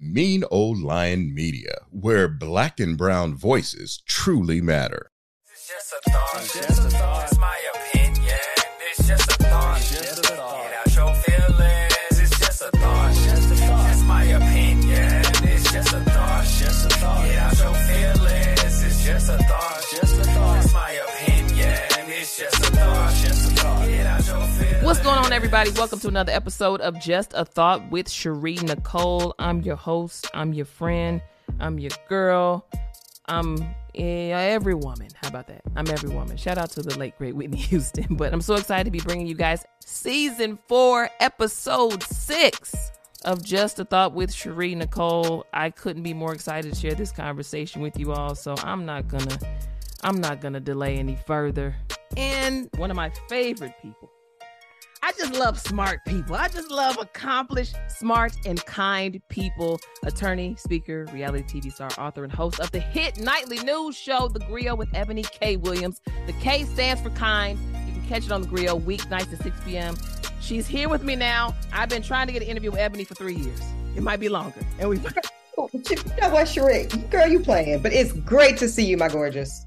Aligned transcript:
Mean 0.00 0.44
Old 0.50 0.80
Lion 0.80 1.32
Media, 1.32 1.82
where 1.90 2.28
black 2.28 2.80
and 2.80 2.98
brown 2.98 3.34
voices 3.34 4.02
truly 4.06 4.60
matter. 4.60 5.10
What's 24.84 25.00
going 25.00 25.16
on, 25.16 25.32
everybody? 25.32 25.70
Welcome 25.70 25.98
to 26.00 26.08
another 26.08 26.32
episode 26.32 26.82
of 26.82 27.00
Just 27.00 27.32
a 27.32 27.46
Thought 27.46 27.90
with 27.90 28.06
Cherie 28.06 28.56
Nicole. 28.56 29.34
I'm 29.38 29.62
your 29.62 29.76
host. 29.76 30.28
I'm 30.34 30.52
your 30.52 30.66
friend. 30.66 31.22
I'm 31.58 31.78
your 31.78 31.90
girl. 32.06 32.66
I'm 33.24 33.74
every 33.94 34.74
woman. 34.74 35.08
How 35.14 35.28
about 35.28 35.46
that? 35.46 35.62
I'm 35.74 35.88
every 35.88 36.10
woman. 36.10 36.36
Shout 36.36 36.58
out 36.58 36.70
to 36.72 36.82
the 36.82 36.98
late 36.98 37.16
great 37.16 37.34
Whitney 37.34 37.56
Houston. 37.70 38.14
But 38.14 38.34
I'm 38.34 38.42
so 38.42 38.56
excited 38.56 38.84
to 38.84 38.90
be 38.90 39.00
bringing 39.00 39.26
you 39.26 39.34
guys 39.34 39.64
season 39.80 40.58
four, 40.68 41.08
episode 41.18 42.02
six 42.02 42.92
of 43.24 43.42
Just 43.42 43.80
a 43.80 43.86
Thought 43.86 44.12
with 44.12 44.34
Cherie 44.34 44.74
Nicole. 44.74 45.46
I 45.54 45.70
couldn't 45.70 46.02
be 46.02 46.12
more 46.12 46.34
excited 46.34 46.74
to 46.74 46.78
share 46.78 46.94
this 46.94 47.10
conversation 47.10 47.80
with 47.80 47.98
you 47.98 48.12
all. 48.12 48.34
So 48.34 48.54
I'm 48.58 48.84
not 48.84 49.08
gonna, 49.08 49.38
I'm 50.02 50.20
not 50.20 50.42
gonna 50.42 50.60
delay 50.60 50.98
any 50.98 51.16
further. 51.16 51.74
And 52.18 52.68
one 52.76 52.90
of 52.90 52.96
my 52.96 53.10
favorite 53.30 53.72
people. 53.80 54.10
I 55.14 55.16
just 55.28 55.38
love 55.38 55.60
smart 55.60 56.04
people. 56.04 56.34
I 56.34 56.48
just 56.48 56.70
love 56.70 56.98
accomplished, 57.00 57.76
smart, 57.88 58.32
and 58.46 58.64
kind 58.66 59.20
people. 59.28 59.78
Attorney, 60.02 60.56
speaker, 60.58 61.06
reality 61.12 61.60
TV 61.60 61.72
star, 61.72 61.90
author, 61.98 62.24
and 62.24 62.32
host 62.32 62.58
of 62.58 62.72
the 62.72 62.80
hit 62.80 63.18
nightly 63.18 63.58
news 63.60 63.96
show, 63.96 64.26
The 64.26 64.40
Grio 64.40 64.74
with 64.74 64.90
Eboni 64.90 65.30
K. 65.30 65.56
Williams. 65.56 66.00
The 66.26 66.32
K 66.34 66.64
stands 66.64 67.00
for 67.00 67.10
kind. 67.10 67.58
You 67.86 67.92
can 67.92 68.08
catch 68.08 68.26
it 68.26 68.32
on 68.32 68.42
The 68.42 68.48
Grio 68.48 68.78
weeknights 68.78 69.32
at 69.32 69.42
6 69.42 69.56
p.m. 69.64 69.96
She's 70.40 70.66
here 70.66 70.88
with 70.88 71.04
me 71.04 71.14
now. 71.14 71.54
I've 71.72 71.88
been 71.88 72.02
trying 72.02 72.26
to 72.26 72.32
get 72.32 72.42
an 72.42 72.48
interview 72.48 72.72
with 72.72 72.80
Eboni 72.80 73.06
for 73.06 73.14
three 73.14 73.36
years. 73.36 73.60
It 73.96 74.02
might 74.02 74.18
be 74.18 74.28
longer. 74.28 74.60
And 74.80 74.88
we 74.88 74.96
You 75.56 75.70
know 76.20 76.30
what, 76.30 76.48
Sheree? 76.48 77.10
Girl, 77.10 77.28
you 77.28 77.38
playing, 77.38 77.82
but 77.82 77.92
it's 77.92 78.12
great 78.12 78.56
to 78.58 78.68
see 78.68 78.84
you, 78.84 78.96
my 78.96 79.08
gorgeous. 79.08 79.64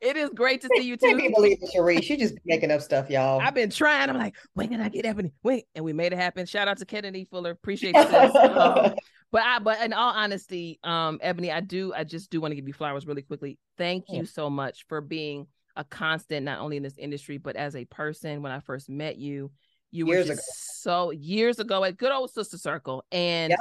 It 0.00 0.16
is 0.16 0.30
great 0.30 0.60
to 0.60 0.68
see 0.76 0.82
you 0.82 0.96
too. 0.96 1.06
Can't 1.06 1.20
too. 1.20 1.30
believe 1.34 1.58
it, 1.60 1.70
Sheree. 1.74 2.02
She 2.02 2.16
just 2.16 2.34
making 2.44 2.70
up 2.70 2.80
stuff, 2.80 3.10
y'all. 3.10 3.40
I've 3.40 3.54
been 3.54 3.70
trying. 3.70 4.08
I'm 4.08 4.16
like, 4.16 4.36
when 4.54 4.68
can 4.68 4.80
I 4.80 4.88
get 4.88 5.04
Eboni? 5.04 5.32
Wait, 5.42 5.64
and 5.74 5.84
we 5.84 5.92
made 5.92 6.12
it 6.12 6.16
happen. 6.18 6.46
Shout 6.46 6.68
out 6.68 6.78
to 6.78 6.86
Kennedy 6.86 7.24
Fuller. 7.24 7.50
Appreciate 7.50 7.94
you. 7.96 8.00
Um, 8.00 8.94
but 9.32 9.42
I, 9.42 9.58
but 9.58 9.80
in 9.82 9.92
all 9.92 10.12
honesty, 10.12 10.78
um, 10.84 11.18
Eboni, 11.24 11.52
I 11.52 11.60
do, 11.60 11.92
I 11.92 12.04
just 12.04 12.30
do 12.30 12.40
want 12.40 12.52
to 12.52 12.56
give 12.56 12.68
you 12.68 12.74
flowers 12.74 13.06
really 13.06 13.22
quickly. 13.22 13.58
Thank 13.76 14.04
you 14.08 14.24
so 14.24 14.48
much 14.48 14.86
for 14.88 15.00
being 15.00 15.48
a 15.74 15.82
constant, 15.84 16.44
not 16.44 16.60
only 16.60 16.76
in 16.76 16.82
this 16.82 16.96
industry, 16.98 17.38
but 17.38 17.56
as 17.56 17.74
a 17.74 17.84
person. 17.84 18.42
When 18.42 18.52
I 18.52 18.60
first 18.60 18.88
met 18.88 19.16
you, 19.16 19.50
you 19.90 20.06
were 20.06 20.16
just 20.22 20.30
ago. 20.30 20.40
so 20.74 21.10
years 21.10 21.58
ago 21.58 21.82
at 21.82 21.96
good 21.96 22.12
old 22.12 22.30
Sister 22.30 22.58
Circle, 22.58 23.04
and 23.10 23.50
Yeah. 23.50 23.56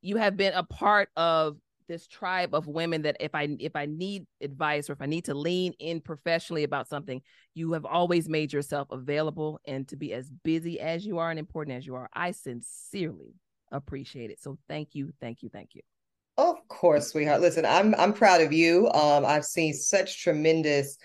you 0.00 0.16
have 0.16 0.36
been 0.36 0.54
a 0.54 0.62
part 0.62 1.10
of 1.16 1.56
this 1.92 2.06
tribe 2.06 2.54
of 2.54 2.66
women 2.66 3.02
that 3.02 3.18
if 3.20 3.34
I 3.34 3.54
if 3.60 3.76
I 3.76 3.84
need 3.84 4.26
advice 4.40 4.88
or 4.88 4.94
if 4.94 5.02
I 5.02 5.06
need 5.06 5.26
to 5.26 5.34
lean 5.34 5.74
in 5.78 6.00
professionally 6.00 6.64
about 6.64 6.88
something, 6.88 7.20
you 7.54 7.72
have 7.74 7.84
always 7.84 8.28
made 8.28 8.52
yourself 8.52 8.88
available 8.90 9.60
and 9.66 9.86
to 9.88 9.96
be 9.96 10.14
as 10.14 10.30
busy 10.42 10.80
as 10.80 11.04
you 11.04 11.18
are 11.18 11.30
and 11.30 11.38
important 11.38 11.76
as 11.76 11.86
you 11.86 11.94
are. 11.94 12.08
I 12.14 12.30
sincerely 12.30 13.34
appreciate 13.70 14.30
it. 14.30 14.40
So 14.40 14.56
thank 14.68 14.94
you, 14.94 15.12
thank 15.20 15.42
you, 15.42 15.50
thank 15.50 15.74
you. 15.74 15.82
Of 16.38 16.66
course, 16.68 17.12
sweetheart. 17.12 17.42
Listen, 17.42 17.66
I'm 17.66 17.94
I'm 17.96 18.14
proud 18.14 18.40
of 18.40 18.54
you. 18.54 18.90
Um, 18.92 19.26
I've 19.26 19.44
seen 19.44 19.74
such 19.74 20.22
tremendous 20.22 20.96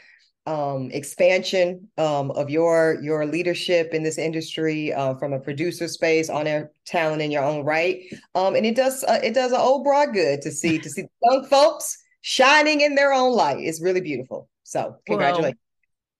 um 0.47 0.89
expansion 0.91 1.87
um 1.97 2.31
of 2.31 2.49
your 2.49 2.97
your 3.03 3.25
leadership 3.25 3.93
in 3.93 4.01
this 4.01 4.17
industry 4.17 4.93
uh, 4.93 5.13
from 5.15 5.33
a 5.33 5.39
producer 5.39 5.87
space 5.87 6.29
on 6.29 6.47
air 6.47 6.71
talent 6.85 7.21
in 7.21 7.29
your 7.29 7.43
own 7.43 7.63
right. 7.63 8.01
Um, 8.33 8.55
and 8.55 8.65
it 8.65 8.75
does 8.75 9.03
uh, 9.03 9.19
it 9.23 9.33
does 9.33 9.51
an 9.51 9.59
old 9.59 9.83
broad 9.83 10.13
good 10.13 10.41
to 10.41 10.51
see 10.51 10.79
to 10.79 10.89
see 10.89 11.03
young 11.23 11.45
folks 11.45 11.97
shining 12.21 12.81
in 12.81 12.95
their 12.95 13.13
own 13.13 13.33
light. 13.33 13.59
It's 13.59 13.81
really 13.81 14.01
beautiful. 14.01 14.49
So 14.63 14.95
congratulations. 15.05 15.59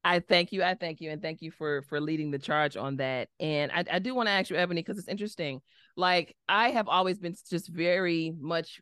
I 0.03 0.19
thank 0.19 0.53
you. 0.53 0.63
I 0.63 0.73
thank 0.75 1.01
you, 1.01 1.09
and 1.09 1.21
thank 1.21 1.41
you 1.41 1.51
for 1.51 1.81
for 1.83 1.99
leading 1.99 2.31
the 2.31 2.39
charge 2.39 2.77
on 2.77 2.97
that. 2.97 3.27
And 3.39 3.71
I, 3.71 3.83
I 3.91 3.99
do 3.99 4.15
want 4.15 4.27
to 4.27 4.31
ask 4.31 4.49
you, 4.49 4.55
Eboni, 4.55 4.75
because 4.75 4.97
it's 4.97 5.09
interesting. 5.09 5.61
Like 5.97 6.35
I 6.47 6.69
have 6.69 6.88
always 6.88 7.19
been 7.19 7.35
just 7.49 7.67
very 7.67 8.33
much 8.39 8.79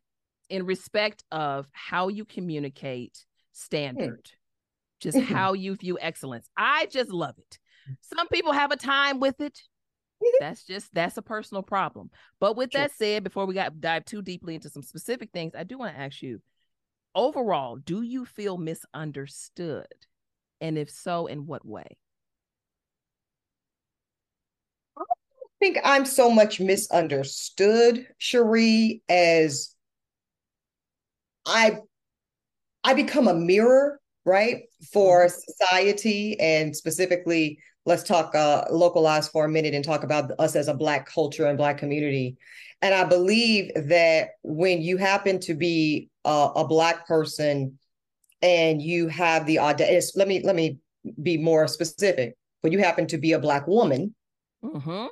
in 0.50 0.66
respect 0.66 1.24
of 1.32 1.68
how 1.72 2.10
you 2.10 2.26
communicate 2.26 3.26
standard, 3.54 4.30
just 5.06 5.20
how 5.32 5.54
you 5.54 5.76
view 5.76 5.98
excellence. 6.02 6.50
I 6.58 6.88
just 6.88 7.12
love 7.12 7.36
it. 7.38 7.60
Some 8.16 8.28
people 8.28 8.52
have 8.52 8.72
a 8.72 8.78
time 8.78 9.20
with 9.20 9.40
it. 9.40 9.60
That's 10.40 10.66
just 10.66 10.94
that's 10.94 11.18
a 11.18 11.22
personal 11.22 11.62
problem. 11.62 12.10
But 12.40 12.56
with 12.58 12.72
Sure. 12.72 12.82
that 12.82 12.92
said, 12.92 13.24
before 13.24 13.46
we 13.46 13.54
got 13.54 13.80
dive 13.80 14.06
too 14.06 14.22
deeply 14.22 14.56
into 14.56 14.70
some 14.70 14.82
specific 14.82 15.30
things, 15.32 15.54
I 15.56 15.64
do 15.64 15.78
want 15.78 15.96
to 15.96 16.02
ask 16.02 16.22
you, 16.22 16.42
overall, 17.14 17.76
do 17.76 18.02
you 18.02 18.26
feel 18.26 18.58
misunderstood? 18.58 19.88
And 20.62 20.78
if 20.78 20.90
so, 20.90 21.28
in 21.28 21.46
what 21.46 21.66
way? 21.66 21.98
I 24.98 25.04
think 25.60 25.78
I'm 25.84 26.06
so 26.06 26.30
much 26.32 26.60
misunderstood, 26.60 28.08
Cherie, 28.18 29.04
as 29.08 29.76
I 31.46 31.80
I 32.84 32.94
become 32.94 33.28
a 33.28 33.34
mirror, 33.34 34.00
right, 34.26 34.64
for 34.92 35.30
society 35.30 36.40
and 36.40 36.76
specifically 36.76 37.60
let's 37.86 38.04
talk 38.04 38.34
uh 38.34 38.66
localized 38.72 39.32
for 39.32 39.46
a 39.46 39.50
minute 39.50 39.76
and 39.76 39.86
talk 39.86 40.04
about 40.04 40.32
us 40.40 40.56
as 40.56 40.68
a 40.68 40.74
black 40.74 41.06
culture 41.08 41.46
and 41.46 41.58
black 41.58 41.78
community. 41.78 42.36
And 42.82 42.94
I 42.94 43.04
believe 43.06 43.72
that 43.76 44.30
when 44.44 44.82
you 44.82 44.98
happen 44.98 45.40
to 45.42 45.54
be 45.54 46.10
a, 46.26 46.50
a 46.56 46.68
black 46.68 47.08
person 47.08 47.80
and 48.42 48.82
you 48.82 49.08
have 49.08 49.46
the 49.46 49.60
audacity, 49.60 50.20
let 50.20 50.28
me 50.28 50.42
let 50.44 50.56
me 50.56 50.80
be 51.22 51.38
more 51.38 51.68
specific. 51.68 52.36
When 52.62 52.74
you 52.74 52.80
happen 52.80 53.08
to 53.08 53.18
be 53.18 53.34
a 53.34 53.40
black 53.40 53.68
woman, 53.68 54.16
Mm-hmm. 54.64 55.06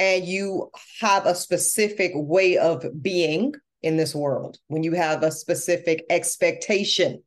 and 0.00 0.24
you 0.24 0.70
have 1.00 1.24
a 1.26 1.34
specific 1.36 2.10
way 2.14 2.58
of 2.58 2.84
being 3.00 3.54
in 3.82 3.96
this 3.96 4.12
world, 4.14 4.58
when 4.66 4.82
you 4.82 4.92
have 4.92 5.22
a 5.22 5.30
specific 5.30 6.04
expectation 6.10 7.22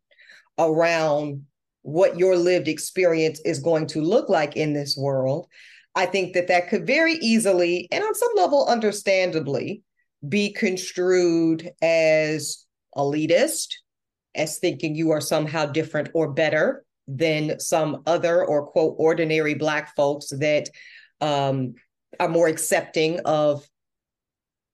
around 0.58 1.46
what 1.84 2.18
your 2.18 2.36
lived 2.36 2.68
experience 2.68 3.40
is 3.42 3.60
going 3.60 3.88
to 3.88 4.02
look 4.02 4.30
like 4.30 4.56
in 4.56 4.74
this 4.74 4.96
world, 4.98 5.48
I 5.96 6.06
think 6.06 6.34
that 6.34 6.48
that 6.48 6.70
could 6.70 6.88
very 6.88 7.14
easily, 7.14 7.88
and 7.92 8.04
on 8.04 8.16
some 8.16 8.32
level, 8.36 8.68
understandably, 8.68 9.84
be 10.28 10.54
construed 10.54 11.70
as 11.82 12.66
elitist, 12.96 13.68
as 14.36 14.60
thinking 14.60 14.96
you 14.96 15.12
are 15.12 15.22
somehow 15.22 15.66
different 15.66 16.10
or 16.14 16.32
better 16.32 16.86
than 17.08 17.60
some 17.60 18.04
other 18.06 18.46
or 18.46 18.68
quote 18.68 18.96
ordinary 18.98 19.56
Black 19.56 19.96
folks 19.96 20.30
that 20.30 20.70
um, 21.20 21.74
are 22.20 22.30
more 22.30 22.48
accepting 22.48 23.20
of 23.26 23.68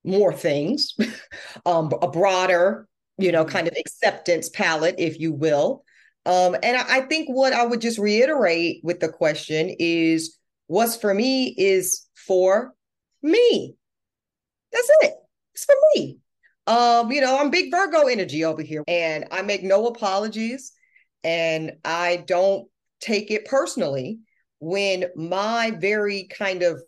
more 0.03 0.33
things, 0.33 0.95
um, 1.65 1.91
a 2.01 2.07
broader, 2.07 2.86
you 3.17 3.31
know, 3.31 3.45
kind 3.45 3.67
of 3.67 3.75
acceptance 3.77 4.49
palette, 4.49 4.95
if 4.97 5.19
you 5.19 5.33
will. 5.33 5.83
Um, 6.25 6.55
and 6.61 6.77
I, 6.77 6.97
I 6.97 7.01
think 7.01 7.29
what 7.29 7.53
I 7.53 7.65
would 7.65 7.81
just 7.81 7.97
reiterate 7.97 8.81
with 8.83 8.99
the 8.99 9.09
question 9.09 9.73
is 9.79 10.37
what's 10.67 10.95
for 10.95 11.13
me 11.13 11.55
is 11.57 12.05
for 12.15 12.73
me. 13.23 13.75
That's 14.71 14.89
it. 15.01 15.13
It's 15.53 15.65
for 15.65 15.75
me. 15.95 16.19
Um, 16.67 17.11
you 17.11 17.21
know, 17.21 17.39
I'm 17.39 17.49
big 17.49 17.71
Virgo 17.71 18.07
energy 18.07 18.43
over 18.43 18.61
here, 18.61 18.83
and 18.87 19.25
I 19.31 19.41
make 19.41 19.63
no 19.63 19.87
apologies, 19.87 20.73
and 21.23 21.71
I 21.85 22.25
don't 22.27 22.67
take 22.99 23.31
it 23.31 23.45
personally 23.45 24.19
when 24.59 25.05
my 25.15 25.71
very 25.79 26.25
kind 26.25 26.63
of 26.63 26.81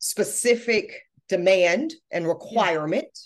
specific 0.00 0.92
demand 1.28 1.94
and 2.10 2.26
requirement 2.26 3.18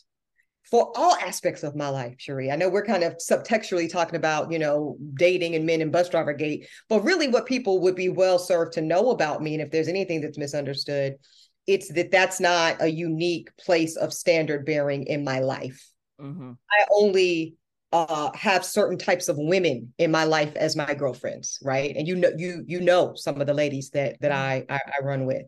for 0.75 0.91
all 0.97 1.15
aspects 1.23 1.63
of 1.63 1.77
my 1.77 1.89
life, 1.89 2.17
Cherie. 2.19 2.51
I 2.51 2.57
know 2.57 2.69
we're 2.69 2.85
kind 2.85 3.05
of 3.05 3.17
subtextually 3.19 3.89
talking 3.89 4.17
about, 4.17 4.51
you 4.51 4.59
know, 4.59 4.97
dating 5.15 5.55
and 5.55 5.65
men 5.65 5.81
and 5.81 5.93
bus 5.93 6.09
driver 6.09 6.33
gate, 6.33 6.67
but 6.89 7.05
really 7.05 7.29
what 7.29 7.47
people 7.47 7.81
would 7.83 7.95
be 7.95 8.09
well 8.09 8.41
served 8.41 8.73
to 8.73 8.81
know 8.81 9.11
about 9.11 9.41
me, 9.41 9.55
and 9.55 9.63
if 9.63 9.71
there's 9.71 9.87
anything 9.87 10.21
that's 10.21 10.37
misunderstood, 10.37 11.15
it's 11.69 11.93
that 11.93 12.11
that's 12.11 12.41
not 12.41 12.83
a 12.83 12.89
unique 12.89 13.57
place 13.57 13.95
of 13.95 14.13
standard 14.13 14.67
bearing 14.67 15.05
in 15.05 15.23
my 15.23 15.39
life. 15.39 15.81
Mm-hmm. 16.21 16.55
I 16.73 16.85
only 16.91 17.55
uh, 17.93 18.33
have 18.35 18.65
certain 18.65 18.99
types 18.99 19.29
of 19.29 19.37
women 19.39 19.95
in 19.99 20.11
my 20.11 20.25
life 20.25 20.57
as 20.57 20.75
my 20.75 20.93
girlfriends, 20.93 21.61
right? 21.63 21.95
And 21.95 22.09
you 22.09 22.17
know, 22.17 22.33
you 22.37 22.65
you 22.67 22.81
know 22.81 23.15
some 23.15 23.41
of 23.41 23.47
the 23.47 23.55
ladies 23.55 23.91
that 23.91 24.21
that 24.23 24.33
I, 24.33 24.67
I, 24.69 24.75
I 24.75 25.05
run 25.05 25.25
with. 25.25 25.43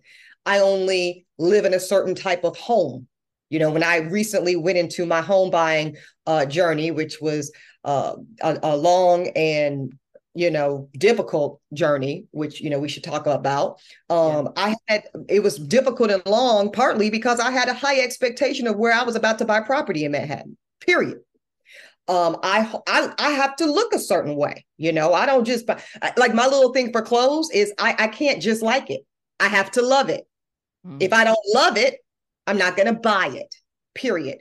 I 0.45 0.61
only 0.61 1.27
live 1.37 1.65
in 1.65 1.75
a 1.75 1.81
certain 1.81 2.15
type 2.15 2.45
of 2.45 2.57
home. 2.57 3.09
You 3.51 3.59
know, 3.59 3.71
when 3.71 3.85
I 3.85 3.99
recently 3.99 4.57
went 4.57 4.79
into 4.79 5.07
my 5.07 5.21
home 5.21 5.51
buying 5.51 5.97
uh, 6.27 6.47
journey, 6.47 6.91
which 6.91 7.21
was 7.21 7.53
uh, 7.85 8.17
a, 8.43 8.59
a 8.63 8.77
long 8.77 9.29
and 9.37 9.93
you 10.37 10.51
know 10.51 10.89
difficult 10.99 11.61
journey 11.73 12.27
which 12.31 12.61
you 12.61 12.69
know 12.69 12.79
we 12.79 12.89
should 12.89 13.03
talk 13.03 13.27
about 13.27 13.81
um 14.11 14.45
yeah. 14.45 14.51
i 14.57 14.77
had 14.87 15.05
it 15.29 15.43
was 15.43 15.57
difficult 15.57 16.11
and 16.11 16.23
long 16.27 16.71
partly 16.71 17.09
because 17.09 17.41
i 17.41 17.51
had 17.51 17.69
a 17.69 17.75
high 17.75 18.01
expectation 18.01 18.67
of 18.67 18.77
where 18.77 18.93
i 18.93 19.03
was 19.03 19.17
about 19.17 19.39
to 19.39 19.47
buy 19.47 19.61
property 19.61 20.05
in 20.05 20.13
manhattan 20.13 20.57
period 20.81 21.19
um 22.09 22.37
I, 22.43 22.71
I 22.87 23.13
i 23.19 23.31
have 23.31 23.57
to 23.57 23.67
look 23.67 23.95
a 23.95 23.99
certain 23.99 24.37
way 24.37 24.67
you 24.77 24.93
know 24.93 25.15
i 25.15 25.25
don't 25.25 25.47
just 25.47 25.67
buy 25.67 25.83
like 26.19 26.35
my 26.35 26.47
little 26.47 26.73
thing 26.73 26.93
for 26.93 27.01
clothes 27.01 27.51
is 27.51 27.73
i 27.79 27.97
i 27.99 28.07
can't 28.07 28.43
just 28.43 28.63
like 28.63 28.91
it 28.91 29.01
i 29.41 29.49
have 29.49 29.71
to 29.73 29.83
love 29.83 30.11
it 30.11 30.29
mm. 30.87 30.99
if 31.01 31.15
i 31.15 31.25
don't 31.25 31.39
love 31.55 31.79
it 31.79 31.97
i'm 32.47 32.59
not 32.59 32.77
going 32.77 32.87
to 32.87 33.01
buy 33.01 33.29
it 33.29 33.55
period 33.95 34.39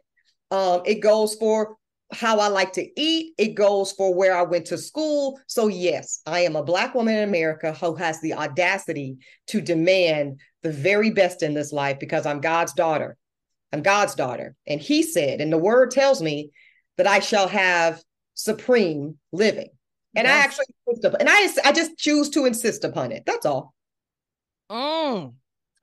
um 0.52 0.82
it 0.86 1.02
goes 1.02 1.36
for 1.36 1.78
how 2.12 2.40
I 2.40 2.48
like 2.48 2.74
to 2.74 3.02
eat. 3.02 3.34
It 3.38 3.56
goes 3.56 3.92
for 3.92 4.14
where 4.14 4.36
I 4.38 4.44
went 4.44 4.66
to 4.68 4.78
school. 4.78 5.40
So, 5.48 5.68
yes, 5.68 6.22
I 6.26 6.42
am 6.42 6.56
a 6.56 6.64
Black 6.64 6.94
woman 6.94 7.16
in 7.16 7.28
America 7.28 7.74
who 7.74 7.96
has 7.96 8.22
the 8.22 8.34
audacity 8.34 9.18
to 9.48 9.62
demand 9.62 10.40
the 10.62 10.72
very 10.72 11.12
best 11.12 11.44
in 11.44 11.54
this 11.54 11.72
life 11.72 12.00
because 12.00 12.26
I'm 12.26 12.42
God's 12.42 12.74
daughter. 12.74 13.18
I'm 13.74 13.82
God's 13.82 14.16
daughter. 14.16 14.56
And 14.68 14.80
He 14.80 15.04
said, 15.04 15.42
and 15.42 15.52
the 15.52 15.58
word 15.58 15.92
tells 15.92 16.22
me 16.22 16.52
that 16.98 17.08
I 17.08 17.20
shall 17.20 17.48
have 17.48 18.02
supreme 18.36 19.18
living. 19.32 19.70
And 20.16 20.26
yes. 20.28 20.34
I 20.34 20.40
actually, 20.40 21.16
and 21.20 21.30
I, 21.30 21.70
I 21.70 21.72
just 21.74 21.98
choose 21.98 22.30
to 22.32 22.46
insist 22.46 22.84
upon 22.84 23.12
it. 23.12 23.24
That's 23.26 23.46
all. 23.46 23.74
Mm. 24.72 25.34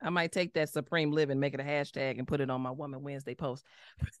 I 0.03 0.09
might 0.09 0.31
take 0.31 0.53
that 0.53 0.69
Supreme 0.69 1.11
Living, 1.11 1.39
make 1.39 1.53
it 1.53 1.59
a 1.59 1.63
hashtag, 1.63 2.19
and 2.19 2.27
put 2.27 2.41
it 2.41 2.49
on 2.49 2.61
my 2.61 2.71
Woman 2.71 3.01
Wednesday 3.03 3.35
post 3.35 3.63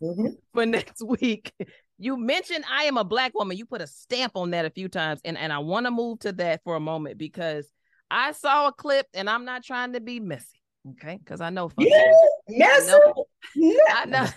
mm-hmm. 0.01 0.27
for 0.53 0.65
next 0.65 1.03
week. 1.05 1.51
You 1.97 2.17
mentioned 2.17 2.63
I 2.69 2.85
am 2.85 2.97
a 2.97 3.03
black 3.03 3.33
woman. 3.33 3.57
You 3.57 3.65
put 3.65 3.81
a 3.81 3.87
stamp 3.87 4.33
on 4.35 4.51
that 4.51 4.65
a 4.65 4.69
few 4.69 4.87
times, 4.87 5.19
and 5.25 5.37
and 5.37 5.51
I 5.51 5.59
want 5.59 5.85
to 5.85 5.91
move 5.91 6.19
to 6.19 6.31
that 6.33 6.61
for 6.63 6.75
a 6.75 6.79
moment 6.79 7.17
because 7.17 7.67
I 8.09 8.31
saw 8.31 8.67
a 8.67 8.71
clip, 8.71 9.07
and 9.13 9.29
I'm 9.29 9.45
not 9.45 9.63
trying 9.63 9.93
to 9.93 9.99
be 9.99 10.19
messy, 10.19 10.61
okay? 10.91 11.17
Because 11.17 11.41
I 11.41 11.49
know, 11.49 11.71
yeah, 11.77 12.11
yes, 12.47 12.87
I 12.87 12.91
know. 12.91 13.25
I 13.89 14.05
know. 14.05 14.27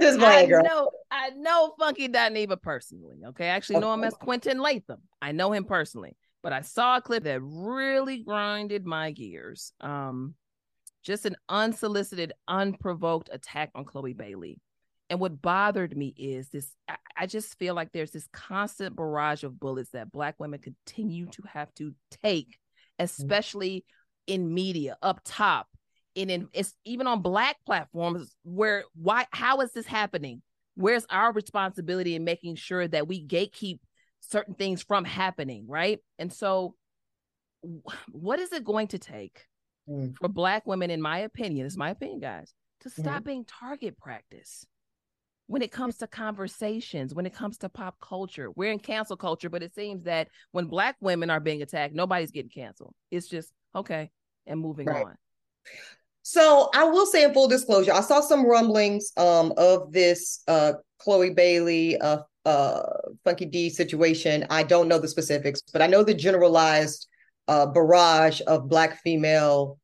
Just 0.00 0.20
I 0.20 0.46
girl. 0.46 0.62
know, 0.62 0.90
I 1.10 1.30
know 1.30 1.74
Funky 1.78 2.08
Dineva 2.08 2.60
personally. 2.60 3.18
Okay, 3.28 3.46
I 3.46 3.48
actually 3.48 3.80
know 3.80 3.92
him 3.92 4.04
as 4.04 4.14
Quentin 4.14 4.58
Latham. 4.60 5.00
I 5.20 5.32
know 5.32 5.52
him 5.52 5.64
personally 5.64 6.16
but 6.42 6.52
I 6.52 6.62
saw 6.62 6.96
a 6.96 7.02
clip 7.02 7.24
that 7.24 7.40
really 7.42 8.18
grinded 8.18 8.84
my 8.84 9.12
gears. 9.12 9.72
Um, 9.80 10.34
just 11.02 11.26
an 11.26 11.36
unsolicited, 11.48 12.32
unprovoked 12.48 13.28
attack 13.32 13.70
on 13.74 13.84
Chloe 13.84 14.12
Bailey. 14.12 14.60
And 15.10 15.20
what 15.20 15.42
bothered 15.42 15.96
me 15.96 16.14
is 16.16 16.48
this 16.48 16.70
I, 16.88 16.96
I, 17.16 17.26
just 17.26 17.58
feel 17.58 17.74
like 17.74 17.92
there's 17.92 18.12
this 18.12 18.28
constant 18.32 18.96
barrage 18.96 19.44
of 19.44 19.60
bullets 19.60 19.90
that 19.90 20.10
Black 20.10 20.36
women 20.38 20.60
continue 20.60 21.26
to 21.26 21.42
have 21.52 21.74
to 21.74 21.94
take, 22.22 22.48
mm-hmm. 22.48 23.04
especially 23.04 23.84
in 24.26 24.54
media, 24.54 24.96
up 25.02 25.20
top. 25.24 25.68
And 26.16 26.30
in, 26.30 26.48
it's 26.52 26.74
even 26.84 27.06
on 27.06 27.20
Black 27.20 27.56
platforms 27.66 28.34
where 28.42 28.84
why 28.94 29.26
how 29.32 29.60
is 29.60 29.72
this 29.72 29.86
happening? 29.86 30.40
Where's 30.76 31.04
our 31.10 31.32
responsibility 31.32 32.14
in 32.14 32.24
making 32.24 32.54
sure 32.56 32.88
that 32.88 33.06
we 33.06 33.26
gatekeep 33.26 33.80
certain 34.22 34.54
things 34.54 34.82
from 34.82 35.04
happening, 35.04 35.66
right? 35.68 36.00
And 36.18 36.32
so, 36.32 36.74
what 38.10 38.38
is 38.38 38.52
it 38.52 38.64
going 38.64 38.88
to 38.88 38.98
take 38.98 39.46
mm. 39.88 40.16
for 40.16 40.28
Black 40.28 40.66
women, 40.66 40.90
in 40.90 41.00
my 41.00 41.18
opinion, 41.18 41.66
is 41.66 41.76
my 41.76 41.90
opinion, 41.90 42.20
guys, 42.20 42.52
to 42.80 42.90
stop 42.90 43.22
mm. 43.22 43.26
being 43.26 43.44
target 43.44 43.98
practice? 43.98 44.66
when 45.52 45.60
it 45.60 45.70
comes 45.70 45.98
to 45.98 46.06
conversations, 46.06 47.14
when 47.14 47.26
it 47.26 47.34
comes 47.34 47.58
to 47.58 47.68
pop 47.68 47.96
culture. 48.00 48.50
We're 48.56 48.72
in 48.72 48.78
cancel 48.78 49.18
culture, 49.18 49.50
but 49.50 49.62
it 49.62 49.74
seems 49.74 50.04
that 50.04 50.28
when 50.52 50.64
black 50.64 50.96
women 51.00 51.28
are 51.28 51.40
being 51.40 51.60
attacked, 51.60 51.94
nobody's 51.94 52.30
getting 52.30 52.50
canceled. 52.50 52.94
It's 53.10 53.28
just 53.28 53.52
okay 53.74 54.10
and 54.46 54.60
moving 54.60 54.86
right. 54.86 55.04
on. 55.04 55.16
So 56.22 56.70
I 56.74 56.84
will 56.84 57.04
say 57.06 57.24
in 57.24 57.34
full 57.34 57.48
disclosure, 57.48 57.92
I 57.92 58.00
saw 58.00 58.20
some 58.20 58.46
rumblings 58.46 59.12
um, 59.16 59.52
of 59.56 59.92
this 59.92 60.42
uh, 60.48 60.74
Chloe 60.98 61.34
Bailey 61.34 61.98
uh, 61.98 62.18
uh, 62.44 62.82
Funky 63.24 63.46
D 63.46 63.70
situation. 63.70 64.46
I 64.50 64.62
don't 64.62 64.88
know 64.88 64.98
the 64.98 65.08
specifics, 65.08 65.62
but 65.72 65.82
I 65.82 65.86
know 65.86 66.02
the 66.02 66.14
generalized 66.14 67.06
uh, 67.48 67.66
barrage 67.66 68.40
of 68.46 68.68
Black 68.68 69.00
female 69.02 69.78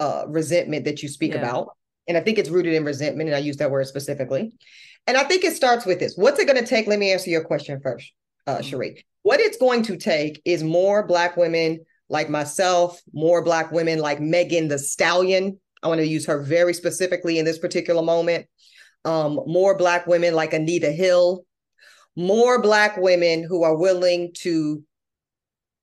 uh, 0.00 0.24
resentment 0.28 0.84
that 0.84 1.02
you 1.02 1.08
speak 1.08 1.32
yeah. 1.32 1.38
about. 1.38 1.70
And 2.06 2.16
I 2.16 2.20
think 2.20 2.38
it's 2.38 2.48
rooted 2.48 2.72
in 2.72 2.84
resentment, 2.84 3.28
and 3.28 3.36
I 3.36 3.40
use 3.40 3.58
that 3.58 3.70
word 3.70 3.86
specifically. 3.86 4.52
And 5.06 5.16
I 5.16 5.24
think 5.24 5.44
it 5.44 5.54
starts 5.54 5.84
with 5.84 5.98
this. 5.98 6.14
What's 6.16 6.38
it 6.38 6.46
going 6.46 6.62
to 6.62 6.66
take? 6.66 6.86
Let 6.86 6.98
me 6.98 7.12
answer 7.12 7.30
your 7.30 7.44
question 7.44 7.80
first, 7.80 8.12
uh, 8.46 8.56
mm-hmm. 8.56 8.62
Cherie. 8.62 9.06
What 9.22 9.40
it's 9.40 9.58
going 9.58 9.82
to 9.84 9.96
take 9.96 10.40
is 10.44 10.62
more 10.62 11.06
Black 11.06 11.36
women 11.36 11.84
like 12.08 12.30
myself, 12.30 13.00
more 13.12 13.42
Black 13.42 13.72
women 13.72 13.98
like 13.98 14.20
Megan 14.20 14.68
Thee 14.68 14.78
Stallion. 14.78 15.60
I 15.82 15.88
want 15.88 16.00
to 16.00 16.06
use 16.06 16.26
her 16.26 16.42
very 16.42 16.74
specifically 16.74 17.38
in 17.38 17.44
this 17.44 17.58
particular 17.58 18.02
moment. 18.02 18.46
Um, 19.04 19.40
more 19.46 19.76
Black 19.76 20.06
women 20.06 20.34
like 20.34 20.52
Anita 20.52 20.90
Hill, 20.90 21.44
more 22.18 22.60
Black 22.60 22.96
women 22.96 23.44
who 23.44 23.62
are 23.62 23.76
willing 23.76 24.32
to 24.34 24.82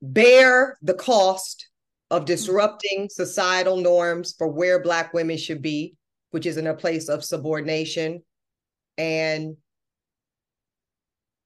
bear 0.02 0.78
the 0.82 0.94
cost 0.94 1.70
of 2.12 2.20
mm-hmm. 2.20 2.26
disrupting 2.26 3.08
societal 3.10 3.78
norms 3.78 4.36
for 4.38 4.50
where 4.50 4.84
Black 4.84 5.14
women 5.14 5.38
should 5.38 5.62
be, 5.62 5.96
which 6.32 6.46
is 6.46 6.58
in 6.58 6.68
a 6.68 6.74
place 6.74 7.08
of 7.08 7.24
subordination 7.24 8.22
and 8.98 9.56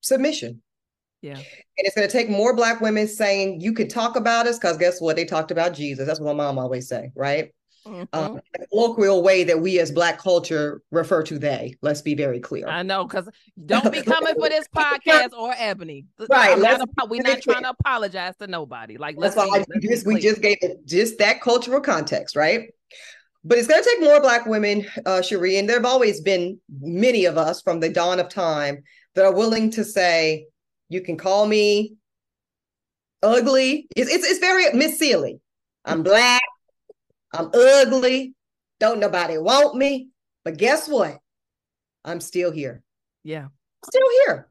submission. 0.01 0.63
Yeah. 1.21 1.35
And 1.35 1.45
it's 1.77 1.95
going 1.95 2.07
to 2.07 2.11
take 2.11 2.29
more 2.29 2.55
Black 2.55 2.81
women 2.81 3.07
saying, 3.07 3.61
you 3.61 3.73
can 3.73 3.89
talk 3.89 4.15
about 4.15 4.47
us, 4.47 4.57
because 4.57 4.77
guess 4.77 4.99
what? 4.99 5.15
They 5.15 5.25
talked 5.25 5.51
about 5.51 5.75
Jesus. 5.75 6.07
That's 6.07 6.19
what 6.19 6.35
my 6.35 6.43
mom 6.43 6.57
always 6.57 6.87
say, 6.87 7.11
right? 7.15 7.53
Mm-hmm. 7.87 8.03
um, 8.13 8.41
colloquial 8.71 9.23
way 9.23 9.43
that 9.45 9.59
we 9.59 9.79
as 9.79 9.91
Black 9.91 10.19
culture 10.19 10.81
refer 10.91 11.23
to 11.23 11.39
they. 11.39 11.75
Let's 11.81 12.01
be 12.01 12.13
very 12.13 12.39
clear. 12.39 12.67
I 12.67 12.83
know, 12.83 13.05
because 13.05 13.29
don't 13.65 13.91
be 13.91 14.01
coming 14.03 14.35
for 14.35 14.49
this 14.49 14.67
podcast 14.67 15.31
or 15.33 15.53
Eboni. 15.53 16.05
Right. 16.29 16.59
Not, 16.59 17.09
we're 17.09 17.21
not 17.21 17.41
trying 17.41 17.63
to 17.63 17.69
apologize 17.69 18.35
to 18.37 18.47
nobody. 18.47 18.97
Like, 18.97 19.15
let's, 19.17 19.35
why 19.35 19.45
let's 19.45 19.67
just, 19.81 20.05
we 20.05 20.19
just 20.19 20.41
gave 20.41 20.57
it 20.61 20.85
just 20.85 21.17
that 21.19 21.41
cultural 21.41 21.81
context, 21.81 22.35
right? 22.35 22.69
But 23.43 23.57
it's 23.57 23.67
going 23.67 23.81
to 23.81 23.89
take 23.89 24.01
more 24.01 24.21
Black 24.21 24.45
women, 24.45 24.85
uh, 25.05 25.21
Cherie, 25.21 25.57
and 25.57 25.67
there 25.67 25.77
have 25.77 25.85
always 25.85 26.21
been 26.21 26.59
many 26.81 27.25
of 27.25 27.37
us 27.37 27.61
from 27.61 27.79
the 27.79 27.89
dawn 27.89 28.19
of 28.19 28.27
time 28.29 28.83
that 29.15 29.25
are 29.25 29.33
willing 29.33 29.71
to 29.71 29.83
say, 29.83 30.47
you 30.89 31.01
can 31.01 31.17
call 31.17 31.47
me 31.47 31.95
ugly. 33.23 33.87
It's, 33.95 34.11
it's, 34.13 34.25
it's 34.25 34.39
very 34.39 34.71
Miss 34.73 34.99
Celie. 34.99 35.39
I'm 35.85 36.03
black. 36.03 36.41
I'm 37.33 37.51
ugly. 37.53 38.33
Don't 38.79 38.99
nobody 38.99 39.37
want 39.37 39.75
me. 39.75 40.09
But 40.43 40.57
guess 40.57 40.87
what? 40.87 41.17
I'm 42.05 42.21
still 42.21 42.51
here. 42.51 42.83
Yeah. 43.23 43.47
Still 43.85 44.07
here. 44.25 44.47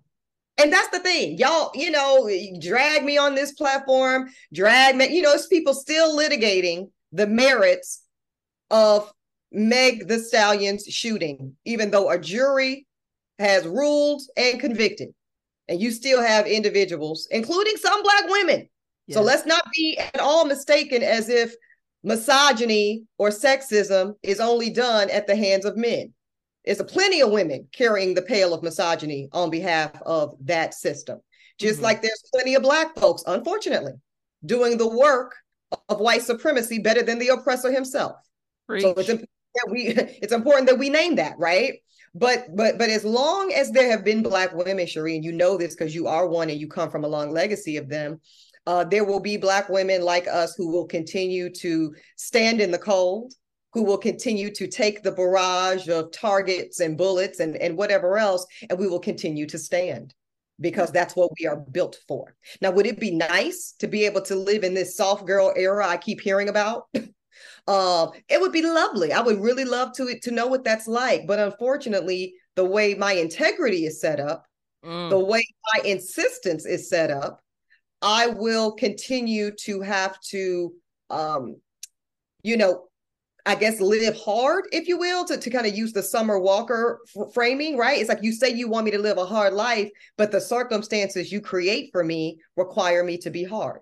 And 0.58 0.72
that's 0.72 0.88
the 0.88 0.98
thing. 0.98 1.38
Y'all, 1.38 1.70
you 1.74 1.90
know, 1.90 2.28
drag 2.60 3.04
me 3.04 3.16
on 3.16 3.34
this 3.34 3.52
platform, 3.52 4.28
drag 4.52 4.96
me, 4.96 5.14
you 5.14 5.22
know, 5.22 5.32
it's 5.32 5.46
people 5.46 5.72
still 5.72 6.16
litigating 6.18 6.90
the 7.12 7.26
merits 7.26 8.02
of 8.70 9.10
Meg 9.52 10.08
Thee 10.08 10.18
Stallion's 10.18 10.84
shooting, 10.84 11.56
even 11.64 11.90
though 11.90 12.10
a 12.10 12.18
jury 12.18 12.86
has 13.38 13.66
ruled 13.66 14.22
and 14.36 14.60
convicted. 14.60 15.10
And 15.68 15.80
you 15.80 15.90
still 15.90 16.22
have 16.22 16.46
individuals, 16.46 17.28
including 17.30 17.76
some 17.76 18.02
Black 18.02 18.24
women. 18.26 18.68
Yes. 19.06 19.16
So 19.16 19.22
let's 19.22 19.46
not 19.46 19.62
be 19.74 19.96
at 19.98 20.20
all 20.20 20.44
mistaken 20.44 21.02
as 21.02 21.28
if 21.28 21.54
misogyny 22.02 23.04
or 23.18 23.30
sexism 23.30 24.14
is 24.22 24.40
only 24.40 24.70
done 24.70 25.10
at 25.10 25.26
the 25.26 25.36
hands 25.36 25.64
of 25.64 25.76
men. 25.76 26.12
There's 26.64 26.80
a 26.80 26.84
plenty 26.84 27.22
of 27.22 27.30
women 27.30 27.68
carrying 27.72 28.14
the 28.14 28.22
pail 28.22 28.52
of 28.52 28.62
misogyny 28.62 29.28
on 29.32 29.50
behalf 29.50 29.92
of 30.02 30.36
that 30.42 30.74
system. 30.74 31.20
Just 31.58 31.76
mm-hmm. 31.76 31.84
like 31.84 32.02
there's 32.02 32.22
plenty 32.32 32.54
of 32.54 32.62
black 32.62 32.94
folks, 32.96 33.22
unfortunately, 33.26 33.94
doing 34.44 34.76
the 34.76 34.88
work 34.88 35.34
of 35.88 36.00
white 36.00 36.22
supremacy 36.22 36.78
better 36.78 37.02
than 37.02 37.18
the 37.18 37.28
oppressor 37.28 37.72
himself. 37.72 38.16
Preach. 38.66 38.82
So 38.82 38.90
it's 38.90 39.08
important 39.08 39.30
that 39.54 39.68
we 39.70 39.86
it's 40.22 40.32
important 40.32 40.68
that 40.68 40.78
we 40.78 40.90
name 40.90 41.16
that, 41.16 41.38
right? 41.38 41.80
But 42.14 42.54
but 42.54 42.78
but 42.78 42.90
as 42.90 43.04
long 43.04 43.52
as 43.52 43.70
there 43.70 43.90
have 43.90 44.04
been 44.04 44.22
black 44.22 44.54
women, 44.54 44.86
Sheree, 44.86 45.16
and 45.16 45.24
you 45.24 45.32
know 45.32 45.56
this 45.56 45.74
because 45.74 45.94
you 45.94 46.06
are 46.06 46.26
one 46.26 46.50
and 46.50 46.60
you 46.60 46.68
come 46.68 46.90
from 46.90 47.04
a 47.04 47.08
long 47.08 47.30
legacy 47.30 47.76
of 47.76 47.88
them, 47.88 48.20
uh, 48.68 48.84
there 48.84 49.04
will 49.04 49.18
be 49.18 49.38
black 49.38 49.70
women 49.70 50.02
like 50.02 50.26
us 50.26 50.54
who 50.54 50.70
will 50.70 50.84
continue 50.84 51.48
to 51.48 51.94
stand 52.16 52.60
in 52.60 52.70
the 52.70 52.76
cold, 52.76 53.32
who 53.72 53.82
will 53.82 53.96
continue 53.96 54.50
to 54.50 54.66
take 54.66 55.02
the 55.02 55.10
barrage 55.10 55.88
of 55.88 56.12
targets 56.12 56.80
and 56.80 56.98
bullets 56.98 57.40
and, 57.40 57.56
and 57.56 57.78
whatever 57.78 58.18
else, 58.18 58.46
and 58.68 58.78
we 58.78 58.86
will 58.86 59.00
continue 59.00 59.46
to 59.46 59.58
stand 59.58 60.12
because 60.60 60.92
that's 60.92 61.16
what 61.16 61.30
we 61.40 61.46
are 61.46 61.56
built 61.56 61.96
for. 62.06 62.36
Now, 62.60 62.70
would 62.72 62.84
it 62.84 63.00
be 63.00 63.10
nice 63.10 63.74
to 63.78 63.86
be 63.86 64.04
able 64.04 64.20
to 64.22 64.36
live 64.36 64.64
in 64.64 64.74
this 64.74 64.98
soft 64.98 65.26
girl 65.26 65.50
era 65.56 65.88
I 65.88 65.96
keep 65.96 66.20
hearing 66.20 66.50
about? 66.50 66.88
uh, 67.66 68.08
it 68.28 68.38
would 68.38 68.52
be 68.52 68.60
lovely. 68.60 69.14
I 69.14 69.22
would 69.22 69.40
really 69.40 69.64
love 69.64 69.94
to 69.94 70.18
to 70.20 70.30
know 70.30 70.46
what 70.46 70.64
that's 70.64 70.86
like. 70.86 71.26
But 71.26 71.38
unfortunately, 71.38 72.34
the 72.54 72.66
way 72.66 72.94
my 72.96 73.12
integrity 73.12 73.86
is 73.86 73.98
set 73.98 74.20
up, 74.20 74.44
mm. 74.84 75.08
the 75.08 75.18
way 75.18 75.42
my 75.72 75.80
insistence 75.86 76.66
is 76.66 76.90
set 76.90 77.10
up, 77.10 77.40
I 78.02 78.28
will 78.28 78.72
continue 78.72 79.50
to 79.62 79.80
have 79.80 80.20
to, 80.30 80.72
um, 81.10 81.56
you 82.42 82.56
know, 82.56 82.84
I 83.46 83.54
guess 83.54 83.80
live 83.80 84.14
hard, 84.16 84.66
if 84.72 84.88
you 84.88 84.98
will, 84.98 85.24
to, 85.24 85.38
to 85.38 85.50
kind 85.50 85.66
of 85.66 85.74
use 85.74 85.92
the 85.92 86.02
Summer 86.02 86.38
Walker 86.38 87.00
f- 87.16 87.32
framing, 87.32 87.78
right? 87.78 87.98
It's 87.98 88.08
like 88.08 88.22
you 88.22 88.32
say 88.32 88.50
you 88.50 88.68
want 88.68 88.84
me 88.84 88.90
to 88.90 88.98
live 88.98 89.16
a 89.16 89.24
hard 89.24 89.54
life, 89.54 89.90
but 90.18 90.30
the 90.30 90.40
circumstances 90.40 91.32
you 91.32 91.40
create 91.40 91.88
for 91.90 92.04
me 92.04 92.38
require 92.56 93.02
me 93.02 93.16
to 93.18 93.30
be 93.30 93.44
hard. 93.44 93.80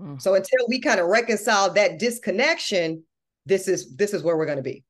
Mm. 0.00 0.20
So 0.20 0.34
until 0.34 0.66
we 0.68 0.80
kind 0.80 0.98
of 0.98 1.06
reconcile 1.06 1.72
that 1.74 1.98
disconnection, 1.98 3.04
this 3.46 3.68
is 3.68 3.94
this 3.94 4.12
is 4.12 4.24
where 4.24 4.36
we're 4.36 4.46
going 4.46 4.58
to 4.58 4.62
be. 4.62 4.82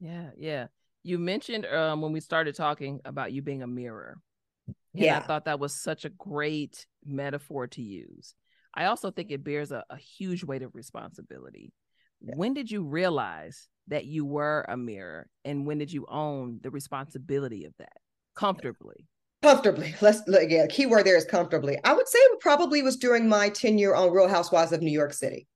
Yeah, 0.00 0.30
yeah. 0.36 0.66
You 1.02 1.18
mentioned 1.18 1.64
um, 1.66 2.02
when 2.02 2.12
we 2.12 2.20
started 2.20 2.54
talking 2.54 3.00
about 3.04 3.32
you 3.32 3.42
being 3.42 3.62
a 3.62 3.66
mirror. 3.66 4.18
And 4.66 4.76
yeah. 5.04 5.18
I 5.18 5.22
thought 5.22 5.46
that 5.46 5.60
was 5.60 5.74
such 5.74 6.04
a 6.04 6.10
great 6.10 6.86
metaphor 7.04 7.66
to 7.68 7.82
use. 7.82 8.34
I 8.74 8.86
also 8.86 9.10
think 9.10 9.30
it 9.30 9.44
bears 9.44 9.72
a, 9.72 9.84
a 9.90 9.96
huge 9.96 10.44
weight 10.44 10.62
of 10.62 10.74
responsibility. 10.74 11.72
Yeah. 12.20 12.34
when 12.36 12.54
did 12.54 12.70
you 12.70 12.84
realize 12.84 13.68
that 13.88 14.04
you 14.04 14.24
were 14.24 14.64
a 14.68 14.76
mirror? 14.76 15.28
And 15.44 15.66
when 15.66 15.78
did 15.78 15.92
you 15.92 16.06
own 16.08 16.60
the 16.62 16.70
responsibility 16.70 17.64
of 17.64 17.72
that 17.78 17.98
comfortably? 18.36 19.08
Comfortably. 19.42 19.94
Let's 20.00 20.22
look 20.28 20.42
again 20.42 20.68
key 20.68 20.86
word 20.86 21.04
there 21.04 21.16
is 21.16 21.24
comfortably. 21.24 21.78
I 21.84 21.92
would 21.92 22.08
say 22.08 22.18
it 22.18 22.40
probably 22.40 22.82
was 22.82 22.96
during 22.96 23.28
my 23.28 23.48
tenure 23.48 23.94
on 23.94 24.12
real 24.12 24.28
housewives 24.28 24.72
of 24.72 24.82
new 24.82 24.92
york 24.92 25.12
city. 25.12 25.48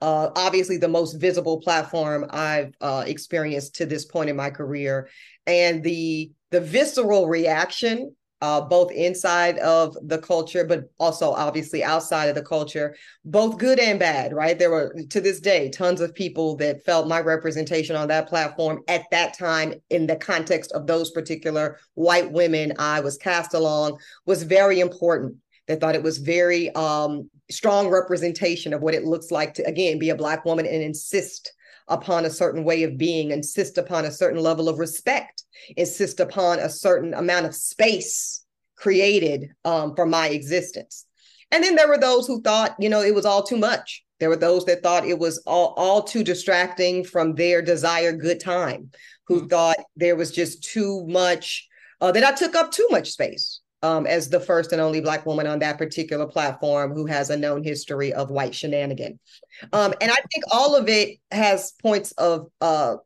Uh, 0.00 0.30
obviously 0.36 0.76
the 0.76 0.88
most 0.88 1.14
visible 1.14 1.60
platform 1.60 2.24
i've 2.30 2.72
uh, 2.80 3.02
experienced 3.06 3.74
to 3.76 3.86
this 3.86 4.04
point 4.04 4.28
in 4.28 4.36
my 4.36 4.50
career. 4.50 5.08
And 5.46 5.84
the 5.84 6.32
the 6.50 6.60
visceral 6.60 7.28
reaction 7.28 8.14
uh, 8.40 8.60
both 8.60 8.92
inside 8.92 9.58
of 9.58 9.96
the 10.02 10.18
culture, 10.18 10.64
but 10.64 10.90
also 10.98 11.32
obviously 11.32 11.82
outside 11.82 12.28
of 12.28 12.34
the 12.34 12.42
culture, 12.42 12.94
both 13.24 13.58
good 13.58 13.80
and 13.80 13.98
bad, 13.98 14.32
right? 14.32 14.58
There 14.58 14.70
were 14.70 14.94
to 15.10 15.20
this 15.20 15.40
day 15.40 15.70
tons 15.70 16.00
of 16.00 16.14
people 16.14 16.56
that 16.56 16.84
felt 16.84 17.08
my 17.08 17.20
representation 17.20 17.96
on 17.96 18.08
that 18.08 18.28
platform 18.28 18.82
at 18.86 19.10
that 19.10 19.36
time, 19.36 19.74
in 19.90 20.06
the 20.06 20.16
context 20.16 20.72
of 20.72 20.86
those 20.86 21.10
particular 21.10 21.78
white 21.94 22.30
women 22.30 22.72
I 22.78 23.00
was 23.00 23.16
cast 23.16 23.54
along, 23.54 23.98
was 24.26 24.42
very 24.44 24.80
important. 24.80 25.36
They 25.66 25.76
thought 25.76 25.96
it 25.96 26.02
was 26.02 26.18
very 26.18 26.70
um, 26.74 27.28
strong 27.50 27.88
representation 27.88 28.72
of 28.72 28.82
what 28.82 28.94
it 28.94 29.04
looks 29.04 29.30
like 29.30 29.54
to, 29.54 29.66
again, 29.66 29.98
be 29.98 30.10
a 30.10 30.16
Black 30.16 30.44
woman 30.44 30.64
and 30.64 30.82
insist 30.82 31.52
upon 31.88 32.24
a 32.24 32.30
certain 32.30 32.64
way 32.64 32.82
of 32.82 32.98
being, 32.98 33.30
insist 33.30 33.78
upon 33.78 34.04
a 34.04 34.12
certain 34.12 34.40
level 34.42 34.68
of 34.68 34.78
respect, 34.78 35.44
insist 35.76 36.20
upon 36.20 36.58
a 36.58 36.68
certain 36.68 37.14
amount 37.14 37.46
of 37.46 37.54
space 37.54 38.44
created 38.76 39.50
um, 39.64 39.94
for 39.94 40.06
my 40.06 40.28
existence. 40.28 41.06
And 41.50 41.64
then 41.64 41.74
there 41.74 41.88
were 41.88 41.98
those 41.98 42.26
who 42.26 42.42
thought, 42.42 42.76
you 42.78 42.88
know, 42.88 43.02
it 43.02 43.14
was 43.14 43.24
all 43.24 43.42
too 43.42 43.56
much. 43.56 44.04
There 44.20 44.28
were 44.28 44.36
those 44.36 44.64
that 44.66 44.82
thought 44.82 45.06
it 45.06 45.18
was 45.18 45.38
all, 45.46 45.74
all 45.76 46.02
too 46.02 46.24
distracting 46.24 47.04
from 47.04 47.34
their 47.34 47.62
desired 47.62 48.20
good 48.20 48.40
time, 48.40 48.90
who 49.26 49.38
mm-hmm. 49.38 49.48
thought 49.48 49.76
there 49.96 50.16
was 50.16 50.30
just 50.30 50.62
too 50.62 51.06
much, 51.06 51.68
uh, 52.00 52.12
that 52.12 52.24
I 52.24 52.32
took 52.32 52.54
up 52.54 52.70
too 52.70 52.86
much 52.90 53.10
space 53.10 53.60
um, 53.82 54.06
as 54.06 54.28
the 54.28 54.40
first 54.40 54.72
and 54.72 54.80
only 54.80 55.00
Black 55.00 55.24
woman 55.24 55.46
on 55.46 55.60
that 55.60 55.78
particular 55.78 56.26
platform 56.26 56.92
who 56.92 57.06
has 57.06 57.30
a 57.30 57.36
known 57.36 57.62
history 57.62 58.12
of 58.12 58.30
white 58.30 58.54
shenanigan. 58.54 59.18
Um, 59.72 59.94
and 60.00 60.10
I 60.10 60.16
think 60.32 60.44
all 60.50 60.74
of 60.74 60.88
it 60.88 61.18
has 61.30 61.72
points 61.82 62.12
of 62.12 62.48
uh, 62.60 62.96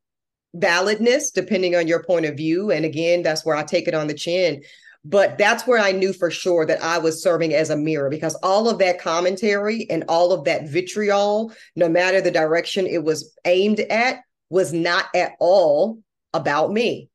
validness 0.57 1.33
depending 1.35 1.77
on 1.77 1.87
your 1.87 2.03
point 2.05 2.27
of 2.27 2.37
view. 2.37 2.71
And 2.71 2.85
again, 2.85 3.23
that's 3.23 3.45
where 3.45 3.57
I 3.57 3.63
take 3.63 3.89
it 3.89 3.95
on 3.95 4.07
the 4.07 4.15
chin. 4.15 4.63
But 5.05 5.37
that's 5.37 5.67
where 5.67 5.81
I 5.81 5.91
knew 5.91 6.13
for 6.13 6.31
sure 6.31 6.65
that 6.65 6.83
I 6.83 6.99
was 6.99 7.23
serving 7.23 7.55
as 7.55 7.71
a 7.71 7.77
mirror 7.77 8.09
because 8.09 8.37
all 8.37 8.69
of 8.69 8.79
that 8.79 9.01
commentary 9.01 9.87
and 9.91 10.05
all 10.09 10.33
of 10.33 10.45
that 10.45 10.69
vitriol, 10.69 11.53
no 11.75 11.89
matter 11.89 12.21
the 12.21 12.31
direction 12.31 12.87
it 12.87 13.03
was 13.03 13.37
aimed 13.45 13.81
at, 13.81 14.21
was 14.49 14.73
not 14.73 15.07
at 15.15 15.33
all 15.41 15.99
about 16.33 16.73
me, 16.73 17.09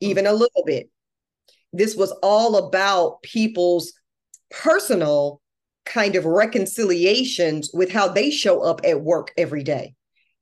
even 0.00 0.26
a 0.26 0.32
little 0.32 0.64
bit 0.66 0.90
this 1.72 1.96
was 1.96 2.12
all 2.22 2.56
about 2.56 3.22
people's 3.22 3.92
personal 4.50 5.40
kind 5.84 6.16
of 6.16 6.24
reconciliations 6.24 7.70
with 7.72 7.90
how 7.90 8.08
they 8.08 8.30
show 8.30 8.60
up 8.62 8.80
at 8.84 9.00
work 9.00 9.32
every 9.36 9.62
day 9.62 9.94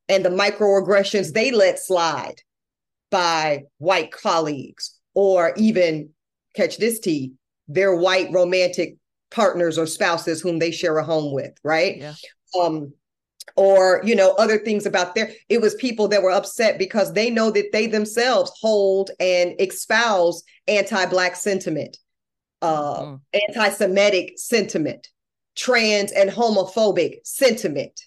and 0.09 0.25
the 0.25 0.30
microaggressions 0.30 1.33
they 1.33 1.50
let 1.50 1.78
slide 1.78 2.37
by 3.11 3.62
white 3.78 4.11
colleagues 4.11 4.99
or 5.14 5.52
even 5.56 6.11
catch 6.54 6.78
this 6.78 6.99
tea 6.99 7.33
their 7.68 7.95
white 7.95 8.30
romantic 8.33 8.97
partners 9.30 9.78
or 9.78 9.87
spouses 9.87 10.40
whom 10.40 10.59
they 10.59 10.71
share 10.71 10.99
a 10.99 11.04
home 11.04 11.33
with 11.33 11.52
right 11.62 11.99
yeah. 11.99 12.14
um 12.61 12.92
or 13.57 14.03
you 14.05 14.15
know 14.15 14.33
other 14.33 14.59
things 14.59 14.87
about 14.87 15.15
their 15.15 15.31
it 15.49 15.61
was 15.61 15.75
people 15.77 16.09
that 16.09 16.23
were 16.23 16.31
upset 16.31 16.79
because 16.79 17.13
they 17.13 17.31
know 17.31 17.51
that 17.51 17.73
they 17.73 17.87
themselves 17.87 18.53
hold 18.61 19.11
and 19.19 19.55
espouse 19.61 20.43
anti-black 20.69 21.35
sentiment 21.35 21.97
uh 22.63 23.01
mm-hmm. 23.01 23.39
anti-semitic 23.49 24.35
sentiment 24.37 25.09
trans 25.57 26.13
and 26.13 26.31
homophobic 26.31 27.17
sentiment 27.25 27.99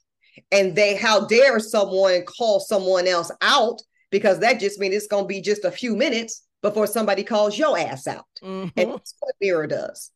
and 0.52 0.76
they 0.76 0.96
how 0.96 1.26
dare 1.26 1.60
someone 1.60 2.24
call 2.26 2.60
someone 2.60 3.08
else 3.08 3.32
out 3.42 3.82
because 4.12 4.40
that 4.40 4.60
just 4.60 4.80
means 4.80 4.96
it's 4.96 5.08
going 5.08 5.24
to 5.24 5.28
be 5.28 5.42
just 5.42 5.66
a 5.66 5.72
few 5.72 5.96
minutes 5.96 6.44
before 6.62 6.88
somebody 6.88 7.24
calls 7.24 7.58
your 7.58 7.78
ass 7.78 8.08
out 8.08 8.26
mm-hmm. 8.42 8.68
and 8.80 8.92
that's 8.92 9.16
what 9.20 9.36
mirror 9.42 9.68
does 9.68 10.12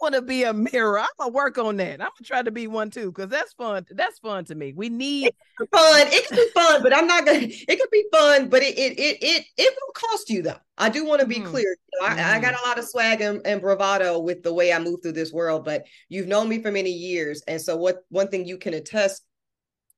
want 0.00 0.14
to 0.14 0.22
be 0.22 0.44
a 0.44 0.52
mirror. 0.52 0.98
I'm 0.98 1.06
gonna 1.18 1.32
work 1.32 1.58
on 1.58 1.76
that. 1.78 1.94
I'm 1.94 1.98
gonna 1.98 2.24
try 2.24 2.42
to 2.42 2.50
be 2.50 2.66
one 2.66 2.90
too, 2.90 3.12
because 3.12 3.30
that's 3.30 3.52
fun. 3.52 3.86
That's 3.90 4.18
fun 4.18 4.44
to 4.46 4.54
me. 4.54 4.72
We 4.74 4.88
need 4.88 5.32
fun. 5.58 6.06
It 6.08 6.28
can 6.28 6.36
be 6.36 6.48
fun, 6.54 6.82
but 6.82 6.94
I'm 6.94 7.06
not 7.06 7.26
gonna. 7.26 7.40
It 7.42 7.80
could 7.80 7.90
be 7.90 8.04
fun, 8.12 8.48
but 8.48 8.62
it 8.62 8.78
it 8.78 8.98
it 8.98 9.18
it, 9.22 9.44
it 9.56 9.74
will 9.80 9.92
cost 9.92 10.30
you 10.30 10.42
though. 10.42 10.58
I 10.78 10.88
do 10.88 11.04
want 11.04 11.20
to 11.20 11.26
be 11.26 11.36
mm. 11.36 11.44
clear. 11.44 11.76
You 11.92 12.00
know, 12.00 12.14
mm. 12.14 12.18
I, 12.18 12.36
I, 12.36 12.40
got 12.40 12.54
a 12.54 12.66
lot 12.66 12.78
of 12.78 12.86
swag 12.86 13.20
and, 13.20 13.40
and 13.46 13.60
bravado 13.60 14.18
with 14.18 14.42
the 14.42 14.52
way 14.52 14.72
I 14.72 14.78
move 14.78 15.02
through 15.02 15.12
this 15.12 15.32
world, 15.32 15.64
but 15.64 15.84
you've 16.08 16.28
known 16.28 16.48
me 16.48 16.62
for 16.62 16.70
many 16.70 16.92
years, 16.92 17.42
and 17.46 17.60
so 17.60 17.76
what? 17.76 17.98
One 18.08 18.28
thing 18.28 18.46
you 18.46 18.58
can 18.58 18.74
attest, 18.74 19.22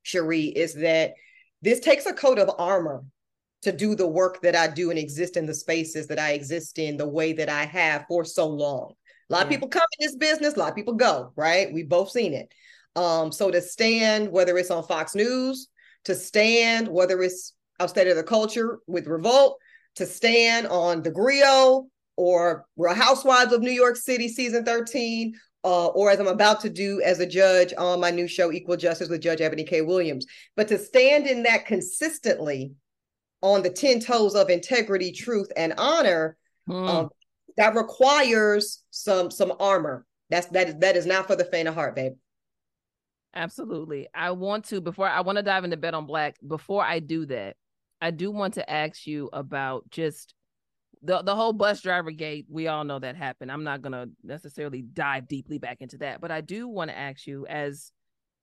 Cherie, 0.03 0.47
is 0.47 0.75
that 0.75 1.15
this 1.63 1.81
takes 1.81 2.07
a 2.07 2.13
coat 2.13 2.39
of 2.39 2.51
armor 2.59 3.05
to 3.63 3.73
do 3.73 3.95
the 3.95 4.09
work 4.09 4.43
that 4.43 4.57
I 4.57 4.67
do 4.67 4.91
and 4.91 4.99
exist 4.99 5.37
in 5.37 5.47
the 5.47 5.55
spaces 5.55 6.09
that 6.09 6.19
I 6.19 6.33
exist 6.33 6.79
in 6.79 6.97
the 6.97 7.09
way 7.09 7.33
that 7.35 7.49
I 7.49 7.65
have 7.65 8.05
for 8.09 8.25
so 8.25 8.49
long. 8.49 8.95
A 9.29 9.33
lot 9.33 9.39
yeah. 9.41 9.45
of 9.45 9.51
people 9.51 9.69
come 9.69 9.83
in 9.99 10.07
this 10.07 10.17
business, 10.17 10.55
a 10.55 10.59
lot 10.59 10.71
of 10.71 10.75
people 10.75 10.95
go, 10.95 11.33
right? 11.37 11.73
We've 11.73 11.89
both 11.89 12.11
seen 12.11 12.35
it. 12.35 12.53
Um, 12.95 13.33
so 13.33 13.51
to 13.51 13.61
stand, 13.61 14.31
whether 14.31 14.59
it's 14.59 14.71
on 14.71 14.85
Fox 14.85 15.15
News, 15.15 15.69
to 16.05 16.15
stand, 16.15 16.89
whether 16.89 17.23
it's 17.23 17.55
State 17.87 18.07
of 18.07 18.17
the 18.17 18.23
Culture 18.23 18.79
with 18.87 19.07
Revolt, 19.07 19.59
to 19.97 20.07
stand 20.07 20.67
on 20.69 21.03
the 21.03 21.11
Grio 21.11 21.87
or 22.17 22.67
Real 22.77 22.95
Housewives 22.95 23.53
of 23.53 23.63
New 23.63 23.73
York 23.73 23.97
City 23.97 24.29
season 24.29 24.65
13, 24.65 25.35
uh, 25.65 25.87
or 25.89 26.11
as 26.11 26.21
I'm 26.21 26.27
about 26.27 26.61
to 26.61 26.71
do 26.71 27.01
as 27.03 27.21
a 27.21 27.27
judge 27.27 27.73
on 27.77 28.01
my 28.01 28.11
new 28.11 28.27
show, 28.27 28.53
Equal 28.53 28.77
Justice 28.77 29.09
with 29.09 29.23
Judge 29.23 29.41
Eboni 29.41 29.67
K. 29.67 29.81
Williams. 29.81 30.27
But 30.57 30.69
to 30.69 30.79
stand 30.79 31.27
in 31.27 31.43
that 31.45 31.67
consistently 31.67 32.73
on 33.43 33.63
the 33.63 33.71
10 33.71 34.01
toes 34.01 34.35
of 34.35 34.51
integrity, 34.51 35.13
truth, 35.13 35.51
and 35.57 35.75
honor, 35.79 36.37
mm. 36.69 36.89
um, 36.89 37.11
that 37.57 37.75
requires 37.75 38.83
some 38.91 39.31
some 39.31 39.53
armor. 39.61 40.07
That's 40.31 40.47
that 40.49 40.69
is 40.69 40.75
that 40.77 40.97
is 40.97 41.07
not 41.07 41.27
for 41.27 41.37
the 41.37 41.45
faint 41.45 41.69
of 41.69 41.75
heart, 41.75 41.95
babe. 41.95 42.13
Absolutely. 43.35 44.09
I 44.15 44.33
want 44.33 44.67
to 44.67 44.81
before 44.81 45.09
I 45.09 45.21
want 45.23 45.37
to 45.37 45.43
dive 45.43 45.65
into 45.65 45.77
Bet 45.77 45.95
on 45.95 46.07
Black. 46.07 46.37
Before 46.47 46.85
I 46.85 46.99
do 46.99 47.27
that, 47.27 47.57
I 48.01 48.11
do 48.11 48.31
want 48.31 48.55
to 48.55 48.71
ask 48.71 49.07
you 49.07 49.31
about 49.33 49.89
just 49.91 50.35
the 51.03 51.23
the 51.23 51.35
whole 51.35 51.53
bus 51.53 51.81
driver 51.81 52.11
gate. 52.11 52.47
We 52.49 52.69
all 52.69 52.85
know 52.85 52.99
that 52.99 53.17
happened. 53.17 53.51
I'm 53.51 53.65
not 53.65 53.83
gonna 53.83 54.07
necessarily 54.23 54.83
dive 54.83 55.29
deeply 55.29 55.59
back 55.59 55.79
into 55.81 55.99
that, 55.99 56.21
but 56.21 56.31
I 56.31 56.41
do 56.41 56.69
want 56.69 56.91
to 56.91 56.99
ask 56.99 57.27
you 57.27 57.47
as 57.47 57.91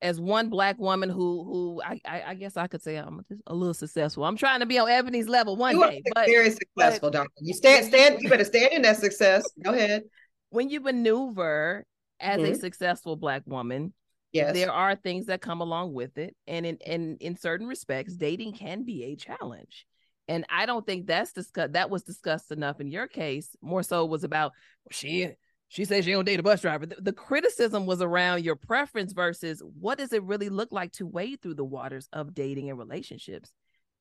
as 0.02 0.20
one 0.20 0.50
black 0.50 0.78
woman 0.80 1.10
who 1.10 1.44
who 1.44 1.82
I, 1.84 2.00
I, 2.06 2.24
I 2.28 2.34
guess 2.36 2.56
I 2.58 2.68
could 2.68 2.82
say 2.82 2.96
I'm 2.96 3.26
a 3.48 3.54
little 3.54 3.74
successful. 3.74 4.24
I'm 4.24 4.38
trying 4.38 4.62
to 4.62 4.66
be 4.66 4.80
on 4.80 4.88
Eboni's 4.88 5.28
level 5.28 5.56
one 5.58 5.76
You 5.76 5.84
day, 5.90 6.02
but 6.16 6.26
very 6.28 6.50
successful, 6.52 7.10
Donna. 7.10 7.28
You 7.40 7.54
stand, 7.54 7.86
stand. 7.86 8.22
You 8.22 8.30
better 8.30 8.46
stand 8.46 8.74
in 8.74 8.82
that 8.84 8.98
success. 8.98 9.44
Go 9.64 9.74
ahead. 9.74 10.04
when 10.52 10.70
you 10.70 10.80
maneuver 10.80 11.86
as 12.20 12.40
a 12.42 12.52
Mhm. 12.52 12.60
successful 12.60 13.16
black 13.16 13.44
woman, 13.46 13.94
Yes. 14.32 14.54
there 14.54 14.72
are 14.72 14.96
things 14.96 15.26
that 15.28 15.42
come 15.42 15.62
along 15.62 15.94
with 15.94 16.18
it, 16.18 16.36
and 16.48 16.66
in 16.66 16.78
in 16.78 17.18
in 17.20 17.36
certain 17.36 17.68
respects, 17.68 18.16
dating 18.16 18.54
can 18.54 18.84
be 18.84 19.04
a 19.06 19.16
challenge. 19.16 19.86
And 20.28 20.46
I 20.50 20.66
don't 20.68 20.86
think 20.86 21.08
that's 21.08 21.34
discussed. 21.34 21.74
That 21.74 21.90
was 21.90 22.04
discussed 22.04 22.52
enough 22.52 22.80
in 22.80 22.88
your 22.92 23.08
case. 23.08 23.56
More 23.62 23.82
so 23.84 24.06
was 24.06 24.24
about 24.24 24.54
she. 24.92 25.30
She 25.70 25.86
says 25.86 26.04
she 26.04 26.12
don't 26.12 26.26
date 26.26 26.40
a 26.40 26.44
bus 26.44 26.62
driver. 26.62 26.86
The, 26.88 26.96
the 27.00 27.14
criticism 27.14 27.86
was 27.86 28.02
around 28.02 28.44
your 28.44 28.56
preference 28.56 29.14
versus 29.14 29.62
what 29.80 30.00
does 30.00 30.12
it 30.14 30.24
really 30.24 30.50
look 30.50 30.72
like 30.72 30.92
to 30.94 31.06
wade 31.08 31.42
through 31.42 31.54
the 31.56 31.64
waters 31.64 32.10
of 32.12 32.34
dating 32.34 32.70
and 32.70 32.78
relationships 32.78 33.52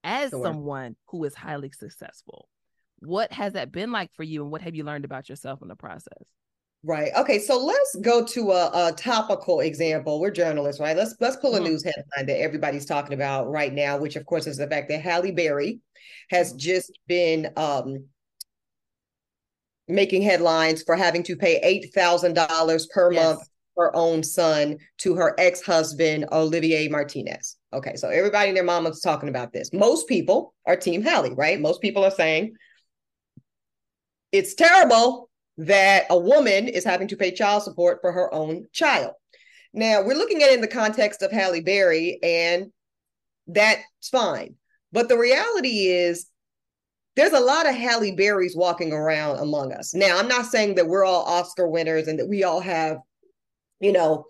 as 0.02 0.30
Sure. 0.30 0.42
someone 0.42 0.96
who 1.08 1.22
is 1.24 1.34
highly 1.34 1.70
successful. 1.70 2.48
What 3.00 3.32
has 3.32 3.52
that 3.52 3.70
been 3.70 3.92
like 3.92 4.12
for 4.14 4.22
you, 4.22 4.42
and 4.42 4.50
what 4.50 4.62
have 4.62 4.74
you 4.74 4.82
learned 4.82 5.04
about 5.04 5.28
yourself 5.28 5.60
in 5.62 5.68
the 5.68 5.76
process? 5.76 6.24
Right. 6.84 7.10
Okay. 7.16 7.38
So 7.40 7.58
let's 7.58 7.96
go 7.96 8.24
to 8.24 8.52
a, 8.52 8.88
a 8.88 8.92
topical 8.92 9.60
example. 9.60 10.20
We're 10.20 10.30
journalists, 10.30 10.80
right? 10.80 10.96
Let's 10.96 11.14
let's 11.20 11.36
pull 11.36 11.54
a 11.56 11.60
Mhm. 11.60 11.64
news 11.64 11.82
headline 11.84 12.26
that 12.26 12.40
everybody's 12.40 12.86
talking 12.86 13.14
about 13.14 13.50
right 13.50 13.72
now, 13.72 13.98
which 13.98 14.16
of 14.16 14.24
course 14.26 14.46
is 14.46 14.56
the 14.56 14.66
fact 14.68 14.88
that 14.88 15.02
Halle 15.02 15.32
Berry 15.32 15.80
has 16.30 16.52
just 16.54 16.92
been 17.08 17.52
um 17.56 18.06
making 19.88 20.22
headlines 20.22 20.82
for 20.82 20.96
having 20.96 21.22
to 21.24 21.36
pay 21.36 21.56
eight 21.62 21.92
thousand 21.94 22.34
dollars 22.34 22.86
per 22.86 23.12
Yes. 23.12 23.24
month 23.36 23.48
her 23.76 23.94
own 23.94 24.24
son 24.24 24.76
to 24.98 25.14
her 25.14 25.36
ex-husband 25.38 26.26
Olivier 26.32 26.88
Martinez. 26.88 27.56
Okay, 27.72 27.94
so 27.94 28.08
everybody 28.08 28.48
and 28.48 28.56
their 28.56 28.64
mama's 28.64 29.00
talking 29.00 29.28
about 29.28 29.52
this. 29.52 29.72
Most 29.72 30.08
people 30.08 30.52
are 30.66 30.74
Team 30.76 31.00
Halle, 31.00 31.32
right? 31.34 31.60
Most 31.60 31.80
people 31.80 32.04
are 32.04 32.10
saying 32.10 32.54
it's 34.32 34.54
terrible 34.54 35.30
that 35.58 36.06
a 36.10 36.18
woman 36.18 36.68
is 36.68 36.84
having 36.84 37.08
to 37.08 37.16
pay 37.16 37.30
child 37.30 37.62
support 37.62 37.98
for 38.00 38.12
her 38.12 38.32
own 38.34 38.66
child. 38.72 39.12
Now, 39.72 40.02
we're 40.02 40.16
looking 40.16 40.42
at 40.42 40.50
it 40.50 40.54
in 40.54 40.60
the 40.60 40.66
context 40.68 41.22
of 41.22 41.30
Halle 41.30 41.60
Berry, 41.60 42.18
and 42.22 42.72
that's 43.46 44.08
fine. 44.10 44.54
But 44.92 45.08
the 45.08 45.18
reality 45.18 45.86
is, 45.86 46.26
there's 47.18 47.32
a 47.32 47.40
lot 47.40 47.68
of 47.68 47.74
Halle 47.74 48.16
Berrys 48.16 48.56
walking 48.56 48.92
around 48.92 49.40
among 49.40 49.72
us. 49.72 49.92
Now, 49.92 50.18
I'm 50.18 50.28
not 50.28 50.46
saying 50.46 50.76
that 50.76 50.86
we're 50.86 51.04
all 51.04 51.24
Oscar 51.24 51.66
winners 51.66 52.06
and 52.06 52.16
that 52.20 52.28
we 52.28 52.44
all 52.44 52.60
have, 52.60 52.98
you 53.80 53.90
know, 53.90 54.24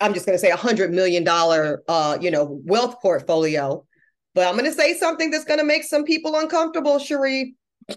I'm 0.00 0.12
just 0.12 0.26
going 0.26 0.34
to 0.36 0.40
say 0.40 0.50
a 0.50 0.56
hundred 0.56 0.92
million 0.92 1.22
dollar, 1.22 1.84
uh, 1.86 2.18
you 2.20 2.32
know, 2.32 2.60
wealth 2.64 3.00
portfolio. 3.00 3.86
But 4.34 4.48
I'm 4.48 4.54
going 4.54 4.64
to 4.64 4.72
say 4.72 4.94
something 4.94 5.30
that's 5.30 5.44
going 5.44 5.60
to 5.60 5.64
make 5.64 5.84
some 5.84 6.02
people 6.02 6.34
uncomfortable, 6.34 6.98
Cherie. 6.98 7.54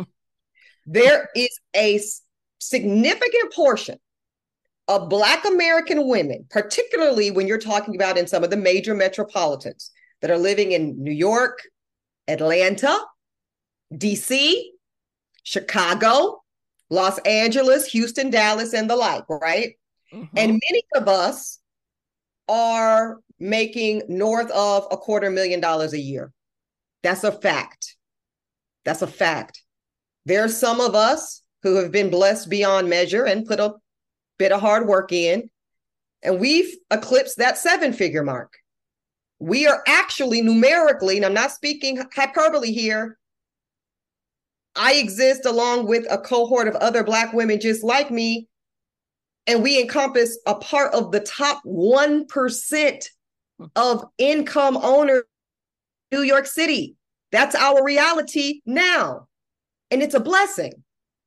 there 0.86 1.28
is 1.36 1.60
a 1.76 2.00
significant 2.60 3.52
portion 3.54 3.98
of 4.88 5.10
Black 5.10 5.46
American 5.46 6.08
women, 6.08 6.46
particularly 6.52 7.32
when 7.32 7.48
you're 7.48 7.58
talking 7.58 7.96
about 7.96 8.20
in 8.20 8.28
some 8.28 8.44
of 8.44 8.52
the 8.52 8.58
major 8.58 8.94
metropolitans 8.94 9.90
that 10.22 10.30
are 10.30 10.38
living 10.38 10.74
in 10.74 11.02
New 11.02 11.12
York, 11.12 11.60
Atlanta, 12.28 12.96
DC, 13.94 14.72
Chicago, 15.44 16.44
Los 16.90 17.18
Angeles, 17.20 17.88
Houston, 17.88 18.30
Dallas, 18.30 18.74
and 18.74 18.90
the 18.90 18.96
like, 18.96 19.28
right? 19.30 19.76
Mhm. 20.14 20.30
And 20.36 20.62
many 20.70 20.84
of 20.96 21.08
us 21.08 21.60
are 22.48 23.20
making 23.38 24.04
north 24.08 24.50
of 24.52 24.88
a 24.92 24.98
quarter 24.98 25.30
million 25.30 25.60
dollars 25.60 25.94
a 25.94 26.00
year. 26.00 26.34
That's 27.04 27.24
a 27.24 27.32
fact. 27.32 27.96
That's 28.86 29.02
a 29.02 29.08
fact. 29.08 29.62
There 30.26 30.44
are 30.44 30.50
some 30.50 30.82
of 30.82 30.96
us 30.96 31.44
who 31.64 31.76
have 31.76 31.92
been 31.92 32.10
blessed 32.10 32.50
beyond 32.50 32.90
measure 32.90 33.26
and 33.26 33.46
put 33.46 33.60
a 33.60 33.76
bit 34.38 34.52
of 34.52 34.62
hard 34.62 34.88
work 34.88 35.12
in, 35.12 35.50
and 36.24 36.40
we've 36.40 36.76
eclipsed 36.90 37.38
that 37.38 37.58
seven 37.58 37.94
figure 37.94 38.24
mark. 38.24 38.54
We 39.40 39.68
are 39.68 39.84
actually 39.88 40.42
numerically, 40.42 41.18
and 41.18 41.26
I'm 41.26 41.34
not 41.34 41.52
speaking 41.52 42.02
hyperbole 42.14 42.72
here. 42.72 43.19
I 44.76 44.94
exist 44.94 45.46
along 45.46 45.88
with 45.88 46.06
a 46.10 46.18
cohort 46.18 46.68
of 46.68 46.76
other 46.76 47.04
Black 47.04 47.34
women 47.34 47.60
just 47.60 47.84
like 47.84 48.12
me 48.12 48.48
and 49.50 49.64
we 49.64 49.82
encompass 49.82 50.38
a 50.46 50.54
part 50.56 50.94
of 50.94 51.12
the 51.12 51.22
top 51.22 51.64
1% 51.66 53.06
of 53.76 54.06
income 54.20 54.78
owners 54.78 55.24
in 56.12 56.20
New 56.20 56.24
York 56.24 56.46
City. 56.46 56.96
That's 57.32 57.56
our 57.56 57.84
reality 57.84 58.62
now. 58.68 59.28
And 59.90 60.04
it's 60.04 60.14
a 60.14 60.20
blessing. 60.20 60.74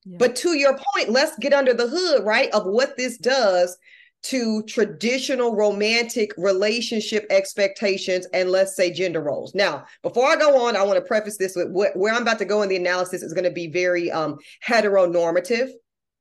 Yeah. 0.05 0.19
But 0.19 0.37
to 0.37 0.57
your 0.57 0.79
point, 0.95 1.11
let's 1.11 1.37
get 1.39 1.53
under 1.53 1.75
the 1.75 1.89
hood, 1.89 2.25
right, 2.25 2.49
of 2.53 2.65
what 2.65 2.97
this 2.97 3.19
does 3.19 3.77
to 4.23 4.63
traditional 4.65 5.57
romantic 5.57 6.33
relationship 6.37 7.27
expectations 7.31 8.27
and 8.33 8.51
let's 8.51 8.77
say 8.77 8.93
gender 8.93 9.21
roles. 9.21 9.55
Now, 9.55 9.85
before 10.03 10.27
I 10.29 10.37
go 10.37 10.67
on, 10.67 10.77
I 10.77 10.83
want 10.83 10.97
to 10.97 11.05
preface 11.05 11.39
this 11.39 11.57
with 11.57 11.71
what, 11.71 11.97
where 11.97 12.15
I'm 12.15 12.23
about 12.23 12.39
to 12.39 12.45
go 12.45 12.63
in 12.63 12.69
the 12.69 12.77
analysis 12.77 13.23
is 13.23 13.33
going 13.33 13.45
to 13.45 13.51
be 13.51 13.69
very 13.69 14.11
um, 14.11 14.39
heteronormative 14.67 15.71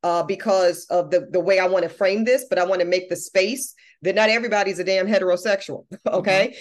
uh, 0.04 0.24
because 0.24 0.86
of 0.90 1.12
the, 1.12 1.28
the 1.32 1.40
way 1.40 1.60
I 1.60 1.68
want 1.68 1.84
to 1.84 1.90
frame 1.90 2.24
this, 2.24 2.46
but 2.50 2.58
I 2.58 2.66
want 2.66 2.82
to 2.82 2.88
make 2.88 3.10
the 3.10 3.16
space 3.16 3.76
that 4.02 4.16
not 4.16 4.30
everybody's 4.30 4.80
a 4.80 4.84
damn 4.84 5.08
heterosexual, 5.08 5.86
okay? 6.08 6.56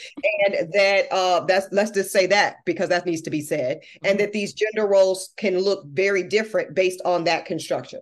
And 0.44 0.70
that 0.74 1.06
uh, 1.10 1.44
that's 1.46 1.68
let's 1.72 1.90
just 1.90 2.10
say 2.10 2.26
that 2.26 2.56
because 2.66 2.90
that 2.90 3.06
needs 3.06 3.22
to 3.22 3.30
be 3.30 3.40
said, 3.40 3.80
and 4.04 4.20
that 4.20 4.32
these 4.32 4.52
gender 4.52 4.86
roles 4.86 5.32
can 5.38 5.58
look 5.58 5.84
very 5.86 6.22
different 6.22 6.74
based 6.74 7.00
on 7.04 7.24
that 7.24 7.46
construction. 7.46 8.00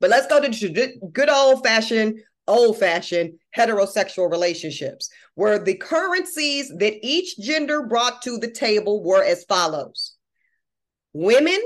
But 0.00 0.10
let's 0.10 0.26
go 0.26 0.40
to 0.40 0.98
good 1.12 1.28
old 1.28 1.64
fashioned, 1.64 2.20
old 2.48 2.78
fashioned 2.78 3.38
heterosexual 3.56 4.30
relationships, 4.30 5.08
where 5.34 5.58
the 5.58 5.74
currencies 5.74 6.68
that 6.78 6.94
each 7.06 7.38
gender 7.38 7.82
brought 7.86 8.22
to 8.22 8.38
the 8.38 8.50
table 8.50 9.02
were 9.02 9.22
as 9.22 9.44
follows: 9.44 10.16
women 11.12 11.60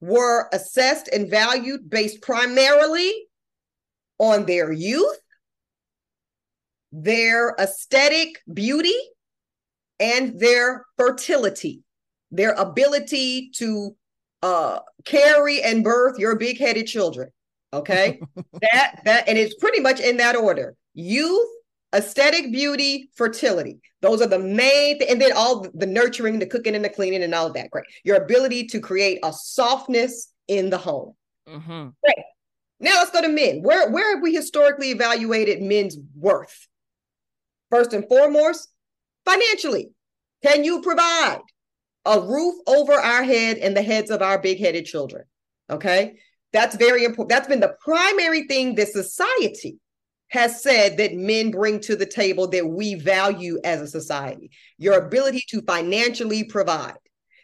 were 0.00 0.48
assessed 0.52 1.08
and 1.08 1.30
valued 1.30 1.90
based 1.90 2.22
primarily 2.22 3.12
on 4.18 4.46
their 4.46 4.72
youth, 4.72 5.18
their 6.92 7.54
aesthetic 7.58 8.40
beauty, 8.52 8.96
and 9.98 10.38
their 10.40 10.86
fertility, 10.96 11.82
their 12.30 12.52
ability 12.52 13.50
to 13.56 13.94
uh, 14.42 14.78
carry 15.04 15.62
and 15.62 15.84
birth 15.84 16.18
your 16.18 16.36
big-headed 16.36 16.86
children. 16.86 17.30
Okay, 17.72 18.20
that 18.62 19.00
that 19.04 19.28
and 19.28 19.38
it's 19.38 19.54
pretty 19.54 19.80
much 19.80 20.00
in 20.00 20.16
that 20.16 20.36
order: 20.36 20.74
youth, 20.94 21.48
aesthetic 21.94 22.50
beauty, 22.52 23.10
fertility. 23.14 23.78
Those 24.02 24.20
are 24.20 24.26
the 24.26 24.38
main, 24.38 24.98
th- 24.98 25.10
and 25.10 25.20
then 25.20 25.32
all 25.32 25.66
the 25.74 25.86
nurturing, 25.86 26.38
the 26.38 26.46
cooking, 26.46 26.74
and 26.74 26.84
the 26.84 26.88
cleaning, 26.88 27.22
and 27.22 27.34
all 27.34 27.46
of 27.46 27.54
that. 27.54 27.70
Great, 27.70 27.84
your 28.02 28.16
ability 28.16 28.66
to 28.68 28.80
create 28.80 29.20
a 29.22 29.32
softness 29.32 30.32
in 30.48 30.70
the 30.70 30.78
home. 30.78 31.14
Mm-hmm. 31.48 31.88
Now 32.80 32.94
let's 32.96 33.10
go 33.10 33.20
to 33.22 33.28
men. 33.28 33.62
Where 33.62 33.90
where 33.90 34.14
have 34.14 34.22
we 34.22 34.34
historically 34.34 34.90
evaluated 34.90 35.62
men's 35.62 35.96
worth? 36.16 36.66
First 37.70 37.92
and 37.92 38.08
foremost, 38.08 38.68
financially. 39.24 39.90
Can 40.42 40.64
you 40.64 40.80
provide 40.80 41.40
a 42.06 42.20
roof 42.20 42.54
over 42.66 42.94
our 42.94 43.22
head 43.22 43.58
and 43.58 43.76
the 43.76 43.82
heads 43.82 44.10
of 44.10 44.22
our 44.22 44.40
big-headed 44.40 44.86
children? 44.86 45.24
Okay? 45.68 46.18
That's 46.52 46.76
very 46.76 47.04
important. 47.04 47.30
That's 47.30 47.48
been 47.48 47.60
the 47.60 47.76
primary 47.80 48.46
thing 48.46 48.74
that 48.74 48.88
society 48.88 49.78
has 50.28 50.62
said 50.62 50.96
that 50.96 51.14
men 51.14 51.50
bring 51.50 51.80
to 51.80 51.96
the 51.96 52.06
table 52.06 52.48
that 52.48 52.66
we 52.66 52.94
value 52.94 53.58
as 53.64 53.80
a 53.80 53.86
society. 53.86 54.50
Your 54.78 54.98
ability 54.98 55.42
to 55.48 55.62
financially 55.62 56.44
provide. 56.44 56.94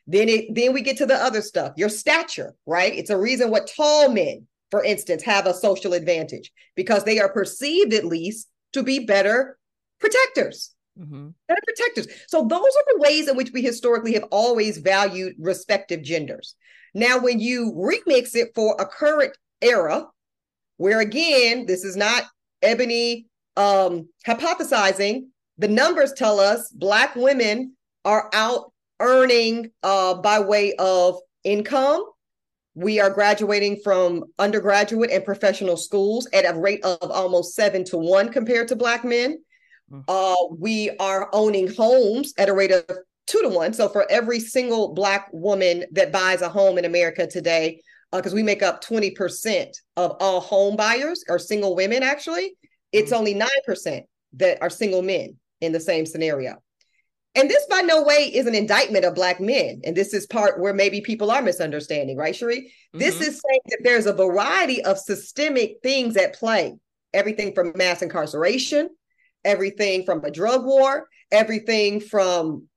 Then 0.07 0.29
it 0.29 0.55
then 0.55 0.73
we 0.73 0.83
get 0.83 0.97
to 0.99 1.07
the 1.07 1.17
other 1.17 1.43
stuff. 1.43 1.73
Your 1.77 1.89
stature, 1.89 2.55
right? 2.65 2.95
It's 2.95 3.11
a 3.11 3.19
reason 3.19 3.51
what 3.51 3.71
tall 3.77 4.09
men, 4.09 4.47
for 4.71 4.85
instance, 4.85 5.23
have 5.25 5.47
a 5.47 5.55
social 5.55 5.95
advantage 5.95 6.53
because 6.77 7.05
they 7.05 7.19
are 7.19 7.33
perceived 7.33 7.93
at 7.93 8.05
least 8.05 8.49
to 8.73 8.83
be 8.83 9.05
better 9.05 9.59
protectors. 9.99 10.73
Mhm. 10.99 11.35
Better 11.49 11.61
protectors. 11.67 12.07
So 12.29 12.47
those 12.47 12.61
are 12.61 12.85
the 12.95 13.01
ways 13.01 13.29
in 13.29 13.37
which 13.37 13.53
we 13.53 13.63
historically 13.63 14.15
have 14.15 14.25
always 14.31 14.79
valued 14.79 15.35
respective 15.39 16.03
genders. 16.03 16.55
Now, 16.97 17.19
when 17.19 17.41
you 17.41 17.75
remix 17.75 18.35
it 18.35 18.53
for 18.55 18.75
a 18.79 18.87
current 18.87 19.37
era, 19.61 20.07
where 20.79 21.01
again, 21.01 21.67
this 21.67 21.85
is 21.85 21.95
not 21.95 22.25
Eboni 22.65 23.27
um, 23.55 24.09
hypothesizing, 24.27 25.27
the 25.59 25.69
numbers 25.69 26.15
tell 26.15 26.41
us 26.41 26.71
Black 26.71 27.15
women 27.15 27.77
are 28.07 28.31
out 28.33 28.73
earning 28.99 29.73
uh, 29.83 30.15
by 30.15 30.41
way 30.41 30.73
of 30.79 31.19
income. 31.45 32.03
We 32.75 32.99
are 32.99 33.11
graduating 33.11 33.83
from 33.85 34.25
undergraduate 34.39 35.11
and 35.11 35.23
professional 35.23 35.77
schools 35.77 36.27
at 36.33 36.47
a 36.47 36.59
rate 36.59 36.83
of 36.83 37.11
almost 37.11 37.55
seven 37.55 37.85
to 37.85 37.99
one 37.99 38.33
compared 38.33 38.69
to 38.69 38.77
Black 38.77 39.05
men. 39.05 39.37
Mm. 39.93 40.05
Uh, 40.09 40.55
we 40.59 40.97
are 40.99 41.29
owning 41.35 41.71
homes 41.75 42.33
at 42.39 42.49
a 42.49 42.55
rate 42.55 42.73
of 42.73 42.87
two 43.27 43.43
to 43.43 43.49
one. 43.49 43.73
So 43.73 43.89
for 43.89 44.07
every 44.11 44.41
single 44.41 44.95
Black 44.95 45.29
woman 45.33 45.85
that 45.93 46.13
buys 46.13 46.43
a 46.43 46.49
home 46.49 46.79
in 46.79 46.85
America 46.85 47.27
today, 47.27 47.81
because 48.13 48.33
uh, 48.33 48.37
we 48.37 48.43
make 48.43 48.63
up 48.63 48.85
20% 48.85 49.67
of 49.97 50.17
all 50.21 50.41
home 50.41 50.77
buyers 50.77 51.25
are 51.29 51.39
single 51.39 51.75
women, 51.75 52.03
actually, 52.03 52.57
it's 52.93 53.11
mm-hmm. 53.11 53.19
only 53.19 53.35
9% 53.35 54.03
that 54.35 54.59
are 54.63 54.71
single 54.71 55.03
men 55.03 55.37
in 55.61 55.73
the 55.73 55.81
same 55.81 56.07
scenario. 56.07 56.57
And 57.35 57.51
this 57.51 57.67
by 57.69 57.83
no 57.83 58.03
way 58.03 58.31
is 58.33 58.47
an 58.47 58.55
indictment 58.55 59.05
of 59.05 59.15
Black 59.15 59.41
men. 59.41 59.83
And 59.85 59.95
this 59.95 60.15
is 60.15 60.27
part 60.27 60.59
where 60.59 60.73
maybe 60.73 61.03
people 61.03 61.31
are 61.31 61.43
misunderstanding, 61.43 62.17
right, 62.17 62.35
Cherie? 62.35 62.63
Mm-hmm. 62.63 62.99
This 62.99 63.17
is 63.21 63.43
saying 63.47 63.61
that 63.67 63.81
there's 63.83 64.07
a 64.07 64.15
variety 64.15 64.83
of 64.85 64.99
systemic 64.99 65.77
things 65.83 66.17
at 66.17 66.35
play 66.35 66.75
everything 67.17 67.55
from 67.55 67.73
mass 67.77 68.03
incarceration, 68.03 68.91
everything 69.43 70.05
from 70.05 70.23
a 70.25 70.31
drug 70.31 70.65
war, 70.67 71.09
everything 71.33 71.99
from 71.99 72.69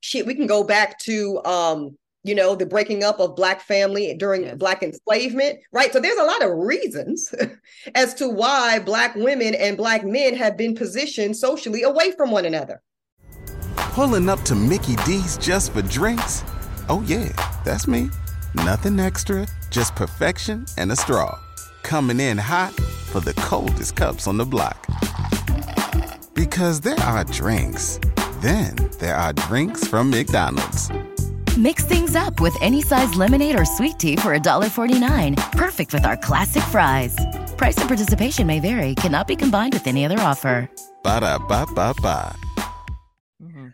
shit. 0.00 0.26
We 0.26 0.34
can 0.34 0.46
go 0.46 0.64
back 0.64 0.98
to 1.00 1.42
um, 1.44 1.96
you 2.22 2.34
know, 2.34 2.54
the 2.54 2.66
breaking 2.66 3.02
up 3.02 3.18
of 3.18 3.34
black 3.34 3.62
family 3.62 4.14
during 4.14 4.44
yes. 4.44 4.56
black 4.56 4.82
enslavement, 4.82 5.58
right? 5.72 5.92
So 5.92 6.00
there's 6.00 6.18
a 6.18 6.24
lot 6.24 6.42
of 6.44 6.50
reasons 6.58 7.34
as 7.94 8.14
to 8.14 8.28
why 8.28 8.78
black 8.78 9.14
women 9.14 9.54
and 9.54 9.76
black 9.76 10.04
men 10.04 10.34
have 10.36 10.56
been 10.56 10.74
positioned 10.74 11.36
socially 11.36 11.82
away 11.82 12.12
from 12.12 12.30
one 12.30 12.44
another. 12.44 12.82
Pulling 13.76 14.28
up 14.28 14.40
to 14.42 14.54
Mickey 14.54 14.96
D's 14.96 15.38
just 15.38 15.72
for 15.72 15.82
drinks? 15.82 16.44
Oh 16.88 17.02
yeah, 17.06 17.32
that's 17.64 17.86
me. 17.86 18.10
Nothing 18.54 19.00
extra, 19.00 19.46
just 19.70 19.94
perfection 19.94 20.66
and 20.76 20.92
a 20.92 20.96
straw. 20.96 21.38
Coming 21.82 22.20
in 22.20 22.36
hot 22.36 22.74
for 22.74 23.20
the 23.20 23.34
coldest 23.34 23.96
cups 23.96 24.26
on 24.26 24.36
the 24.36 24.44
block. 24.44 24.86
Because 26.34 26.80
there 26.80 26.98
are 27.00 27.24
drinks. 27.24 27.98
Then 28.40 28.74
there 28.98 29.16
are 29.16 29.32
drinks 29.32 29.86
from 29.86 30.10
McDonald's. 30.10 30.90
Mix 31.58 31.84
things 31.84 32.16
up 32.16 32.40
with 32.40 32.56
any 32.62 32.80
size 32.80 33.14
lemonade 33.14 33.58
or 33.58 33.66
sweet 33.66 33.98
tea 33.98 34.16
for 34.16 34.36
$1.49. 34.38 35.52
Perfect 35.52 35.92
with 35.92 36.06
our 36.06 36.16
classic 36.16 36.62
fries. 36.64 37.14
Price 37.58 37.76
and 37.76 37.88
participation 37.88 38.46
may 38.46 38.58
vary, 38.60 38.94
cannot 38.94 39.26
be 39.28 39.36
combined 39.36 39.74
with 39.74 39.86
any 39.86 40.06
other 40.06 40.18
offer. 40.20 40.70
Ba 41.02 41.20
da 41.20 41.38
ba 41.38 41.66
ba 41.74 41.94
ba. 42.00 42.34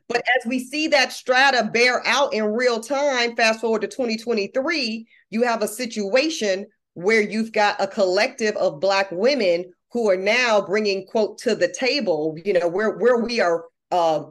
But 0.09 0.23
as 0.37 0.47
we 0.47 0.61
see 0.61 0.89
that 0.89 1.13
strata 1.13 1.69
bear 1.73 2.05
out 2.07 2.33
in 2.33 2.45
real 2.45 2.81
time, 2.81 3.35
fast 3.37 3.61
forward 3.61 3.83
to 3.83 3.89
2023, 3.89 5.07
you 5.31 5.43
have 5.43 5.63
a 5.63 5.69
situation 5.69 6.67
where 6.95 7.21
you've 7.21 7.53
got 7.53 7.81
a 7.81 7.87
collective 7.87 8.57
of 8.57 8.81
Black 8.81 9.11
women 9.11 9.73
who 9.93 10.09
are 10.09 10.17
now 10.17 10.61
bringing, 10.61 11.07
quote, 11.07 11.39
to 11.39 11.55
the 11.55 11.69
table, 11.69 12.37
you 12.45 12.53
know, 12.53 12.69
where, 12.69 12.97
where 12.99 13.19
we 13.19 13.41
are 13.41 13.65
uh, 13.91 14.25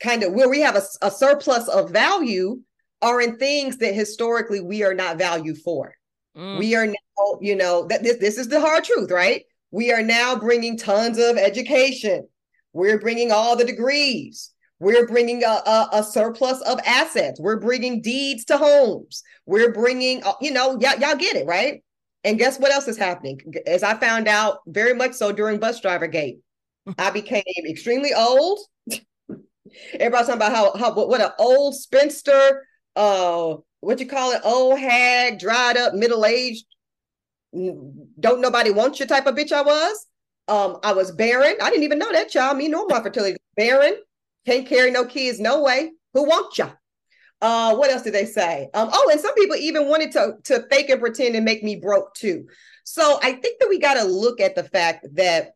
kind 0.00 0.22
of 0.22 0.32
where 0.32 0.48
we 0.48 0.60
have 0.60 0.76
a, 0.76 0.82
a 1.02 1.10
surplus 1.10 1.68
of 1.68 1.90
value 1.90 2.60
are 3.02 3.20
in 3.20 3.36
things 3.36 3.78
that 3.78 3.94
historically 3.94 4.60
we 4.60 4.82
are 4.82 4.94
not 4.94 5.18
valued 5.18 5.58
for. 5.58 5.94
Mm. 6.36 6.58
We 6.58 6.74
are 6.74 6.86
now, 6.86 7.38
you 7.40 7.56
know, 7.56 7.86
that 7.88 8.02
this, 8.02 8.18
this 8.18 8.38
is 8.38 8.48
the 8.48 8.60
hard 8.60 8.84
truth, 8.84 9.10
right? 9.10 9.44
We 9.70 9.92
are 9.92 10.02
now 10.02 10.36
bringing 10.36 10.76
tons 10.76 11.18
of 11.18 11.36
education. 11.36 12.28
We're 12.72 12.98
bringing 12.98 13.32
all 13.32 13.56
the 13.56 13.64
degrees. 13.64 14.52
We're 14.80 15.06
bringing 15.06 15.42
a, 15.42 15.60
a, 15.66 15.88
a, 15.94 16.04
surplus 16.04 16.60
of 16.62 16.78
assets. 16.86 17.40
We're 17.40 17.58
bringing 17.58 18.00
deeds 18.00 18.44
to 18.46 18.56
homes. 18.56 19.24
We're 19.44 19.72
bringing, 19.72 20.22
uh, 20.22 20.34
you 20.40 20.52
know, 20.52 20.78
y- 20.80 20.96
y'all 21.00 21.16
get 21.16 21.34
it, 21.34 21.46
right? 21.46 21.82
And 22.22 22.38
guess 22.38 22.60
what 22.60 22.70
else 22.70 22.86
is 22.86 22.96
happening? 22.96 23.40
As 23.66 23.82
I 23.82 23.94
found 23.94 24.28
out 24.28 24.58
very 24.66 24.94
much 24.94 25.14
so 25.14 25.32
during 25.32 25.58
Bus 25.58 25.80
Driver 25.80 26.06
Gate, 26.06 26.38
I 26.98 27.10
became 27.10 27.42
extremely 27.66 28.14
old 28.14 28.60
Everybody's 29.94 30.26
talking 30.26 30.40
about 30.40 30.52
how 30.52 30.76
how 30.76 30.94
what, 30.94 31.08
what 31.08 31.20
an 31.20 31.30
old 31.38 31.74
spinster, 31.74 32.66
uh, 32.96 33.56
what 33.80 34.00
you 34.00 34.06
call 34.06 34.32
it, 34.32 34.40
old 34.44 34.78
hag, 34.78 35.38
dried 35.38 35.76
up, 35.76 35.94
middle 35.94 36.24
aged, 36.24 36.64
don't 37.52 38.40
nobody 38.40 38.70
want 38.70 39.00
you 39.00 39.06
type 39.06 39.26
of 39.26 39.34
bitch 39.34 39.52
I 39.52 39.62
was. 39.62 40.06
Um, 40.48 40.78
I 40.82 40.92
was 40.92 41.12
barren. 41.12 41.56
I 41.62 41.70
didn't 41.70 41.84
even 41.84 41.98
know 41.98 42.12
that 42.12 42.34
y'all. 42.34 42.54
Me 42.54 42.68
nor 42.68 42.86
my 42.88 43.02
fertility 43.02 43.36
barren. 43.56 43.96
Can't 44.46 44.66
carry 44.66 44.90
no 44.90 45.04
kids. 45.04 45.40
No 45.40 45.62
way. 45.62 45.92
Who 46.14 46.24
want 46.24 46.56
you? 46.58 46.70
Uh, 47.40 47.76
what 47.76 47.90
else 47.90 48.02
did 48.02 48.14
they 48.14 48.24
say? 48.24 48.68
Um, 48.74 48.88
oh, 48.92 49.08
and 49.12 49.20
some 49.20 49.34
people 49.34 49.56
even 49.56 49.88
wanted 49.88 50.12
to 50.12 50.34
to 50.44 50.66
fake 50.70 50.90
and 50.90 51.00
pretend 51.00 51.36
and 51.36 51.44
make 51.44 51.62
me 51.62 51.76
broke 51.76 52.14
too. 52.14 52.46
So 52.84 53.18
I 53.22 53.32
think 53.32 53.60
that 53.60 53.68
we 53.68 53.78
got 53.78 53.94
to 53.94 54.04
look 54.04 54.40
at 54.40 54.56
the 54.56 54.64
fact 54.64 55.06
that 55.14 55.52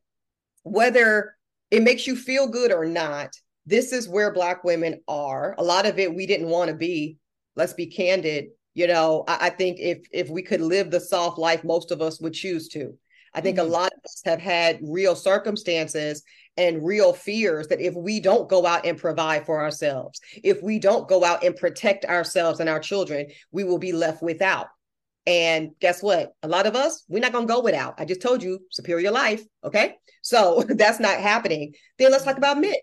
whether 0.62 1.34
it 1.70 1.82
makes 1.82 2.06
you 2.06 2.14
feel 2.14 2.46
good 2.46 2.70
or 2.70 2.84
not, 2.84 3.34
this 3.66 3.92
is 3.92 4.08
where 4.08 4.32
black 4.32 4.64
women 4.64 5.00
are. 5.06 5.54
A 5.58 5.62
lot 5.62 5.86
of 5.86 5.98
it 5.98 6.14
we 6.14 6.26
didn't 6.26 6.48
want 6.48 6.68
to 6.68 6.76
be 6.76 7.18
let's 7.54 7.74
be 7.74 7.86
candid 7.86 8.46
you 8.74 8.86
know 8.86 9.24
I, 9.28 9.46
I, 9.46 9.50
think 9.50 9.78
if 9.78 10.06
if 10.10 10.30
we 10.30 10.42
could 10.42 10.60
live 10.60 10.90
the 10.90 11.00
soft 11.00 11.38
life 11.38 11.64
most 11.64 11.90
of 11.90 12.00
us 12.00 12.20
would 12.20 12.34
choose 12.34 12.68
to. 12.68 12.96
I 13.34 13.40
think 13.40 13.58
mm-hmm. 13.58 13.68
a 13.68 13.70
lot 13.70 13.92
of 13.92 14.00
us 14.04 14.22
have 14.24 14.40
had 14.40 14.80
real 14.82 15.16
circumstances 15.16 16.22
and 16.58 16.84
real 16.84 17.14
fears 17.14 17.68
that 17.68 17.80
if 17.80 17.94
we 17.94 18.20
don't 18.20 18.48
go 18.48 18.66
out 18.66 18.84
and 18.84 18.98
provide 18.98 19.46
for 19.46 19.60
ourselves 19.60 20.20
if 20.42 20.62
we 20.62 20.78
don't 20.78 21.08
go 21.08 21.24
out 21.24 21.44
and 21.44 21.56
protect 21.56 22.04
ourselves 22.04 22.60
and 22.60 22.68
our 22.68 22.80
children 22.80 23.26
we 23.52 23.64
will 23.64 23.78
be 23.78 23.92
left 23.92 24.22
without. 24.22 24.68
And 25.24 25.70
guess 25.80 26.02
what? 26.02 26.34
A 26.42 26.48
lot 26.48 26.66
of 26.66 26.74
us 26.74 27.04
we're 27.08 27.20
not 27.20 27.32
going 27.32 27.46
to 27.46 27.52
go 27.52 27.60
without. 27.60 27.94
I 27.98 28.04
just 28.04 28.22
told 28.22 28.42
you 28.42 28.60
superior 28.70 29.10
life 29.10 29.42
okay? 29.62 29.96
So 30.22 30.64
that's 30.68 31.00
not 31.00 31.20
happening. 31.20 31.74
Then 31.98 32.10
let's 32.10 32.24
talk 32.24 32.38
about 32.38 32.60
men 32.60 32.74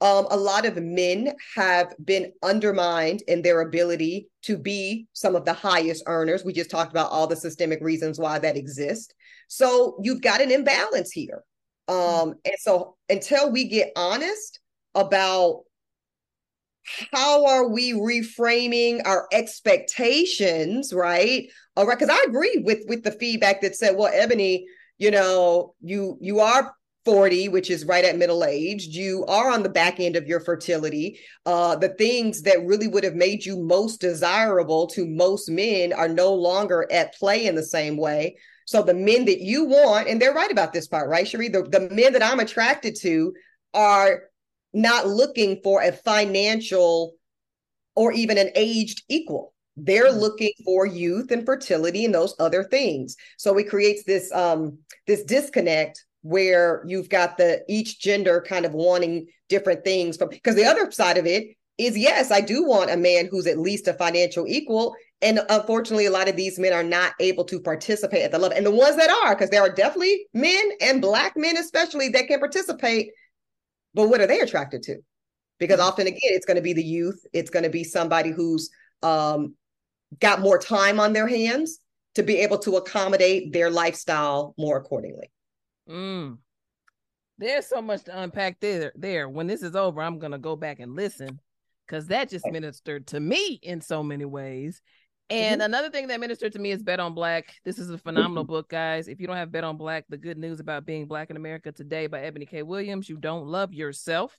um, 0.00 0.26
a 0.30 0.36
lot 0.36 0.64
of 0.64 0.76
men 0.76 1.34
have 1.56 1.92
been 2.04 2.32
undermined 2.42 3.22
in 3.26 3.42
their 3.42 3.62
ability 3.62 4.28
to 4.42 4.56
be 4.56 5.08
some 5.12 5.34
of 5.34 5.44
the 5.44 5.52
highest 5.52 6.04
earners. 6.06 6.44
We 6.44 6.52
just 6.52 6.70
talked 6.70 6.92
about 6.92 7.10
all 7.10 7.26
the 7.26 7.36
systemic 7.36 7.80
reasons 7.82 8.18
why 8.18 8.38
that 8.38 8.56
exists. 8.56 9.12
So 9.48 9.98
you've 10.02 10.22
got 10.22 10.40
an 10.40 10.52
imbalance 10.52 11.10
here. 11.10 11.42
Um, 11.88 12.34
and 12.44 12.54
so 12.60 12.96
until 13.08 13.50
we 13.50 13.64
get 13.64 13.92
honest 13.96 14.60
about 14.94 15.62
how 17.12 17.46
are 17.46 17.68
we 17.68 17.92
reframing 17.92 19.02
our 19.04 19.26
expectations, 19.32 20.92
right? 20.92 21.48
All 21.76 21.86
right, 21.86 21.98
because 21.98 22.14
I 22.14 22.24
agree 22.26 22.62
with 22.64 22.84
with 22.86 23.02
the 23.02 23.12
feedback 23.12 23.60
that 23.62 23.76
said, 23.76 23.96
well, 23.96 24.12
Eboni, 24.12 24.64
you 24.98 25.10
know, 25.10 25.74
you 25.80 26.18
you 26.20 26.40
are 26.40 26.72
40, 27.08 27.48
which 27.48 27.70
is 27.70 27.86
right 27.86 28.04
at 28.04 28.18
middle 28.18 28.44
age, 28.44 28.88
you 28.88 29.24
are 29.28 29.50
on 29.50 29.62
the 29.62 29.70
back 29.70 29.98
end 29.98 30.14
of 30.14 30.26
your 30.26 30.40
fertility. 30.40 31.18
Uh, 31.46 31.74
the 31.74 31.88
things 31.94 32.42
that 32.42 32.66
really 32.66 32.86
would 32.86 33.02
have 33.02 33.14
made 33.14 33.46
you 33.46 33.56
most 33.56 33.98
desirable 33.98 34.86
to 34.88 35.06
most 35.06 35.48
men 35.48 35.94
are 35.94 36.06
no 36.06 36.34
longer 36.34 36.86
at 36.92 37.14
play 37.14 37.46
in 37.46 37.54
the 37.54 37.62
same 37.62 37.96
way. 37.96 38.36
So 38.66 38.82
the 38.82 38.92
men 38.92 39.24
that 39.24 39.40
you 39.40 39.64
want, 39.64 40.06
and 40.06 40.20
they're 40.20 40.34
right 40.34 40.52
about 40.52 40.74
this 40.74 40.86
part, 40.86 41.08
right, 41.08 41.26
Cherie? 41.26 41.48
The, 41.48 41.62
the 41.62 41.88
men 41.88 42.12
that 42.12 42.22
I'm 42.22 42.40
attracted 42.40 42.94
to 43.00 43.32
are 43.72 44.24
not 44.74 45.06
looking 45.06 45.62
for 45.64 45.80
a 45.80 45.92
financial 45.92 47.14
or 47.96 48.12
even 48.12 48.36
an 48.36 48.50
aged 48.54 49.04
equal. 49.08 49.54
They're 49.78 50.10
mm-hmm. 50.10 50.18
looking 50.18 50.52
for 50.62 50.84
youth 50.84 51.30
and 51.30 51.46
fertility 51.46 52.04
and 52.04 52.14
those 52.14 52.34
other 52.38 52.64
things. 52.64 53.16
So 53.38 53.56
it 53.56 53.70
creates 53.70 54.04
this 54.04 54.30
um, 54.34 54.80
this 55.06 55.24
disconnect 55.24 56.04
where 56.22 56.82
you've 56.86 57.08
got 57.08 57.36
the 57.36 57.62
each 57.68 58.00
gender 58.00 58.44
kind 58.46 58.64
of 58.64 58.72
wanting 58.72 59.26
different 59.48 59.84
things 59.84 60.16
from 60.16 60.28
because 60.28 60.56
the 60.56 60.64
other 60.64 60.90
side 60.90 61.16
of 61.16 61.26
it 61.26 61.56
is 61.78 61.96
yes, 61.96 62.32
I 62.32 62.40
do 62.40 62.64
want 62.64 62.90
a 62.90 62.96
man 62.96 63.28
who's 63.30 63.46
at 63.46 63.58
least 63.58 63.86
a 63.86 63.94
financial 63.94 64.46
equal. 64.48 64.94
And 65.22 65.40
unfortunately, 65.48 66.06
a 66.06 66.10
lot 66.10 66.28
of 66.28 66.36
these 66.36 66.58
men 66.58 66.72
are 66.72 66.82
not 66.82 67.12
able 67.20 67.44
to 67.44 67.60
participate 67.60 68.22
at 68.22 68.32
the 68.32 68.38
level. 68.38 68.56
And 68.56 68.66
the 68.66 68.70
ones 68.72 68.96
that 68.96 69.10
are, 69.10 69.34
because 69.34 69.50
there 69.50 69.62
are 69.62 69.72
definitely 69.72 70.26
men 70.34 70.70
and 70.80 71.00
black 71.00 71.36
men, 71.36 71.56
especially, 71.56 72.08
that 72.10 72.26
can 72.26 72.40
participate. 72.40 73.10
But 73.94 74.08
what 74.08 74.20
are 74.20 74.26
they 74.26 74.40
attracted 74.40 74.82
to? 74.84 74.96
Because 75.58 75.78
mm-hmm. 75.78 75.88
often, 75.88 76.06
again, 76.08 76.18
it's 76.22 76.46
going 76.46 76.56
to 76.56 76.62
be 76.62 76.72
the 76.72 76.84
youth. 76.84 77.20
It's 77.32 77.50
going 77.50 77.64
to 77.64 77.70
be 77.70 77.84
somebody 77.84 78.30
who's 78.30 78.70
um, 79.02 79.54
got 80.20 80.40
more 80.40 80.58
time 80.58 80.98
on 80.98 81.12
their 81.12 81.28
hands 81.28 81.78
to 82.16 82.22
be 82.24 82.38
able 82.38 82.58
to 82.58 82.76
accommodate 82.76 83.52
their 83.52 83.70
lifestyle 83.70 84.54
more 84.58 84.76
accordingly. 84.76 85.30
Mm. 85.88 86.38
There's 87.38 87.66
so 87.66 87.80
much 87.80 88.04
to 88.04 88.20
unpack 88.20 88.58
there. 88.60 88.92
There, 88.96 89.28
when 89.28 89.46
this 89.46 89.62
is 89.62 89.76
over, 89.76 90.02
I'm 90.02 90.18
gonna 90.18 90.38
go 90.38 90.56
back 90.56 90.80
and 90.80 90.94
listen 90.94 91.40
because 91.86 92.08
that 92.08 92.28
just 92.28 92.46
ministered 92.46 93.06
to 93.08 93.20
me 93.20 93.58
in 93.62 93.80
so 93.80 94.02
many 94.02 94.24
ways. 94.24 94.82
And 95.30 95.60
mm-hmm. 95.60 95.66
another 95.66 95.90
thing 95.90 96.08
that 96.08 96.20
ministered 96.20 96.52
to 96.54 96.58
me 96.58 96.70
is 96.70 96.82
Bet 96.82 97.00
on 97.00 97.14
Black. 97.14 97.54
This 97.64 97.78
is 97.78 97.90
a 97.90 97.98
phenomenal 97.98 98.44
mm-hmm. 98.44 98.52
book, 98.52 98.68
guys. 98.68 99.08
If 99.08 99.20
you 99.20 99.26
don't 99.26 99.36
have 99.36 99.52
Bet 99.52 99.64
on 99.64 99.76
Black, 99.76 100.04
the 100.08 100.16
good 100.16 100.38
news 100.38 100.58
about 100.58 100.86
being 100.86 101.06
Black 101.06 101.30
in 101.30 101.36
America 101.36 101.70
today 101.70 102.06
by 102.06 102.20
Eboni 102.20 102.48
K. 102.48 102.62
Williams, 102.62 103.08
you 103.08 103.18
don't 103.18 103.46
love 103.46 103.74
yourself. 103.74 104.36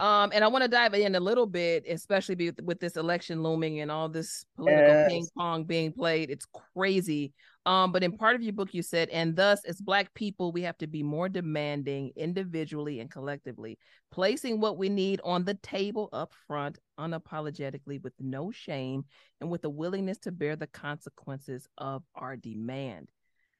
Um, 0.00 0.32
and 0.34 0.42
I 0.42 0.48
want 0.48 0.62
to 0.62 0.68
dive 0.68 0.94
in 0.94 1.14
a 1.14 1.20
little 1.20 1.46
bit, 1.46 1.84
especially 1.86 2.34
with, 2.34 2.60
with 2.62 2.80
this 2.80 2.96
election 2.96 3.42
looming 3.42 3.80
and 3.80 3.90
all 3.90 4.08
this 4.08 4.44
political 4.56 4.88
yes. 4.88 5.08
ping 5.08 5.26
pong 5.36 5.64
being 5.64 5.92
played. 5.92 6.30
It's 6.30 6.46
crazy 6.74 7.34
Um, 7.64 7.92
but 7.92 8.02
in 8.02 8.16
part 8.16 8.34
of 8.34 8.42
your 8.42 8.52
book, 8.52 8.74
you 8.74 8.82
said, 8.82 9.08
and 9.10 9.36
thus, 9.36 9.64
as 9.64 9.80
Black 9.80 10.12
people, 10.14 10.50
we 10.50 10.62
have 10.62 10.76
to 10.78 10.88
be 10.88 11.02
more 11.02 11.28
demanding 11.28 12.10
individually 12.16 12.98
and 12.98 13.08
collectively, 13.08 13.78
placing 14.10 14.58
what 14.58 14.78
we 14.78 14.88
need 14.88 15.20
on 15.22 15.44
the 15.44 15.54
table 15.54 16.08
up 16.12 16.34
front, 16.48 16.78
unapologetically, 16.98 18.02
with 18.02 18.14
no 18.18 18.50
shame, 18.50 19.04
and 19.40 19.48
with 19.48 19.64
a 19.64 19.70
willingness 19.70 20.18
to 20.18 20.32
bear 20.32 20.56
the 20.56 20.66
consequences 20.66 21.68
of 21.78 22.02
our 22.16 22.36
demand. 22.36 23.10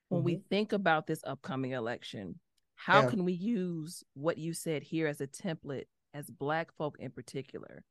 When 0.09 0.21
mm-hmm. 0.21 0.27
we 0.27 0.43
think 0.51 0.73
about 0.73 1.07
this 1.07 1.23
upcoming 1.25 1.71
election, 1.71 2.41
how 2.75 3.03
yeah. 3.03 3.11
can 3.11 3.25
we 3.25 3.35
use 3.35 4.03
what 4.15 4.37
you 4.37 4.53
said 4.53 4.83
here 4.83 5.07
as 5.07 5.21
a 5.21 5.29
template, 5.29 5.87
as 6.13 6.29
Black 6.29 6.75
folk 6.77 6.97
in 6.99 7.13
particular, 7.13 7.85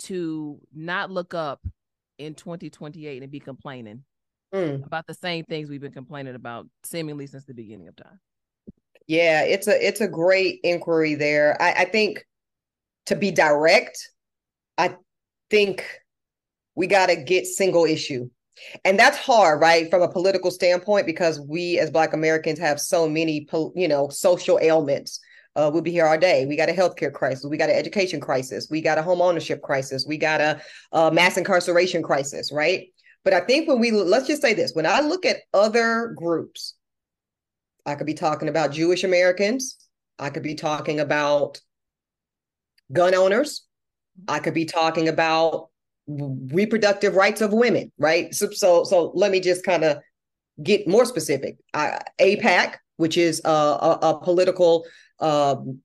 to 0.00 0.60
not 0.74 1.10
look 1.10 1.32
up 1.32 1.66
in 2.18 2.34
2028 2.34 3.22
and 3.22 3.32
be 3.32 3.40
complaining 3.40 4.04
mm. 4.54 4.84
about 4.84 5.06
the 5.06 5.14
same 5.14 5.44
things 5.44 5.68
we've 5.68 5.80
been 5.80 5.92
complaining 5.92 6.34
about 6.34 6.66
seemingly 6.84 7.26
since 7.26 7.44
the 7.44 7.54
beginning 7.54 7.88
of 7.88 7.96
time. 7.96 8.20
Yeah, 9.06 9.42
it's 9.42 9.66
a 9.66 9.86
it's 9.86 10.00
a 10.00 10.08
great 10.08 10.60
inquiry 10.62 11.14
there. 11.14 11.60
I, 11.60 11.72
I 11.72 11.84
think 11.84 12.24
to 13.06 13.16
be 13.16 13.30
direct, 13.32 13.98
I 14.78 14.96
think 15.50 15.84
we 16.74 16.86
got 16.86 17.06
to 17.06 17.16
get 17.16 17.46
single 17.46 17.84
issue. 17.84 18.30
And 18.84 18.98
that's 18.98 19.16
hard, 19.16 19.60
right, 19.60 19.90
from 19.90 20.02
a 20.02 20.08
political 20.08 20.50
standpoint, 20.50 21.06
because 21.06 21.40
we 21.40 21.78
as 21.78 21.90
Black 21.90 22.12
Americans 22.12 22.58
have 22.58 22.80
so 22.80 23.08
many, 23.08 23.48
you 23.74 23.88
know, 23.88 24.08
social 24.10 24.58
ailments. 24.60 25.18
Uh, 25.56 25.68
we'll 25.72 25.82
be 25.82 25.90
here 25.90 26.06
all 26.06 26.18
day. 26.18 26.46
We 26.46 26.56
got 26.56 26.68
a 26.68 26.72
healthcare 26.72 27.12
crisis. 27.12 27.44
We 27.44 27.56
got 27.56 27.70
an 27.70 27.76
education 27.76 28.20
crisis. 28.20 28.68
We 28.70 28.80
got 28.80 28.98
a 28.98 29.02
home 29.02 29.20
ownership 29.20 29.62
crisis. 29.62 30.06
We 30.06 30.16
got 30.16 30.40
a, 30.40 30.60
a 30.92 31.10
mass 31.10 31.36
incarceration 31.36 32.02
crisis, 32.02 32.52
right? 32.52 32.88
But 33.24 33.34
I 33.34 33.40
think 33.40 33.68
when 33.68 33.78
we 33.78 33.90
let's 33.90 34.26
just 34.26 34.42
say 34.42 34.54
this, 34.54 34.72
when 34.74 34.86
I 34.86 35.00
look 35.00 35.26
at 35.26 35.38
other 35.52 36.14
groups, 36.16 36.74
I 37.84 37.94
could 37.94 38.06
be 38.06 38.14
talking 38.14 38.48
about 38.48 38.72
Jewish 38.72 39.04
Americans, 39.04 39.76
I 40.18 40.30
could 40.30 40.42
be 40.42 40.54
talking 40.54 41.00
about 41.00 41.60
gun 42.92 43.14
owners, 43.14 43.66
I 44.26 44.38
could 44.38 44.54
be 44.54 44.64
talking 44.64 45.08
about 45.08 45.68
reproductive 46.06 47.14
rights 47.14 47.40
of 47.40 47.52
women, 47.52 47.92
right? 47.98 48.34
So 48.34 48.50
so, 48.50 48.84
so 48.84 49.12
let 49.14 49.30
me 49.30 49.40
just 49.40 49.64
kind 49.64 49.84
of 49.84 49.98
get 50.62 50.88
more 50.88 51.04
specific. 51.04 51.56
I, 51.74 52.00
AIPAC, 52.18 52.76
which 52.96 53.16
is 53.16 53.40
a, 53.44 53.48
a, 53.48 53.98
a 54.02 54.20
political 54.22 54.86
um, 55.20 55.80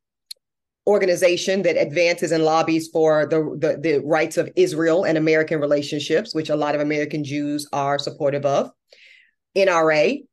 organization 0.87 1.63
that 1.63 1.77
advances 1.77 2.31
and 2.31 2.43
lobbies 2.43 2.89
for 2.89 3.25
the, 3.25 3.39
the, 3.59 3.77
the 3.81 4.05
rights 4.05 4.37
of 4.37 4.49
Israel 4.55 5.03
and 5.03 5.17
American 5.17 5.59
relationships, 5.59 6.35
which 6.35 6.49
a 6.49 6.55
lot 6.55 6.75
of 6.75 6.81
American 6.81 7.23
Jews 7.23 7.67
are 7.73 7.97
supportive 7.97 8.45
of. 8.45 8.71
NRA, 9.57 10.23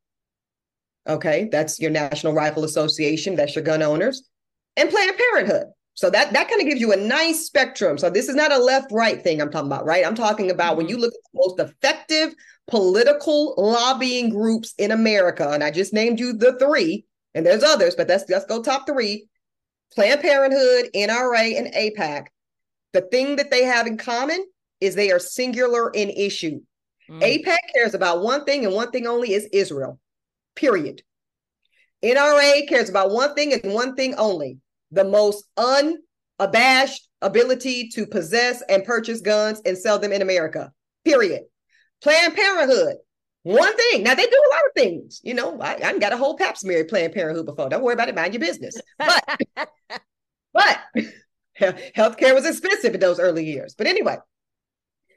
okay, 1.08 1.48
that's 1.50 1.80
your 1.80 1.90
National 1.90 2.34
Rifle 2.34 2.64
Association, 2.64 3.36
that's 3.36 3.54
your 3.54 3.64
gun 3.64 3.82
owners, 3.82 4.28
and 4.76 4.90
Planned 4.90 5.16
Parenthood. 5.16 5.68
So 5.94 6.08
that 6.10 6.32
that 6.32 6.48
kind 6.48 6.60
of 6.60 6.66
gives 6.66 6.80
you 6.80 6.92
a 6.92 6.96
nice 6.96 7.44
spectrum. 7.44 7.98
So 7.98 8.08
this 8.08 8.28
is 8.28 8.34
not 8.34 8.50
a 8.50 8.58
left-right 8.58 9.22
thing 9.22 9.42
I'm 9.42 9.50
talking 9.50 9.66
about, 9.66 9.84
right? 9.84 10.06
I'm 10.06 10.14
talking 10.14 10.50
about 10.50 10.70
mm-hmm. 10.70 10.78
when 10.78 10.88
you 10.88 10.96
look 10.96 11.12
at 11.12 11.20
the 11.32 11.38
most 11.38 11.60
effective 11.60 12.34
political 12.66 13.54
lobbying 13.58 14.30
groups 14.30 14.74
in 14.78 14.90
America, 14.90 15.50
and 15.50 15.62
I 15.62 15.70
just 15.70 15.92
named 15.92 16.18
you 16.18 16.32
the 16.32 16.58
three, 16.58 17.04
and 17.34 17.44
there's 17.44 17.62
others, 17.62 17.94
but 17.94 18.08
that's 18.08 18.24
let's 18.28 18.46
go 18.46 18.62
top 18.62 18.86
three. 18.86 19.28
Planned 19.94 20.20
Parenthood, 20.20 20.90
NRA, 20.94 21.58
and 21.58 21.72
AIPAC, 21.74 22.26
the 22.92 23.02
thing 23.02 23.36
that 23.36 23.50
they 23.50 23.64
have 23.64 23.86
in 23.86 23.96
common 23.96 24.44
is 24.80 24.94
they 24.94 25.10
are 25.12 25.18
singular 25.18 25.90
in 25.90 26.10
issue. 26.10 26.60
Mm. 27.10 27.20
AIPAC 27.22 27.58
cares 27.74 27.94
about 27.94 28.22
one 28.22 28.44
thing 28.44 28.64
and 28.64 28.74
one 28.74 28.90
thing 28.90 29.06
only 29.06 29.32
is 29.32 29.48
Israel, 29.52 29.98
period. 30.56 31.02
NRA 32.02 32.68
cares 32.68 32.88
about 32.88 33.10
one 33.10 33.34
thing 33.34 33.52
and 33.52 33.72
one 33.72 33.94
thing 33.94 34.14
only 34.16 34.58
the 34.90 35.04
most 35.04 35.44
unabashed 35.56 37.08
ability 37.20 37.88
to 37.88 38.06
possess 38.06 38.62
and 38.68 38.84
purchase 38.84 39.20
guns 39.20 39.60
and 39.64 39.78
sell 39.78 39.98
them 39.98 40.12
in 40.12 40.22
America, 40.22 40.72
period. 41.04 41.42
Planned 42.02 42.34
Parenthood, 42.34 42.96
one 43.42 43.76
thing. 43.76 44.02
Now 44.02 44.14
they 44.14 44.26
do 44.26 44.42
a 44.50 44.54
lot 44.54 44.64
of 44.66 44.72
things. 44.76 45.20
You 45.24 45.34
know, 45.34 45.60
I, 45.60 45.78
I 45.82 45.98
got 45.98 46.12
a 46.12 46.16
whole 46.16 46.36
pap 46.36 46.56
smear 46.56 46.84
Planned 46.84 47.12
Parenthood 47.12 47.46
before. 47.46 47.68
Don't 47.68 47.82
worry 47.82 47.94
about 47.94 48.08
it. 48.08 48.14
Mind 48.14 48.34
your 48.34 48.40
business. 48.40 48.76
But 48.98 49.40
but 50.52 50.78
healthcare 51.58 52.34
was 52.34 52.46
expensive 52.46 52.94
in 52.94 53.00
those 53.00 53.18
early 53.18 53.44
years. 53.44 53.74
But 53.76 53.88
anyway, 53.88 54.18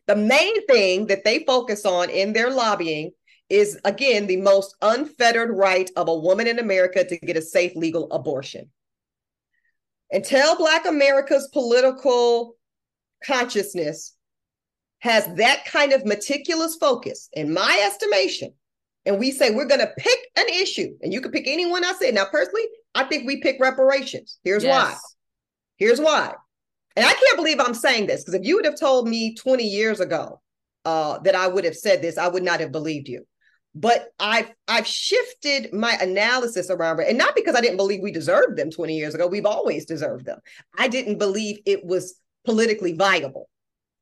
the 0.07 0.15
main 0.15 0.65
thing 0.67 1.07
that 1.07 1.23
they 1.23 1.43
focus 1.43 1.85
on 1.85 2.09
in 2.09 2.33
their 2.33 2.49
lobbying 2.49 3.11
is 3.49 3.79
again 3.85 4.25
the 4.25 4.37
most 4.37 4.75
unfettered 4.81 5.55
right 5.55 5.89
of 5.95 6.07
a 6.07 6.15
woman 6.15 6.47
in 6.47 6.57
America 6.57 7.03
to 7.03 7.17
get 7.17 7.37
a 7.37 7.41
safe 7.41 7.75
legal 7.75 8.11
abortion. 8.11 8.71
Until 10.11 10.55
Black 10.55 10.87
America's 10.87 11.47
political 11.53 12.55
consciousness 13.23 14.14
has 15.05 15.27
that 15.35 15.63
kind 15.65 15.93
of 15.93 16.03
meticulous 16.03 16.75
focus, 16.75 17.29
in 17.33 17.53
my 17.53 17.83
estimation, 17.85 18.51
and 19.05 19.19
we 19.19 19.29
say 19.29 19.51
we're 19.51 19.67
going 19.67 19.79
to 19.79 19.93
pick 19.99 20.17
an 20.35 20.47
issue, 20.49 20.97
and 21.03 21.13
you 21.13 21.21
can 21.21 21.31
pick 21.31 21.47
anyone 21.47 21.85
I 21.85 21.93
say. 21.93 22.11
Now, 22.11 22.25
personally, 22.25 22.63
I 22.95 23.03
think 23.03 23.27
we 23.27 23.39
pick 23.39 23.57
reparations. 23.59 24.39
Here's 24.43 24.63
yes. 24.63 24.73
why. 24.73 24.97
Here's 25.77 26.01
why. 26.01 26.33
And 26.95 27.05
I 27.05 27.13
can't 27.13 27.37
believe 27.37 27.59
I'm 27.59 27.75
saying 27.75 28.07
this 28.07 28.23
because 28.23 28.33
if 28.33 28.47
you 28.47 28.55
would 28.55 28.65
have 28.65 28.79
told 28.79 29.07
me 29.07 29.35
20 29.35 29.63
years 29.63 29.99
ago 29.99 30.41
uh, 30.85 31.19
that 31.19 31.35
I 31.35 31.47
would 31.47 31.65
have 31.65 31.75
said 31.75 32.01
this, 32.01 32.17
I 32.17 32.27
would 32.27 32.43
not 32.43 32.59
have 32.59 32.71
believed 32.71 33.07
you. 33.07 33.27
But 33.75 34.07
I've 34.19 34.51
I've 34.67 34.87
shifted 34.87 35.71
my 35.71 35.91
analysis 36.01 36.71
around 36.71 36.99
it, 37.01 37.09
and 37.09 37.17
not 37.17 37.35
because 37.35 37.53
I 37.53 37.61
didn't 37.61 37.77
believe 37.77 37.99
we 38.01 38.11
deserved 38.11 38.57
them 38.57 38.71
20 38.71 38.97
years 38.97 39.13
ago. 39.13 39.27
We've 39.27 39.45
always 39.45 39.85
deserved 39.85 40.25
them. 40.25 40.39
I 40.75 40.87
didn't 40.87 41.19
believe 41.19 41.59
it 41.67 41.85
was 41.85 42.19
politically 42.45 42.93
viable. 42.93 43.49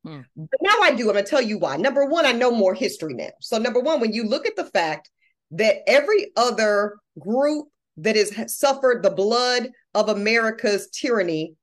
Hmm. 0.03 0.21
But 0.35 0.59
now 0.61 0.81
I 0.81 0.91
do. 0.91 1.07
I'm 1.07 1.13
going 1.13 1.23
to 1.23 1.29
tell 1.29 1.41
you 1.41 1.57
why. 1.57 1.77
Number 1.77 2.05
one, 2.05 2.25
I 2.25 2.31
know 2.31 2.51
more 2.51 2.73
history 2.73 3.13
now. 3.13 3.29
So, 3.39 3.57
number 3.57 3.79
one, 3.79 4.01
when 4.01 4.13
you 4.13 4.23
look 4.23 4.45
at 4.45 4.55
the 4.55 4.65
fact 4.65 5.09
that 5.51 5.77
every 5.87 6.31
other 6.35 6.97
group 7.19 7.67
that 7.97 8.15
has 8.15 8.57
suffered 8.57 9.03
the 9.03 9.11
blood 9.11 9.69
of 9.93 10.09
America's 10.09 10.89
tyranny, 10.89 11.55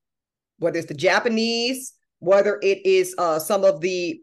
whether 0.57 0.79
it's 0.79 0.87
the 0.87 0.93
Japanese, 0.93 1.93
whether 2.19 2.57
it 2.61 2.85
is 2.85 3.13
uh, 3.17 3.37
some 3.37 3.63
of 3.63 3.81
the 3.81 4.21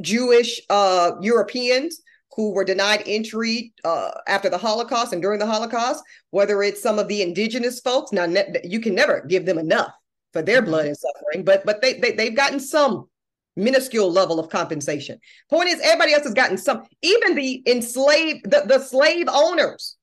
Jewish 0.00 0.60
uh, 0.70 1.12
Europeans 1.20 2.00
who 2.36 2.52
were 2.52 2.64
denied 2.64 3.02
entry 3.06 3.72
uh, 3.84 4.10
after 4.26 4.48
the 4.48 4.58
Holocaust 4.58 5.12
and 5.12 5.22
during 5.22 5.38
the 5.38 5.46
Holocaust, 5.46 6.02
whether 6.30 6.62
it's 6.62 6.82
some 6.82 6.98
of 6.98 7.08
the 7.08 7.22
indigenous 7.22 7.80
folks. 7.80 8.12
Now, 8.12 8.26
ne- 8.26 8.60
you 8.64 8.80
can 8.80 8.94
never 8.94 9.24
give 9.28 9.46
them 9.46 9.58
enough 9.58 9.92
for 10.34 10.42
their 10.42 10.60
mm-hmm. 10.60 10.70
blood 10.70 10.86
and 10.86 10.96
suffering, 10.96 11.44
but 11.44 11.64
but 11.64 11.80
they, 11.80 11.94
they 11.94 12.12
they've 12.12 12.36
gotten 12.36 12.60
some 12.60 13.08
minuscule 13.56 14.10
level 14.10 14.38
of 14.38 14.50
compensation. 14.50 15.18
Point 15.48 15.68
is, 15.68 15.80
everybody 15.80 16.12
else 16.12 16.24
has 16.24 16.34
gotten 16.34 16.58
some. 16.58 16.82
Even 17.00 17.36
the 17.36 17.62
enslaved, 17.66 18.50
the, 18.50 18.64
the 18.66 18.80
slave 18.80 19.28
owners 19.32 19.96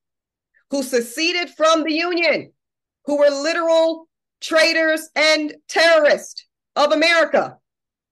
who 0.72 0.82
seceded 0.82 1.50
from 1.50 1.84
the 1.84 1.94
Union, 1.94 2.54
who 3.06 3.17
were 3.17 3.30
literal 3.30 4.08
traitors 4.39 5.10
and 5.15 5.54
terrorists 5.67 6.48
of 6.76 6.94
America. 6.94 7.58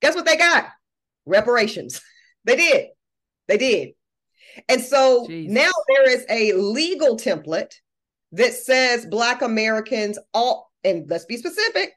Guess 0.02 0.16
what 0.16 0.26
they 0.26 0.38
got? 0.38 0.68
Reparations. 1.26 2.00
They 2.46 2.56
did. 2.56 2.88
They 3.50 3.58
did. 3.58 3.90
And 4.70 4.82
so 4.82 5.28
Jesus. 5.28 5.54
now 5.54 5.72
there 5.90 6.10
is 6.10 6.26
a 6.30 6.54
legal 6.54 7.18
template 7.18 7.74
that 8.32 8.54
says 8.54 9.06
Black 9.06 9.42
Americans 9.42 10.18
all, 10.34 10.72
and 10.84 11.08
let's 11.10 11.26
be 11.26 11.36
specific, 11.36 11.94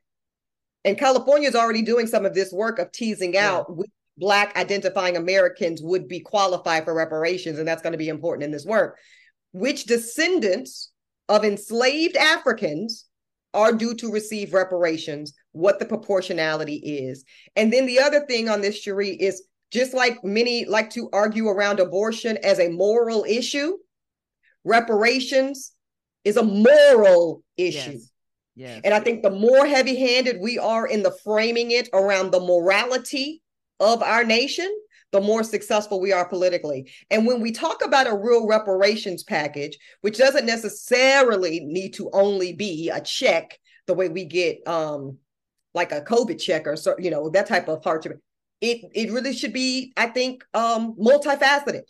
and 0.85 0.99
California 0.99 1.49
is 1.49 1.55
already 1.55 1.83
doing 1.83 2.07
some 2.07 2.27
of 2.27 2.35
this 2.35 2.53
work 2.53 2.79
of 2.79 2.91
teasing 2.93 3.35
yeah. 3.35 3.51
out 3.51 3.77
which 3.77 3.91
Black 4.19 4.57
identifying 4.57 5.17
Americans 5.17 5.81
would 5.83 6.07
be 6.07 6.21
qualified 6.21 6.85
for 6.85 6.95
reparations. 6.95 7.59
And 7.59 7.67
that's 7.67 7.83
going 7.83 7.93
to 7.93 7.99
be 7.99 8.09
important 8.09 8.45
in 8.45 8.51
this 8.51 8.67
work. 8.67 8.99
Which 9.53 9.85
descendants 9.85 10.91
of 11.29 11.45
enslaved 11.45 12.17
Africans 12.17 13.07
are 13.55 13.73
due 13.73 13.95
to 13.95 14.11
receive 14.11 14.55
reparations, 14.55 15.35
what 15.53 15.79
the 15.79 15.85
proportionality 15.85 16.77
is. 16.77 17.25
And 17.57 17.73
then 17.73 17.87
the 17.87 18.01
other 18.01 18.25
thing 18.27 18.49
on 18.49 18.61
this, 18.61 18.79
Cherie, 18.79 19.11
is 19.11 19.43
just 19.71 19.95
like 19.95 20.23
many 20.25 20.65
like 20.67 20.91
to 20.91 21.09
argue 21.13 21.49
around 21.49 21.81
abortion 21.81 22.39
as 22.43 22.59
a 22.59 22.71
moral 22.71 23.25
issue, 23.29 23.77
reparations 24.65 25.73
is 26.25 26.37
a 26.37 26.43
moral 26.43 27.43
issue. 27.57 27.93
Yes. 27.93 28.12
Yes. 28.55 28.81
And 28.85 28.93
I 28.93 29.01
think 29.01 29.23
the 29.23 29.31
more 29.31 29.67
heavy 29.67 29.97
handed 29.97 30.41
we 30.41 30.59
are 30.59 30.87
in 30.87 31.03
the 31.03 31.17
framing 31.25 31.71
it 31.71 31.89
around 31.93 32.31
the 32.31 32.41
morality 32.41 33.43
of 33.81 34.03
our 34.03 34.25
nation, 34.25 34.71
the 35.11 35.21
more 35.21 35.43
successful 35.43 36.01
we 36.01 36.13
are 36.13 36.29
politically. 36.29 36.91
And 37.11 37.27
when 37.27 37.41
we 37.41 37.51
talk 37.53 37.85
about 37.85 38.07
a 38.07 38.17
real 38.17 38.47
reparations 38.47 39.23
package, 39.23 39.79
which 40.03 40.19
doesn't 40.19 40.47
necessarily 40.47 41.61
need 41.61 41.95
to 41.95 42.11
only 42.13 42.53
be 42.53 42.91
a 42.91 43.01
check 43.01 43.59
the 43.87 43.95
way 43.95 44.09
we 44.09 44.25
get 44.25 44.67
um 44.67 45.19
like 45.75 45.93
a 45.93 46.03
COVID 46.03 46.41
check 46.41 46.67
or 46.67 46.77
so, 46.77 46.95
you 46.99 47.11
know, 47.11 47.31
that 47.31 47.47
type 47.47 47.69
of 47.69 47.83
hardship. 47.83 48.21
It 48.61 48.85
it 48.95 49.11
really 49.11 49.33
should 49.33 49.53
be, 49.53 49.93
I 49.97 50.07
think, 50.07 50.45
um, 50.55 50.95
multifaceted. 50.95 51.83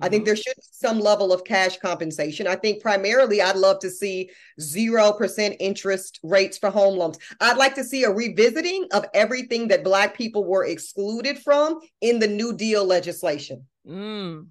I 0.00 0.08
think 0.08 0.22
Mhm. 0.22 0.26
there 0.26 0.36
should 0.36 0.56
be 0.56 0.62
some 0.70 1.00
level 1.00 1.32
of 1.32 1.44
cash 1.44 1.78
compensation. 1.78 2.46
I 2.46 2.56
think 2.56 2.82
primarily 2.82 3.40
I'd 3.40 3.56
love 3.56 3.78
to 3.80 3.90
see 3.90 4.30
0% 4.60 5.56
interest 5.58 6.20
rates 6.22 6.58
for 6.58 6.70
home 6.70 6.98
loans. 6.98 7.18
I'd 7.40 7.56
like 7.56 7.74
to 7.76 7.84
see 7.84 8.04
a 8.04 8.10
revisiting 8.10 8.86
of 8.92 9.06
everything 9.14 9.68
that 9.68 9.84
Black 9.84 10.16
people 10.16 10.44
were 10.44 10.66
excluded 10.66 11.38
from 11.38 11.80
in 12.00 12.18
the 12.18 12.28
New 12.28 12.52
Deal 12.54 12.84
legislation. 12.84 13.66
Mm. 13.88 14.48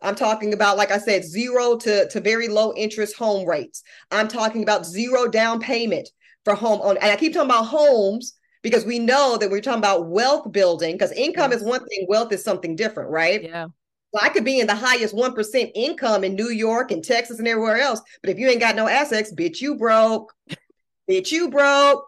I'm 0.00 0.14
talking 0.14 0.52
about, 0.54 0.76
like 0.76 0.90
I 0.90 0.98
said, 0.98 1.24
zero 1.24 1.76
to, 1.78 2.08
to 2.08 2.20
very 2.20 2.48
low 2.48 2.72
interest 2.74 3.16
home 3.16 3.46
rates. 3.46 3.82
I'm 4.10 4.28
talking 4.28 4.62
about 4.62 4.86
zero 4.86 5.26
down 5.26 5.60
payment 5.60 6.08
for 6.44 6.54
home 6.54 6.80
on. 6.80 6.96
And 6.98 7.10
I 7.10 7.16
keep 7.16 7.32
talking 7.32 7.50
about 7.50 7.64
homes 7.64 8.34
because 8.62 8.84
we 8.84 8.98
know 8.98 9.36
that 9.36 9.50
we're 9.50 9.60
talking 9.60 9.78
about 9.78 10.08
wealth 10.08 10.52
building 10.52 10.94
because 10.94 11.12
income 11.12 11.52
is 11.52 11.62
one 11.62 11.84
thing, 11.86 12.06
wealth 12.08 12.32
is 12.32 12.44
something 12.44 12.76
different, 12.76 13.10
right? 13.10 13.42
Yeah. 13.42 13.66
So 14.14 14.20
I 14.22 14.28
could 14.28 14.44
be 14.44 14.60
in 14.60 14.66
the 14.66 14.74
highest 14.74 15.14
1% 15.14 15.72
income 15.74 16.24
in 16.24 16.34
New 16.34 16.50
York 16.50 16.90
and 16.90 17.02
Texas 17.04 17.38
and 17.38 17.48
everywhere 17.48 17.78
else. 17.78 18.00
But 18.22 18.30
if 18.30 18.38
you 18.38 18.48
ain't 18.48 18.60
got 18.60 18.76
no 18.76 18.88
assets, 18.88 19.34
bitch, 19.34 19.60
you 19.60 19.76
broke. 19.76 20.32
bitch, 21.10 21.32
you 21.32 21.50
broke. 21.50 22.06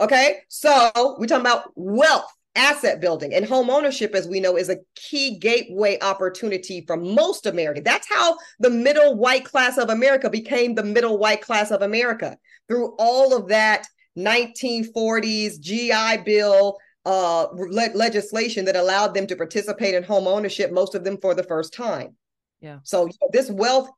Okay. 0.00 0.38
So 0.48 0.90
we're 1.18 1.26
talking 1.26 1.42
about 1.42 1.70
wealth, 1.76 2.32
asset 2.56 3.00
building, 3.00 3.34
and 3.34 3.44
home 3.44 3.70
ownership, 3.70 4.14
as 4.14 4.26
we 4.26 4.40
know, 4.40 4.56
is 4.56 4.70
a 4.70 4.78
key 4.96 5.38
gateway 5.38 5.98
opportunity 6.00 6.84
for 6.86 6.96
most 6.96 7.46
Americans. 7.46 7.84
That's 7.84 8.08
how 8.08 8.36
the 8.58 8.70
middle 8.70 9.14
white 9.14 9.44
class 9.44 9.78
of 9.78 9.90
America 9.90 10.30
became 10.30 10.74
the 10.74 10.82
middle 10.82 11.18
white 11.18 11.42
class 11.42 11.70
of 11.70 11.82
America 11.82 12.36
through 12.66 12.94
all 12.98 13.36
of 13.36 13.48
that 13.48 13.86
1940s 14.18 15.60
GI 15.60 16.22
Bill 16.24 16.78
uh, 17.04 17.46
le- 17.52 17.94
legislation 17.94 18.64
that 18.64 18.76
allowed 18.76 19.14
them 19.14 19.26
to 19.26 19.36
participate 19.36 19.94
in 19.94 20.02
home 20.02 20.26
ownership, 20.26 20.72
most 20.72 20.94
of 20.94 21.04
them 21.04 21.18
for 21.18 21.34
the 21.34 21.42
first 21.42 21.72
time. 21.72 22.16
Yeah. 22.60 22.78
So 22.82 23.08
this 23.30 23.50
wealth 23.50 23.90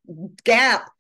gap, 0.45 0.91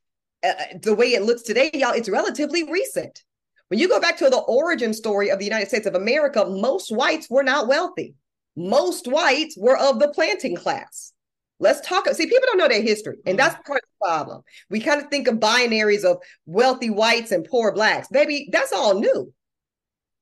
uh, 0.44 0.52
the 0.82 0.94
way 0.94 1.14
it 1.14 1.22
looks 1.22 1.42
today, 1.42 1.70
y'all, 1.74 1.92
it's 1.92 2.08
relatively 2.08 2.70
recent. 2.70 3.22
When 3.68 3.80
you 3.80 3.88
go 3.88 4.00
back 4.00 4.16
to 4.18 4.30
the 4.30 4.38
origin 4.38 4.94
story 4.94 5.30
of 5.30 5.40
the 5.40 5.44
United 5.44 5.68
States 5.68 5.86
of 5.86 5.96
America, 5.96 6.44
most 6.44 6.94
whites 6.94 7.28
were 7.28 7.42
not 7.42 7.66
wealthy. 7.66 8.14
Most 8.54 9.08
whites 9.08 9.56
were 9.58 9.76
of 9.76 9.98
the 9.98 10.08
planting 10.08 10.54
class. 10.54 11.12
Let's 11.58 11.86
talk. 11.86 12.06
See, 12.08 12.26
people 12.26 12.46
don't 12.46 12.58
know 12.58 12.68
their 12.68 12.82
history, 12.82 13.16
and 13.24 13.38
that's 13.38 13.54
part 13.66 13.82
of 13.82 13.88
the 13.98 14.06
problem. 14.06 14.42
We 14.68 14.78
kind 14.80 15.00
of 15.00 15.08
think 15.08 15.26
of 15.26 15.36
binaries 15.36 16.04
of 16.04 16.18
wealthy 16.44 16.90
whites 16.90 17.32
and 17.32 17.44
poor 17.44 17.72
blacks. 17.72 18.08
Baby, 18.08 18.48
that's 18.52 18.72
all 18.72 19.00
new. 19.00 19.32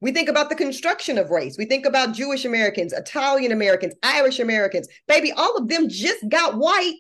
We 0.05 0.13
think 0.13 0.29
about 0.29 0.51
the 0.51 0.55
construction 0.55 1.17
of 1.17 1.31
race. 1.31 1.57
We 1.57 1.65
think 1.65 1.87
about 1.87 2.13
Jewish 2.13 2.45
Americans, 2.45 2.93
Italian 2.93 3.53
Americans, 3.53 3.95
Irish 4.03 4.39
Americans. 4.39 4.87
Baby, 5.09 5.33
all 5.33 5.57
of 5.57 5.67
them 5.67 5.89
just 5.89 6.29
got 6.29 6.59
white 6.59 6.99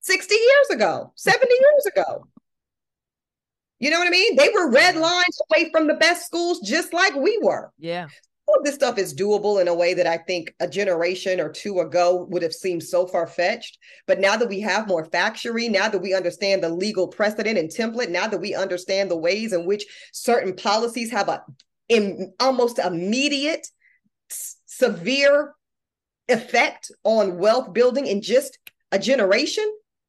60 0.00 0.34
years 0.34 0.70
ago, 0.70 1.12
70 1.14 1.46
years 1.48 1.86
ago. 1.86 2.26
You 3.78 3.88
know 3.88 4.00
what 4.00 4.08
I 4.08 4.10
mean? 4.10 4.34
They 4.34 4.48
were 4.48 4.68
red 4.68 4.96
lines 4.96 5.40
away 5.48 5.70
from 5.70 5.86
the 5.86 5.94
best 5.94 6.26
schools, 6.26 6.58
just 6.62 6.92
like 6.92 7.14
we 7.14 7.38
were. 7.40 7.70
Yeah. 7.78 8.08
All 8.48 8.56
of 8.58 8.64
this 8.64 8.74
stuff 8.74 8.98
is 8.98 9.14
doable 9.14 9.60
in 9.60 9.68
a 9.68 9.74
way 9.74 9.94
that 9.94 10.08
I 10.08 10.16
think 10.16 10.56
a 10.58 10.66
generation 10.66 11.38
or 11.38 11.50
two 11.50 11.78
ago 11.78 12.26
would 12.30 12.42
have 12.42 12.52
seemed 12.52 12.82
so 12.82 13.06
far 13.06 13.28
fetched. 13.28 13.78
But 14.08 14.18
now 14.18 14.36
that 14.38 14.48
we 14.48 14.58
have 14.58 14.88
more 14.88 15.04
factory, 15.04 15.68
now 15.68 15.88
that 15.88 16.02
we 16.02 16.14
understand 16.14 16.64
the 16.64 16.68
legal 16.68 17.06
precedent 17.06 17.58
and 17.58 17.70
template, 17.70 18.10
now 18.10 18.26
that 18.26 18.40
we 18.40 18.56
understand 18.56 19.08
the 19.08 19.16
ways 19.16 19.52
in 19.52 19.66
which 19.66 19.86
certain 20.12 20.56
policies 20.56 21.12
have 21.12 21.28
a 21.28 21.44
in 21.88 22.32
almost 22.40 22.78
immediate 22.78 23.66
s- 24.30 24.56
severe 24.66 25.54
effect 26.28 26.90
on 27.04 27.38
wealth 27.38 27.72
building 27.72 28.06
in 28.06 28.22
just 28.22 28.58
a 28.92 28.98
generation, 28.98 29.64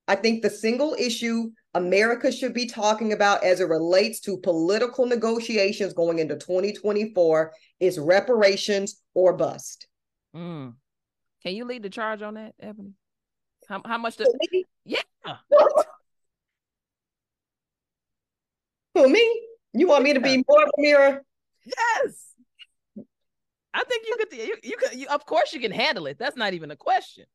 I 0.08 0.16
think 0.16 0.42
the 0.42 0.50
single 0.50 0.96
issue 0.98 1.52
America 1.74 2.32
should 2.32 2.54
be 2.54 2.68
talking 2.68 3.12
about 3.12 3.44
as 3.44 3.60
it 3.60 3.68
relates 3.68 4.22
to 4.22 4.38
political 4.38 5.06
negotiations 5.06 5.94
going 5.94 6.20
into 6.20 6.36
2024 6.36 7.52
is 7.80 8.00
reparations 8.00 9.02
or 9.14 9.34
bust. 9.36 9.88
Mm. 10.36 10.76
Can 11.44 11.56
you 11.56 11.66
lead 11.66 11.84
the 11.84 11.90
charge 11.90 12.22
on 12.22 12.36
that, 12.36 12.54
Eboni? 12.64 12.94
How, 13.68 13.82
how 13.86 13.98
much? 13.98 14.16
For 14.16 14.24
The, 14.24 14.48
me? 14.52 14.66
yeah. 14.86 15.02
Who, 18.94 19.10
me? 19.10 19.42
You 19.74 19.88
want 19.88 20.04
me 20.04 20.14
to 20.14 20.20
be 20.22 20.44
more 20.48 20.64
of 20.64 20.70
a 20.78 20.82
mirror? 20.82 21.24
Yes. 21.66 22.32
I 23.74 23.84
think 23.84 24.06
you 24.08 24.16
could. 24.18 24.38
You, 24.38 24.56
you 24.64 24.78
could. 24.78 24.94
You, 24.98 25.08
of 25.08 25.26
course, 25.26 25.54
you 25.54 25.60
can 25.60 25.72
handle 25.72 26.06
it. 26.08 26.18
That's 26.18 26.38
not 26.38 26.54
even 26.54 26.72
a 26.72 26.76
question. 26.76 27.26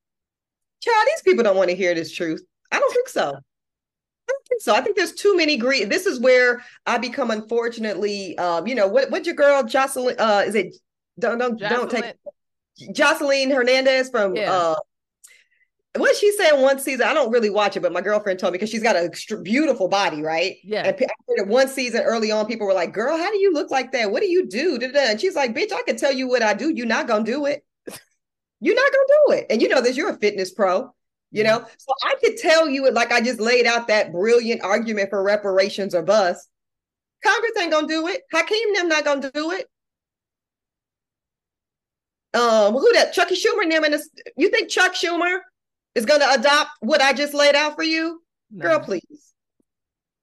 Child, 0.82 1.06
these 1.06 1.22
people 1.22 1.44
don't 1.44 1.56
want 1.56 1.68
to 1.70 1.76
hear 1.76 1.94
this 1.94 2.12
truth. 2.12 2.42
I 2.72 2.78
don't 2.78 2.92
think 2.94 3.08
so. 3.08 3.28
I 3.28 4.32
don't 4.32 4.46
think 4.48 4.62
so. 4.62 4.74
I 4.74 4.80
think 4.80 4.96
there's 4.96 5.12
too 5.12 5.36
many 5.36 5.56
greed. 5.58 5.90
This 5.90 6.06
is 6.06 6.18
where 6.20 6.62
I 6.86 6.96
become, 6.98 7.30
unfortunately, 7.30 8.38
um, 8.38 8.66
you 8.66 8.74
know, 8.74 8.86
what 8.88 9.10
what's 9.10 9.26
your 9.26 9.34
girl 9.34 9.62
Jocelyn? 9.64 10.16
Uh, 10.18 10.44
is 10.46 10.54
it 10.54 10.74
don't 11.18 11.38
don't 11.38 11.58
don't 11.58 11.90
take 11.90 12.14
Jocelyn- 12.78 12.94
Jocelyn 12.94 13.50
Hernandez 13.50 14.08
from 14.08 14.36
Yeah. 14.36 14.52
uh 14.52 14.76
what 15.96 16.14
she 16.14 16.30
said 16.32 16.60
one 16.60 16.78
season, 16.78 17.06
I 17.06 17.14
don't 17.14 17.32
really 17.32 17.50
watch 17.50 17.76
it, 17.76 17.80
but 17.80 17.92
my 17.92 18.00
girlfriend 18.00 18.38
told 18.38 18.52
me 18.52 18.58
because 18.58 18.70
she's 18.70 18.82
got 18.82 18.94
a 18.94 19.10
beautiful 19.42 19.88
body, 19.88 20.22
right? 20.22 20.56
Yeah. 20.62 20.86
And 20.86 20.96
I 20.96 21.06
heard 21.28 21.38
it 21.40 21.48
one 21.48 21.66
season 21.66 22.02
early 22.02 22.30
on, 22.30 22.46
people 22.46 22.66
were 22.66 22.72
like, 22.72 22.92
"Girl, 22.92 23.16
how 23.16 23.30
do 23.30 23.38
you 23.38 23.52
look 23.52 23.70
like 23.70 23.90
that? 23.92 24.10
What 24.10 24.22
do 24.22 24.28
you 24.28 24.46
do?" 24.46 24.78
And 24.80 25.20
she's 25.20 25.34
like, 25.34 25.52
"Bitch, 25.52 25.72
I 25.72 25.82
can 25.82 25.96
tell 25.96 26.12
you 26.12 26.28
what 26.28 26.42
I 26.42 26.54
do. 26.54 26.70
You're 26.70 26.86
not 26.86 27.08
gonna 27.08 27.24
do 27.24 27.46
it. 27.46 27.64
You're 28.60 28.76
not 28.76 28.92
gonna 28.92 29.04
do 29.08 29.32
it." 29.32 29.46
And 29.50 29.60
you 29.60 29.68
know 29.68 29.80
this. 29.80 29.96
You're 29.96 30.10
a 30.10 30.18
fitness 30.18 30.52
pro, 30.52 30.94
you 31.32 31.42
know. 31.42 31.66
So 31.78 31.92
I 32.04 32.14
could 32.22 32.36
tell 32.36 32.68
you 32.68 32.86
it 32.86 32.94
like 32.94 33.10
I 33.10 33.20
just 33.20 33.40
laid 33.40 33.66
out 33.66 33.88
that 33.88 34.12
brilliant 34.12 34.62
argument 34.62 35.10
for 35.10 35.20
reparations 35.22 35.94
or 35.94 36.02
bust. 36.02 36.48
Congress 37.24 37.52
ain't 37.58 37.72
gonna 37.72 37.88
do 37.88 38.06
it. 38.06 38.22
Hakeem 38.32 38.74
them 38.74 38.88
not 38.88 39.04
gonna 39.04 39.30
do 39.34 39.50
it. 39.50 39.66
Um, 42.32 42.74
who 42.74 42.92
that? 42.92 43.12
Chucky 43.12 43.34
Schumer 43.34 43.62
and 43.62 43.72
them 43.72 43.84
in 43.84 43.90
this. 43.90 44.08
You 44.36 44.50
think 44.50 44.70
Chuck 44.70 44.94
Schumer 44.94 45.40
is 45.94 46.06
gonna 46.06 46.26
adopt 46.30 46.70
what 46.80 47.00
I 47.00 47.12
just 47.12 47.34
laid 47.34 47.54
out 47.54 47.74
for 47.76 47.82
you? 47.82 48.22
No. 48.50 48.68
Girl, 48.68 48.80
please. 48.80 49.32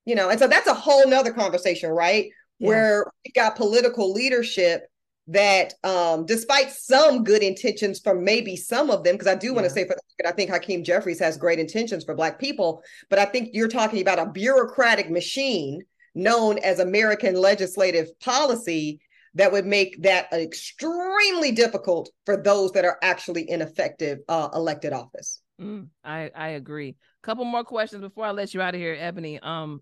You 0.05 0.15
know, 0.15 0.29
and 0.29 0.39
so 0.39 0.47
that's 0.47 0.67
a 0.67 0.73
whole 0.73 1.07
nother 1.07 1.33
conversation, 1.33 1.89
right? 1.89 2.29
Yeah. 2.59 2.67
Where 2.67 3.05
we 3.25 3.31
got 3.33 3.55
political 3.55 4.13
leadership 4.13 4.83
that 5.29 5.73
um 5.83 6.25
despite 6.25 6.71
some 6.71 7.25
good 7.25 7.43
intentions 7.43 7.99
from 7.99 8.23
maybe 8.23 8.55
some 8.55 8.89
of 8.89 9.03
them, 9.03 9.15
because 9.15 9.27
I 9.27 9.35
do 9.35 9.53
want 9.53 9.65
to 9.65 9.69
Yeah. 9.69 9.73
say 9.73 9.83
for 9.83 9.95
the 9.95 10.01
record, 10.19 10.33
I 10.33 10.35
think 10.35 10.49
Hakeem 10.49 10.83
Jeffries 10.85 11.19
has 11.19 11.37
great 11.37 11.59
intentions 11.59 12.05
for 12.05 12.15
black 12.15 12.39
people, 12.39 12.81
but 13.09 13.19
I 13.19 13.25
think 13.25 13.49
you're 13.51 13.67
talking 13.67 14.01
about 14.01 14.19
a 14.19 14.29
bureaucratic 14.31 15.09
machine 15.09 15.81
known 16.15 16.57
as 16.59 16.79
American 16.79 17.35
legislative 17.35 18.07
policy 18.21 18.99
that 19.35 19.51
would 19.51 19.65
make 19.65 20.01
that 20.01 20.31
extremely 20.33 21.51
difficult 21.51 22.09
for 22.25 22.37
those 22.37 22.71
that 22.71 22.85
are 22.85 22.97
actually 23.03 23.47
in 23.49 23.61
effective 23.61 24.19
uh, 24.29 24.49
elected 24.53 24.93
office. 24.93 25.41
Mm, 25.59 25.87
I 26.03 26.29
I 26.35 26.47
agree. 26.49 26.95
Couple 27.23 27.45
more 27.45 27.63
questions 27.63 28.01
before 28.01 28.25
I 28.25 28.31
let 28.31 28.53
you 28.53 28.61
out 28.61 28.75
of 28.75 28.79
here, 28.81 28.95
Eboni. 28.95 29.43
Um, 29.43 29.81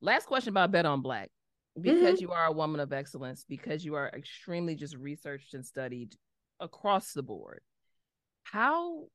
last 0.00 0.26
question 0.26 0.50
about 0.50 0.70
Bet 0.70 0.86
on 0.86 1.00
Black. 1.02 1.30
Because 1.78 2.22
you 2.22 2.32
are 2.32 2.46
a 2.46 2.52
woman 2.52 2.80
of 2.80 2.92
excellence, 2.94 3.44
because 3.46 3.84
you 3.84 3.94
are 3.96 4.08
extremely 4.14 4.74
just 4.74 4.96
researched 4.96 5.52
and 5.52 5.64
studied 5.64 6.14
across 6.58 7.12
the 7.12 7.22
board, 7.22 7.60
how 8.44 9.08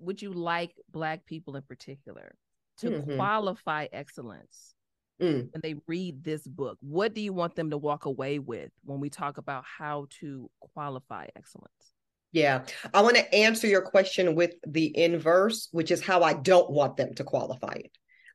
would 0.00 0.20
you 0.20 0.32
like 0.32 0.74
Black 0.90 1.24
people 1.26 1.54
in 1.54 1.62
particular 1.62 2.34
to 2.78 2.90
Mhm. 2.90 3.16
qualify 3.16 3.86
excellence 3.92 4.74
Mm. 5.20 5.52
when 5.52 5.60
they 5.62 5.74
read 5.86 6.24
this 6.24 6.44
book? 6.46 6.76
What 6.80 7.14
do 7.14 7.20
you 7.20 7.32
want 7.32 7.54
them 7.54 7.70
to 7.70 7.78
walk 7.78 8.04
away 8.06 8.40
with 8.40 8.72
when 8.82 8.98
we 8.98 9.10
talk 9.10 9.38
about 9.38 9.64
how 9.64 10.06
to 10.20 10.50
qualify 10.58 11.28
excellence? 11.36 11.94
Yeah, 12.32 12.64
I 12.92 13.00
want 13.00 13.16
to 13.16 13.34
answer 13.34 13.66
your 13.66 13.82
question 13.82 14.34
with 14.34 14.54
the 14.66 14.96
inverse, 14.96 15.68
which 15.72 15.90
is 15.90 16.02
how 16.04 16.22
I 16.22 16.34
don't 16.34 16.70
want 16.70 16.96
them 16.96 17.14
to 17.14 17.24
qualify 17.24 17.72
it. 17.76 17.90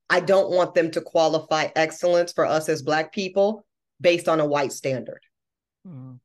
I 0.10 0.20
don't 0.20 0.52
want 0.52 0.74
them 0.74 0.92
to 0.92 1.02
qualify 1.02 1.70
excellence 1.76 2.34
for 2.34 2.46
us 2.46 2.70
as 2.70 2.82
Black 2.82 3.14
people 3.14 3.66
based 4.02 4.28
on 4.28 4.40
a 4.40 4.46
white 4.46 4.72
standard, 4.72 5.22
Mm, 5.88 6.20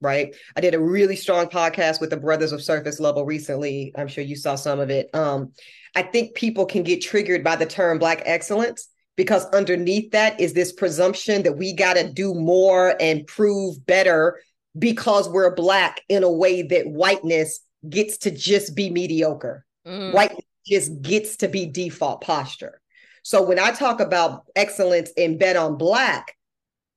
right? 0.00 0.34
I 0.54 0.60
did 0.60 0.74
a 0.74 0.80
really 0.80 1.16
strong 1.16 1.46
podcast 1.46 2.00
with 2.00 2.10
the 2.10 2.16
Brothers 2.16 2.52
of 2.52 2.62
Surface 2.62 3.00
Level 3.00 3.24
recently. 3.24 3.92
I'm 3.96 4.08
sure 4.08 4.24
you 4.24 4.36
saw 4.36 4.54
some 4.54 4.78
of 4.78 4.90
it. 4.90 5.08
Um, 5.14 5.52
I 5.94 6.02
think 6.02 6.34
people 6.34 6.66
can 6.66 6.82
get 6.82 7.02
triggered 7.02 7.42
by 7.42 7.56
the 7.56 7.66
term 7.66 7.98
Black 7.98 8.22
excellence 8.26 8.88
because 9.16 9.46
underneath 9.46 10.10
that 10.12 10.40
is 10.40 10.52
this 10.52 10.72
presumption 10.72 11.42
that 11.44 11.56
we 11.56 11.72
got 11.72 11.94
to 11.94 12.12
do 12.12 12.34
more 12.34 12.94
and 13.00 13.26
prove 13.26 13.84
better 13.86 14.40
because 14.78 15.28
we're 15.28 15.54
Black 15.54 16.02
in 16.08 16.22
a 16.22 16.30
way 16.30 16.62
that 16.62 16.86
whiteness 16.86 17.60
gets 17.88 18.18
to 18.18 18.30
just 18.30 18.74
be 18.74 18.90
mediocre. 18.90 19.64
mm, 19.86 20.12
White 20.12 20.44
just 20.66 21.00
gets 21.02 21.36
to 21.38 21.48
be 21.48 21.66
default 21.66 22.20
posture. 22.20 22.80
So 23.22 23.42
when 23.42 23.58
I 23.58 23.72
talk 23.72 24.00
about 24.00 24.44
excellence 24.54 25.10
in 25.16 25.38
bet 25.38 25.56
on 25.56 25.76
black, 25.76 26.34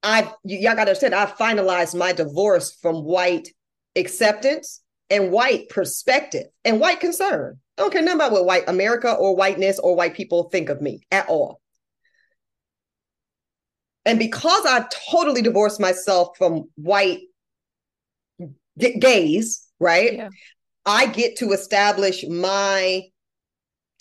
I 0.03 0.31
y'all 0.43 0.75
gotta 0.75 0.81
understand 0.81 1.15
I 1.15 1.25
finalized 1.25 1.97
my 1.97 2.13
divorce 2.13 2.77
from 2.81 3.03
white 3.03 3.49
acceptance 3.95 4.81
and 5.09 5.31
white 5.31 5.69
perspective 5.69 6.45
and 6.63 6.79
white 6.79 6.99
concern. 6.99 7.59
I 7.77 7.81
don't 7.81 7.91
care 7.91 8.01
nothing 8.01 8.17
about 8.17 8.31
what 8.31 8.45
white 8.45 8.63
America 8.67 9.11
or 9.11 9.35
whiteness 9.35 9.79
or 9.79 9.95
white 9.95 10.15
people 10.15 10.49
think 10.49 10.69
of 10.69 10.81
me 10.81 11.01
at 11.11 11.27
all. 11.29 11.61
And 14.05 14.19
because 14.19 14.65
I 14.65 14.85
totally 15.11 15.41
divorced 15.41 15.79
myself 15.79 16.37
from 16.37 16.69
white 16.75 17.21
gaze, 18.79 19.65
right? 19.79 20.13
Yeah. 20.13 20.29
I 20.85 21.05
get 21.07 21.37
to 21.37 21.51
establish 21.51 22.25
my 22.27 23.03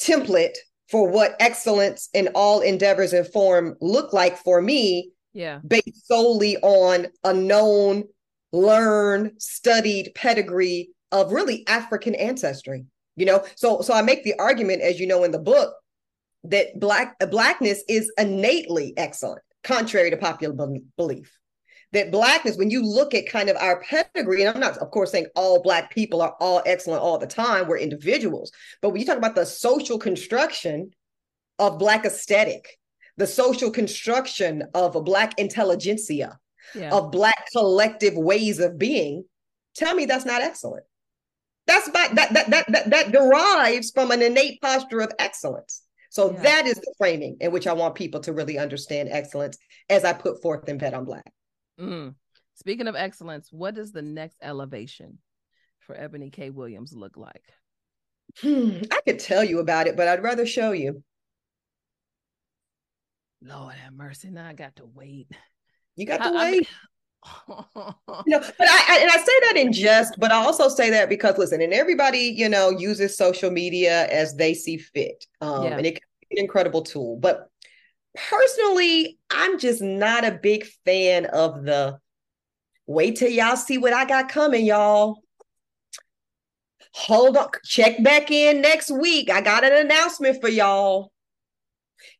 template 0.01 0.57
for 0.91 1.09
what 1.11 1.37
excellence 1.41 2.09
in 2.15 2.29
all 2.35 2.61
endeavors 2.61 3.13
and 3.13 3.27
form 3.27 3.77
look 3.81 4.13
like 4.13 4.39
for 4.39 4.63
me 4.63 5.11
Yeah. 5.35 5.61
based 5.67 6.07
solely 6.07 6.57
on 6.59 7.09
a 7.25 7.35
known, 7.35 8.05
learned, 8.53 9.33
studied 9.39 10.13
pedigree 10.15 10.91
of 11.13 11.33
really 11.33 11.67
African 11.67 12.15
ancestry. 12.15 12.87
You 13.17 13.27
know, 13.27 13.45
so 13.57 13.81
so 13.83 13.93
I 13.93 14.03
make 14.03 14.23
the 14.25 14.35
argument, 14.39 14.81
as 14.81 15.01
you 15.01 15.07
know 15.07 15.25
in 15.25 15.33
the 15.33 15.39
book, 15.41 15.75
that 16.45 16.79
black 16.79 17.17
blackness 17.31 17.83
is 17.89 18.13
innately 18.17 18.95
excellent, 18.97 19.43
contrary 19.65 20.11
to 20.11 20.17
popular 20.17 20.55
be- 20.69 20.85
belief. 20.97 21.37
That 21.93 22.11
blackness, 22.11 22.57
when 22.59 22.71
you 22.71 22.83
look 22.83 23.15
at 23.15 23.29
kind 23.29 23.49
of 23.49 23.57
our 23.57 23.81
pedigree, 23.83 24.43
and 24.43 24.55
I'm 24.55 24.61
not, 24.61 24.77
of 24.77 24.91
course, 24.91 25.11
saying 25.13 25.27
all 25.35 25.63
black 25.63 25.91
people 25.91 26.21
are 26.21 26.35
all 26.39 26.63
excellent 26.67 27.03
all 27.03 27.17
the 27.19 27.27
time, 27.27 27.67
we're 27.67 27.79
individuals, 27.79 28.53
but 28.83 28.91
when 28.91 29.01
you 29.01 29.07
talk 29.07 29.17
about 29.17 29.35
the 29.35 29.47
social 29.47 29.99
construction 29.99 30.91
of 31.59 31.79
black 31.79 32.05
aesthetic, 32.05 32.79
the 33.17 33.27
social 33.27 33.71
construction 33.71 34.65
of 34.75 34.97
a 34.97 35.01
black 35.03 35.39
intelligentsia, 35.39 36.39
Yeah. 36.75 36.93
of 36.93 37.11
black 37.11 37.47
collective 37.53 38.15
ways 38.15 38.59
of 38.61 38.77
being 38.79 39.25
tell 39.75 39.95
me 39.95 40.05
that's 40.05 40.27
not 40.27 40.43
excellent 40.43 40.85
that's 41.67 41.89
by, 41.91 42.09
that, 42.13 42.33
that 42.35 42.51
that 42.51 42.65
that 42.73 42.91
that 42.91 43.13
derives 43.13 43.91
from 43.91 44.11
an 44.11 44.21
innate 44.21 44.61
posture 44.61 45.01
of 45.01 45.11
excellence 45.19 45.83
so 46.11 46.31
Yeah. 46.33 46.43
that 46.43 46.67
is 46.67 46.75
the 46.75 46.95
framing 46.99 47.39
in 47.41 47.53
which 47.53 47.67
i 47.67 47.73
want 47.73 47.95
people 47.95 48.21
to 48.21 48.35
really 48.35 48.59
understand 48.59 49.09
excellence 49.11 49.57
as 49.89 50.05
i 50.05 50.13
put 50.13 50.43
forth 50.43 50.69
in 50.69 50.77
bet 50.77 50.93
on 50.93 51.05
black 51.07 51.33
Mm. 51.79 52.15
Speaking 52.55 52.89
of 52.89 52.97
excellence, 52.97 53.49
what 53.53 53.75
does 53.75 53.93
the 53.93 54.03
next 54.03 54.37
elevation 54.43 55.19
for 55.81 55.95
Eboni 55.95 56.33
K. 56.33 56.51
Williams 56.51 56.93
look 56.93 57.17
like? 57.17 57.45
Hmm, 58.43 58.83
i 58.93 59.01
could 59.07 59.19
tell 59.19 59.43
you 59.43 59.59
about 59.59 59.87
it 59.87 59.97
but 59.97 60.07
i'd 60.07 60.23
rather 60.23 60.45
show 60.45 60.73
you 60.73 61.03
Lord 63.43 63.75
have 63.77 63.93
mercy. 63.95 64.31
Now 64.31 64.47
I 64.49 64.53
got 64.53 64.77
to 64.77 64.85
wait. 64.85 65.29
you 65.97 66.05
got 66.07 66.21
I- 66.21 66.31
to 66.31 66.37
I 66.37 66.45
wait 66.45 66.53
mean- 66.53 66.67
you 68.27 68.33
know, 68.33 68.39
but 68.41 68.69
I, 68.69 68.85
I 68.89 68.99
and 69.03 69.11
I 69.11 69.17
say 69.17 69.33
that 69.43 69.55
in 69.57 69.73
jest, 69.73 70.15
but 70.19 70.31
I 70.31 70.37
also 70.37 70.69
say 70.69 70.91
that 70.91 71.09
because 71.09 71.37
listen, 71.39 71.61
and 71.61 71.73
everybody 71.73 72.19
you 72.37 72.49
know 72.49 72.71
uses 72.71 73.17
social 73.17 73.51
media 73.51 74.07
as 74.09 74.37
they 74.37 74.55
see 74.55 74.77
fit, 74.79 75.25
um, 75.41 75.65
Yeah. 75.65 75.77
and 75.79 75.87
it 75.87 75.93
can 75.95 76.03
be 76.31 76.39
an 76.39 76.45
incredible 76.45 76.83
tool. 76.83 77.17
But 77.17 77.51
personally, 78.31 79.19
I'm 79.31 79.59
just 79.59 79.83
not 79.83 80.25
a 80.25 80.33
big 80.43 80.67
fan 80.85 81.27
of 81.27 81.65
the 81.65 81.99
wait 82.87 83.17
till 83.17 83.31
y'all 83.31 83.57
see 83.57 83.79
what 83.79 83.93
I 83.93 84.05
got 84.05 84.29
coming, 84.29 84.65
y'all. 84.67 85.23
Hold 86.95 87.37
on, 87.37 87.49
check 87.65 88.03
back 88.03 88.31
in 88.31 88.61
next 88.61 88.91
week. 88.91 89.31
I 89.31 89.41
got 89.41 89.65
an 89.65 89.73
announcement 89.73 90.41
for 90.41 90.49
y'all. 90.49 91.13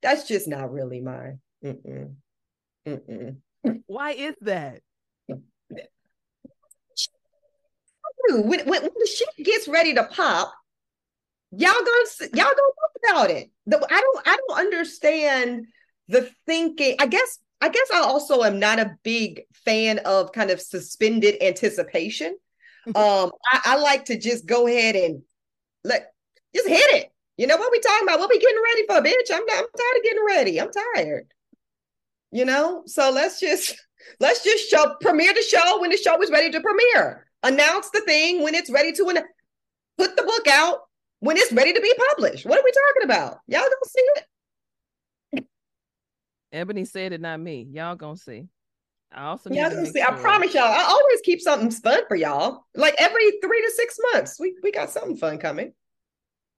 That's 0.03 0.29
just 0.29 0.47
not 0.47 0.73
really 0.73 1.01
mine. 1.01 1.41
Mm-mm. 1.65 2.15
Mm-mm. 2.87 3.37
Why 3.87 4.13
is 4.13 4.35
that? 4.43 4.81
When, 8.31 8.49
when, 8.49 8.67
when 8.67 8.83
the 8.83 9.07
shit 9.07 9.29
gets 9.45 9.69
ready 9.69 9.95
to 9.95 10.05
pop, 10.05 10.53
y'all 11.51 11.73
gonna 11.73 12.31
y'all 12.35 12.45
gonna 12.45 12.55
talk 12.55 12.93
about 13.11 13.31
it. 13.31 13.51
The- 13.67 13.87
I 13.91 14.01
don't 14.01 14.29
I 14.29 14.37
don't 14.37 14.59
understand 14.59 15.67
the 16.09 16.31
thinking. 16.47 16.97
I 16.99 17.07
guess 17.07 17.39
I 17.61 17.69
guess 17.69 17.89
I 17.93 18.01
also 18.01 18.43
am 18.43 18.59
not 18.59 18.79
a 18.79 18.97
big 19.03 19.43
fan 19.53 19.99
of 20.01 20.33
kind 20.33 20.51
of 20.51 20.61
suspended 20.61 21.37
anticipation. 21.43 22.37
Um, 22.87 23.33
I, 23.53 23.61
I 23.65 23.77
like 23.77 24.07
to 24.07 24.19
just 24.19 24.47
go 24.47 24.67
ahead 24.67 24.97
and 24.97 25.23
let 25.85 26.13
just 26.55 26.69
hit 26.69 26.95
it. 26.95 27.13
You 27.37 27.47
know 27.47 27.57
what 27.57 27.71
we 27.71 27.81
talking 27.81 28.07
about? 28.07 28.19
What 28.19 28.31
we 28.31 28.39
getting 28.39 28.63
ready 28.65 28.87
for, 28.87 29.09
bitch? 29.09 29.35
I'm 29.35 29.43
I'm 29.43 29.67
tired 29.77 29.97
of 29.97 30.03
getting 30.03 30.25
ready. 30.27 30.61
I'm 30.61 30.71
tired. 30.95 31.29
You 32.31 32.45
know, 32.45 32.83
so 32.87 33.11
let's 33.11 33.41
just 33.41 33.77
let's 34.21 34.43
just 34.43 34.71
show 34.71 34.97
premiere 35.01 35.35
the 35.35 35.43
show 35.43 35.81
when 35.81 35.91
the 35.91 35.97
show 35.97 36.21
is 36.23 36.31
ready 36.31 36.51
to 36.51 36.61
premiere. 36.61 37.27
Announce 37.43 37.91
the 37.91 38.01
thing 38.01 38.43
when 38.43 38.55
it's 38.55 38.71
ready 38.71 38.93
to 38.93 39.09
an- 39.09 39.25
put 39.97 40.17
the 40.17 40.23
book 40.23 40.49
out 40.49 40.81
when 41.21 41.37
it's 41.37 41.53
ready 41.53 41.73
to 41.73 41.81
be 41.81 41.93
published. 42.11 42.47
What 42.47 42.59
are 42.59 42.65
we 42.65 42.73
talking 42.73 43.05
about? 43.05 43.39
Y'all 43.47 43.61
don't 43.61 43.87
see 43.87 44.03
it. 44.17 44.25
Eboni 46.53 46.87
said 46.87 47.13
it, 47.13 47.21
not 47.21 47.41
me. 47.41 47.67
Y'all 47.71 47.97
gonna 47.97 48.17
see. 48.17 48.49
I 49.13 49.25
also 49.25 49.51
Y'all 49.51 49.71
don't 49.71 49.87
see. 49.87 50.03
I 50.03 50.13
promise 50.13 50.53
y'all. 50.55 50.65
I 50.65 50.83
always 50.83 51.21
keep 51.23 51.41
something 51.41 51.71
fun 51.71 52.01
for 52.09 52.17
y'all. 52.17 52.65
Like 52.75 52.95
every 52.99 53.31
three 53.43 53.63
to 53.63 53.73
six 53.75 53.97
months, 54.13 54.39
we 54.39 54.57
we 54.63 54.71
got 54.71 54.91
something 54.91 55.17
fun 55.17 55.39
coming. 55.39 55.73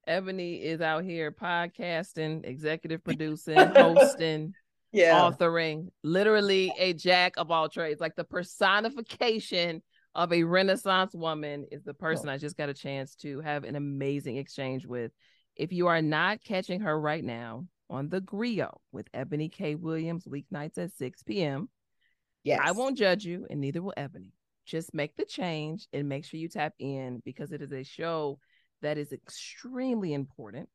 Eboni 0.09 0.61
is 0.61 0.81
out 0.81 1.05
here 1.05 1.31
podcasting, 1.31 2.45
executive 2.45 3.05
producing, 3.05 3.69
hosting, 3.69 4.55
Yeah. 4.93 5.15
authoring, 5.15 5.89
literally 6.03 6.73
a 6.79 6.93
jack 6.93 7.35
of 7.37 7.51
all 7.51 7.69
trades. 7.69 8.01
Like 8.01 8.17
the 8.17 8.25
personification 8.25 9.83
of 10.15 10.33
a 10.33 10.43
Renaissance 10.43 11.15
woman 11.15 11.67
is 11.71 11.85
the 11.85 11.95
person 11.95 12.29
Oh. 12.29 12.33
I 12.33 12.39
just 12.39 12.57
got 12.57 12.69
a 12.69 12.75
chance 12.75 13.15
to 13.17 13.41
have 13.41 13.65
an 13.65 13.77
amazing 13.77 14.37
exchange 14.37 14.87
with. 14.87 15.13
If 15.55 15.73
you 15.73 15.89
are 15.89 16.03
not 16.03 16.43
catching 16.43 16.81
her 16.81 16.99
right 16.99 17.23
now 17.23 17.67
on 17.91 18.09
the 18.09 18.21
Grio 18.21 18.81
with 18.93 19.11
Eboni 19.13 19.51
K. 19.53 19.75
Williams, 19.75 20.25
weeknights 20.25 20.79
at 20.79 20.93
6 20.93 21.23
p.m., 21.25 21.69
Yes. 22.43 22.61
I 22.65 22.73
won't 22.73 22.97
judge 22.97 23.27
you, 23.27 23.47
and 23.51 23.61
neither 23.61 23.83
will 23.83 23.93
Eboni. 23.99 24.33
Just 24.65 24.95
make 24.95 25.15
the 25.17 25.27
change 25.27 25.87
and 25.93 26.09
make 26.09 26.25
sure 26.25 26.41
you 26.41 26.49
tap 26.49 26.73
in 26.79 27.21
because 27.23 27.53
it 27.53 27.61
is 27.61 27.71
a 27.73 27.83
show 27.83 28.39
that 28.81 28.97
is 28.97 29.13
extremely 29.13 30.15
important 30.15 30.71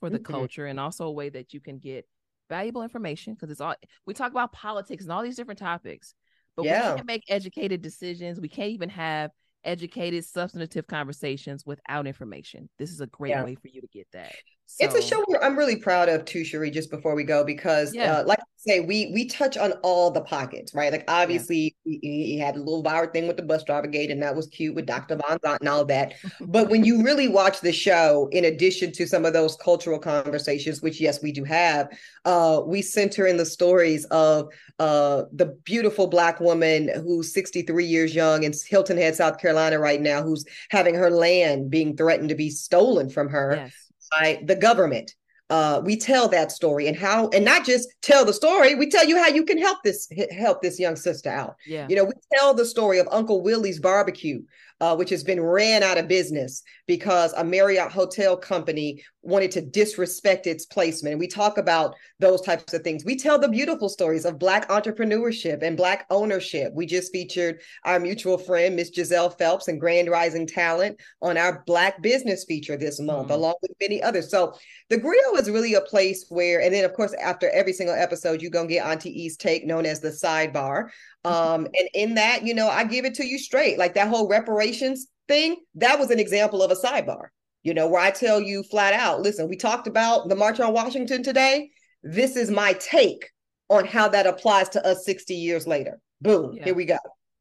for 0.00 0.10
the 0.10 0.18
Mhm. 0.18 0.24
culture 0.24 0.66
and 0.66 0.78
also 0.78 1.06
a 1.06 1.10
way 1.10 1.30
that 1.30 1.54
you 1.54 1.60
can 1.60 1.78
get 1.78 2.06
valuable 2.50 2.82
information 2.82 3.32
because 3.34 3.50
it's 3.50 3.60
all 3.60 3.74
we 4.04 4.12
talk 4.12 4.32
about 4.32 4.52
politics 4.52 5.04
and 5.04 5.12
all 5.12 5.22
these 5.22 5.36
different 5.36 5.58
topics, 5.58 6.14
but 6.56 6.64
Yeah. 6.64 6.90
we 6.90 6.96
can't 6.96 7.06
make 7.06 7.24
educated 7.28 7.80
decisions. 7.80 8.38
We 8.38 8.48
can't 8.48 8.72
even 8.72 8.90
have 8.90 9.30
educated, 9.64 10.24
substantive 10.26 10.86
conversations 10.86 11.64
without 11.64 12.06
information. 12.06 12.68
This 12.78 12.90
is 12.90 13.00
a 13.00 13.06
great 13.06 13.30
Yeah. 13.30 13.44
way 13.44 13.54
for 13.54 13.68
you 13.68 13.80
to 13.80 13.88
get 13.88 14.08
that. 14.12 14.34
It's 14.78 14.94
a 14.94 15.02
show 15.02 15.24
I'm 15.42 15.56
really 15.56 15.76
proud 15.76 16.08
of 16.08 16.24
too, 16.24 16.42
Sheree, 16.42 16.72
just 16.72 16.90
before 16.90 17.14
we 17.14 17.24
go, 17.24 17.44
because 17.44 17.94
Yeah. 17.94 18.18
uh, 18.18 18.24
like 18.24 18.38
I 18.38 18.44
say, 18.56 18.80
we 18.80 19.10
we 19.14 19.26
touch 19.26 19.56
on 19.56 19.72
all 19.82 20.10
the 20.10 20.20
pockets, 20.20 20.74
right? 20.74 20.92
Like 20.92 21.04
obviously 21.08 21.74
he, 21.84 21.98
he 22.02 22.38
had 22.38 22.54
a 22.56 22.58
little 22.58 22.82
viral 22.84 23.12
thing 23.12 23.26
with 23.26 23.36
the 23.36 23.42
bus 23.42 23.64
driver 23.64 23.86
gate, 23.86 24.10
and 24.10 24.22
that 24.22 24.36
was 24.36 24.46
cute 24.48 24.74
with 24.74 24.86
Dr. 24.86 25.16
Von 25.16 25.38
Zant 25.38 25.60
and 25.60 25.68
all 25.68 25.84
that. 25.86 26.14
But 26.40 26.68
when 26.68 26.84
you 26.84 27.02
really 27.02 27.28
watch 27.28 27.60
the 27.60 27.72
show, 27.72 28.28
in 28.32 28.44
addition 28.44 28.92
to 28.92 29.06
some 29.06 29.24
of 29.24 29.32
those 29.32 29.56
cultural 29.56 29.98
conversations, 29.98 30.82
which 30.82 31.00
yes, 31.00 31.22
we 31.22 31.32
do 31.32 31.44
have, 31.44 31.88
uh, 32.24 32.60
we 32.66 32.82
center 32.82 33.26
in 33.26 33.36
the 33.36 33.46
stories 33.46 34.04
of 34.06 34.48
uh, 34.78 35.24
the 35.32 35.46
beautiful 35.64 36.06
black 36.06 36.40
woman 36.40 36.88
who's 37.04 37.32
63 37.32 37.84
years 37.84 38.14
young 38.14 38.42
in 38.42 38.52
Hilton 38.68 38.96
Head, 38.98 39.16
South 39.16 39.38
Carolina 39.38 39.78
right 39.78 40.00
now, 40.00 40.22
who's 40.22 40.44
having 40.70 40.94
her 40.94 41.10
land 41.10 41.70
being 41.70 41.96
threatened 41.96 42.28
to 42.28 42.34
be 42.34 42.50
stolen 42.50 43.08
from 43.08 43.28
her 43.30 43.56
yes. 43.56 43.72
By 44.10 44.42
the 44.44 44.56
government. 44.56 45.14
Uh, 45.50 45.80
we 45.82 45.96
tell 45.96 46.28
that 46.28 46.52
story 46.52 46.88
and 46.88 46.96
how, 46.96 47.28
and 47.30 47.42
not 47.42 47.64
just 47.64 47.88
tell 48.02 48.24
the 48.24 48.34
story. 48.34 48.74
We 48.74 48.90
tell 48.90 49.06
you 49.06 49.16
how 49.16 49.28
you 49.28 49.44
can 49.46 49.56
help 49.56 49.78
this 49.82 50.06
help 50.30 50.60
this 50.60 50.78
young 50.78 50.94
sister 50.94 51.30
out. 51.30 51.56
Yeah. 51.66 51.86
You 51.88 51.96
know, 51.96 52.04
we 52.04 52.12
tell 52.34 52.52
the 52.52 52.66
story 52.66 52.98
of 52.98 53.08
Uncle 53.10 53.42
Willie's 53.42 53.80
Barbecue, 53.80 54.42
uh, 54.80 54.94
which 54.94 55.10
has 55.10 55.24
been 55.24 55.40
ran 55.40 55.82
out 55.82 55.98
of 55.98 56.08
business 56.08 56.62
because 56.86 57.32
a 57.32 57.44
Marriott 57.44 57.90
hotel 57.90 58.36
company 58.36 59.02
wanted 59.22 59.50
to 59.50 59.60
disrespect 59.60 60.46
its 60.46 60.64
placement. 60.64 61.12
And 61.12 61.20
we 61.20 61.26
talk 61.26 61.58
about 61.58 61.94
those 62.18 62.40
types 62.40 62.72
of 62.72 62.82
things. 62.82 63.04
We 63.04 63.16
tell 63.16 63.38
the 63.38 63.48
beautiful 63.48 63.88
stories 63.88 64.24
of 64.24 64.38
Black 64.38 64.68
entrepreneurship 64.68 65.62
and 65.62 65.76
Black 65.76 66.06
ownership. 66.10 66.72
We 66.74 66.86
just 66.86 67.12
featured 67.12 67.60
our 67.84 67.98
mutual 67.98 68.38
friend, 68.38 68.76
Miss 68.76 68.90
Giselle 68.94 69.30
Phelps, 69.30 69.68
and 69.68 69.80
Grand 69.80 70.08
Rising 70.08 70.46
Talent 70.46 71.00
on 71.20 71.36
our 71.36 71.62
Black 71.66 72.00
business 72.00 72.44
feature 72.44 72.76
this 72.76 73.00
month, 73.00 73.28
Mhm. 73.28 73.34
along 73.34 73.54
with 73.60 73.72
many 73.80 74.02
others. 74.02 74.30
So 74.30 74.54
the 74.88 74.96
Grio 74.96 75.34
is 75.36 75.50
really 75.50 75.74
a 75.74 75.80
place 75.80 76.24
where, 76.28 76.60
and 76.62 76.72
then 76.72 76.84
of 76.84 76.94
course, 76.94 77.12
after 77.14 77.50
every 77.50 77.72
single 77.72 77.96
episode, 77.96 78.40
you're 78.40 78.50
gonna 78.50 78.68
get 78.68 78.86
Auntie 78.86 79.24
E's 79.24 79.36
take, 79.36 79.66
known 79.66 79.84
as 79.84 80.00
the 80.00 80.10
sidebar. 80.10 80.88
Um, 81.24 81.66
and 81.66 81.88
in 81.94 82.14
that, 82.14 82.44
you 82.44 82.54
know, 82.54 82.68
I 82.68 82.84
give 82.84 83.04
it 83.04 83.14
to 83.14 83.26
you 83.26 83.38
straight. 83.38 83.78
Like 83.78 83.94
that 83.94 84.08
whole 84.08 84.28
reparations 84.28 85.08
thing, 85.26 85.56
that 85.74 85.98
was 85.98 86.10
an 86.10 86.18
example 86.18 86.62
of 86.62 86.70
a 86.70 86.74
sidebar, 86.76 87.28
you 87.62 87.74
know, 87.74 87.88
where 87.88 88.00
I 88.00 88.10
tell 88.10 88.40
you 88.40 88.62
flat 88.62 88.94
out, 88.94 89.20
listen, 89.22 89.48
we 89.48 89.56
talked 89.56 89.86
about 89.86 90.28
the 90.28 90.36
March 90.36 90.60
on 90.60 90.72
Washington 90.72 91.22
today. 91.22 91.70
This 92.02 92.36
is 92.36 92.50
my 92.50 92.72
take 92.74 93.28
on 93.68 93.84
how 93.84 94.08
that 94.08 94.26
applies 94.26 94.68
to 94.70 94.86
us 94.86 95.04
60 95.04 95.34
years 95.34 95.66
later. 95.66 95.98
Boom, 96.22 96.54
Yeah. 96.54 96.64
here 96.64 96.74
we 96.74 96.84
go. 96.84 96.98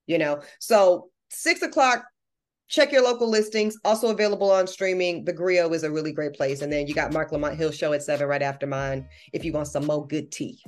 You 0.07 0.17
know, 0.17 0.41
so 0.59 1.09
six 1.29 1.61
o'clock 1.61 2.03
check 2.69 2.91
your 2.91 3.01
local 3.01 3.29
listings. 3.29 3.77
Also 3.85 4.09
available 4.09 4.51
on 4.51 4.67
streaming. 4.67 5.23
The 5.23 5.31
Grio 5.31 5.71
is 5.71 5.83
a 5.83 5.91
really 5.91 6.11
great 6.11 6.33
place. 6.33 6.61
And 6.61 6.71
then 6.71 6.85
you 6.85 6.93
got 6.93 7.13
Marc 7.13 7.31
Lamont 7.31 7.55
Hill 7.55 7.71
show 7.71 7.93
at 7.93 8.03
seven 8.03 8.27
right 8.27 8.41
after 8.41 8.67
mine 8.67 9.07
if 9.31 9.45
you 9.45 9.53
want 9.53 9.67
some 9.67 9.85
more 9.85 10.05
good 10.05 10.31
tea. 10.33 10.59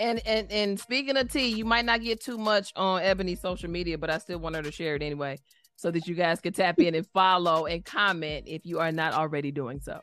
And 0.00 0.20
and 0.26 0.50
and 0.50 0.80
speaking 0.80 1.18
of 1.18 1.30
tea, 1.30 1.48
you 1.48 1.66
might 1.66 1.84
not 1.84 2.02
get 2.02 2.20
too 2.20 2.38
much 2.38 2.72
on 2.74 3.02
Eboni's 3.02 3.40
social 3.40 3.68
media, 3.68 3.98
but 3.98 4.08
I 4.08 4.16
still 4.16 4.38
want 4.38 4.56
her 4.56 4.62
to 4.62 4.72
share 4.72 4.96
it 4.96 5.02
anyway, 5.02 5.38
so 5.76 5.90
that 5.90 6.08
you 6.08 6.14
guys 6.14 6.40
can 6.40 6.54
tap 6.54 6.80
in 6.80 6.94
and 6.94 7.06
follow 7.12 7.66
and 7.66 7.84
comment 7.84 8.44
if 8.48 8.64
you 8.64 8.80
are 8.80 8.90
not 8.90 9.12
already 9.12 9.52
doing 9.52 9.78
so. 9.78 10.00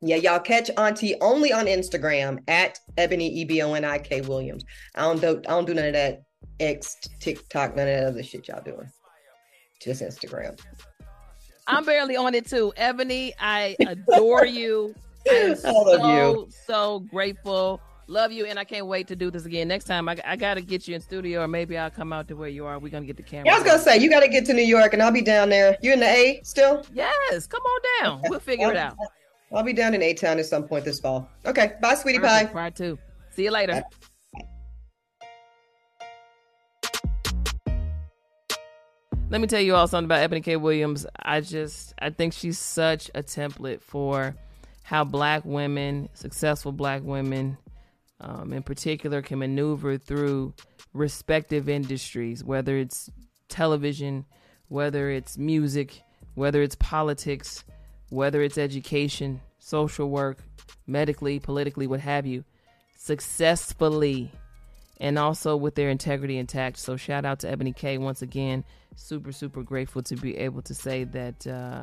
Yeah, 0.00 0.16
y'all 0.16 0.40
catch 0.40 0.70
Auntie 0.76 1.14
only 1.20 1.52
on 1.52 1.66
Instagram 1.66 2.40
at 2.48 2.80
Eboni 2.96 3.30
E 3.30 3.44
B 3.44 3.62
O 3.62 3.74
N 3.74 3.84
I 3.84 3.98
K 3.98 4.22
Williams. 4.22 4.64
I 4.96 5.02
don't 5.02 5.20
do 5.20 5.40
I 5.46 5.52
don't 5.52 5.66
do 5.66 5.74
none 5.74 5.86
of 5.86 5.92
that 5.92 6.22
X 6.58 6.96
TikTok, 7.20 7.76
none 7.76 7.86
of 7.86 7.94
that 7.94 8.06
other 8.06 8.22
shit 8.24 8.48
y'all 8.48 8.62
doing. 8.62 8.90
Just 9.80 10.02
Instagram. 10.02 10.58
I'm 11.68 11.84
barely 11.84 12.16
on 12.16 12.34
it 12.34 12.46
too. 12.46 12.72
Eboni, 12.76 13.34
I 13.38 13.76
adore 13.86 14.46
you. 14.46 14.96
I 15.30 15.34
am 15.34 15.56
so, 15.56 16.16
you. 16.16 16.48
so 16.66 17.00
grateful. 17.00 17.80
Love 18.10 18.32
you, 18.32 18.46
and 18.46 18.58
I 18.58 18.64
can't 18.64 18.86
wait 18.86 19.06
to 19.08 19.16
do 19.16 19.30
this 19.30 19.44
again. 19.44 19.68
Next 19.68 19.84
time, 19.84 20.08
I, 20.08 20.16
I 20.24 20.34
got 20.34 20.54
to 20.54 20.62
get 20.62 20.88
you 20.88 20.94
in 20.94 21.00
studio, 21.02 21.42
or 21.42 21.48
maybe 21.48 21.76
I'll 21.76 21.90
come 21.90 22.10
out 22.10 22.26
to 22.28 22.36
where 22.36 22.48
you 22.48 22.64
are. 22.64 22.78
We're 22.78 22.88
gonna 22.88 23.04
get 23.04 23.18
the 23.18 23.22
camera. 23.22 23.44
Yeah, 23.44 23.56
I 23.56 23.58
was 23.58 23.66
gonna 23.66 23.82
say 23.82 23.98
you 23.98 24.08
got 24.08 24.20
to 24.20 24.28
get 24.28 24.46
to 24.46 24.54
New 24.54 24.62
York, 24.62 24.94
and 24.94 25.02
I'll 25.02 25.12
be 25.12 25.20
down 25.20 25.50
there. 25.50 25.76
You 25.82 25.92
in 25.92 26.00
the 26.00 26.06
A 26.06 26.40
still? 26.42 26.86
Yes, 26.94 27.46
come 27.46 27.60
on 27.60 27.80
down. 28.02 28.22
We'll 28.30 28.40
figure 28.40 28.70
it 28.70 28.78
out. 28.78 28.96
I'll 29.52 29.62
be 29.62 29.74
down 29.74 29.92
in 29.92 30.00
A 30.00 30.14
Town 30.14 30.38
at 30.38 30.46
some 30.46 30.64
point 30.64 30.86
this 30.86 31.00
fall. 31.00 31.28
Okay, 31.44 31.72
bye, 31.82 31.94
sweetie 31.94 32.18
Perfect. 32.18 32.48
pie. 32.48 32.52
Part 32.52 32.76
two. 32.76 32.98
See 33.30 33.44
you 33.44 33.50
later. 33.50 33.82
Let 39.28 39.42
me 39.42 39.46
tell 39.46 39.60
you 39.60 39.74
all 39.74 39.86
something 39.86 40.06
about 40.06 40.30
Eboni 40.30 40.42
K. 40.42 40.56
Williams. 40.56 41.06
I 41.22 41.42
just 41.42 41.92
I 41.98 42.08
think 42.08 42.32
she's 42.32 42.58
such 42.58 43.10
a 43.14 43.22
template 43.22 43.82
for 43.82 44.34
how 44.82 45.04
black 45.04 45.44
women, 45.44 46.08
successful 46.14 46.72
black 46.72 47.02
women, 47.02 47.58
um, 48.20 48.52
in 48.52 48.62
particular, 48.62 49.22
can 49.22 49.38
maneuver 49.38 49.98
through 49.98 50.54
respective 50.92 51.68
industries, 51.68 52.42
whether 52.42 52.76
it's 52.76 53.10
television, 53.48 54.24
whether 54.68 55.10
it's 55.10 55.38
music, 55.38 56.02
whether 56.34 56.62
it's 56.62 56.76
politics, 56.76 57.64
whether 58.10 58.42
it's 58.42 58.58
education, 58.58 59.40
social 59.58 60.10
work, 60.10 60.38
medically, 60.86 61.38
politically, 61.38 61.86
what 61.86 62.00
have 62.00 62.26
you, 62.26 62.44
successfully 62.96 64.30
and 65.00 65.18
also 65.18 65.56
with 65.56 65.74
their 65.74 65.90
integrity 65.90 66.38
intact. 66.38 66.78
So 66.78 66.96
shout 66.96 67.24
out 67.24 67.40
to 67.40 67.56
Eboni 67.56 67.74
K 67.74 67.98
once 67.98 68.22
again. 68.22 68.64
Super, 68.96 69.32
super 69.32 69.62
grateful 69.62 70.02
to 70.02 70.16
be 70.16 70.36
able 70.36 70.62
to 70.62 70.74
say 70.74 71.04
that 71.04 71.46
uh, 71.46 71.82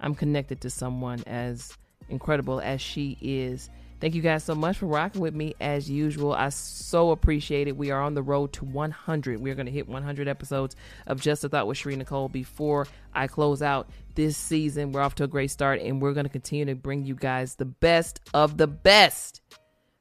I'm 0.00 0.14
connected 0.14 0.60
to 0.62 0.70
someone 0.70 1.22
as 1.26 1.76
incredible 2.08 2.60
as 2.60 2.80
she 2.80 3.16
is. 3.20 3.70
Thank 3.98 4.14
you 4.14 4.20
guys 4.20 4.44
so 4.44 4.54
much 4.54 4.76
for 4.78 4.86
rocking 4.86 5.22
with 5.22 5.34
me 5.34 5.54
as 5.58 5.90
usual. 5.90 6.32
I 6.34 6.50
so 6.50 7.12
appreciate 7.12 7.66
it. 7.66 7.76
We 7.76 7.90
are 7.90 8.02
on 8.02 8.14
the 8.14 8.22
road 8.22 8.52
to 8.54 8.64
100. 8.66 9.40
We're 9.40 9.54
going 9.54 9.66
to 9.66 9.72
hit 9.72 9.88
100 9.88 10.28
episodes 10.28 10.76
of 11.06 11.20
Just 11.20 11.44
a 11.44 11.48
Thought 11.48 11.66
with 11.66 11.78
Sheree 11.78 11.96
Nicole 11.96 12.28
before 12.28 12.86
I 13.14 13.26
close 13.26 13.62
out 13.62 13.88
this 14.14 14.36
season. 14.36 14.92
We're 14.92 15.00
off 15.00 15.14
to 15.16 15.24
a 15.24 15.28
great 15.28 15.50
start, 15.50 15.80
and 15.80 16.02
we're 16.02 16.12
going 16.12 16.26
to 16.26 16.30
continue 16.30 16.66
to 16.66 16.74
bring 16.74 17.06
you 17.06 17.14
guys 17.14 17.54
the 17.54 17.64
best 17.64 18.20
of 18.34 18.58
the 18.58 18.66
best. 18.66 19.40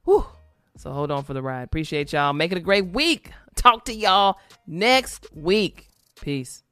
Whew. 0.04 0.26
So 0.78 0.92
hold 0.92 1.10
on 1.10 1.24
for 1.24 1.34
the 1.34 1.42
ride. 1.42 1.64
Appreciate 1.64 2.12
y'all. 2.12 2.34
Make 2.34 2.52
it 2.52 2.58
a 2.58 2.62
great 2.62 2.88
week. 2.88 3.32
Talk 3.56 3.86
to 3.86 3.94
y'all 3.94 4.38
next 4.68 5.28
week. 5.34 5.88
Peace. 6.20 6.64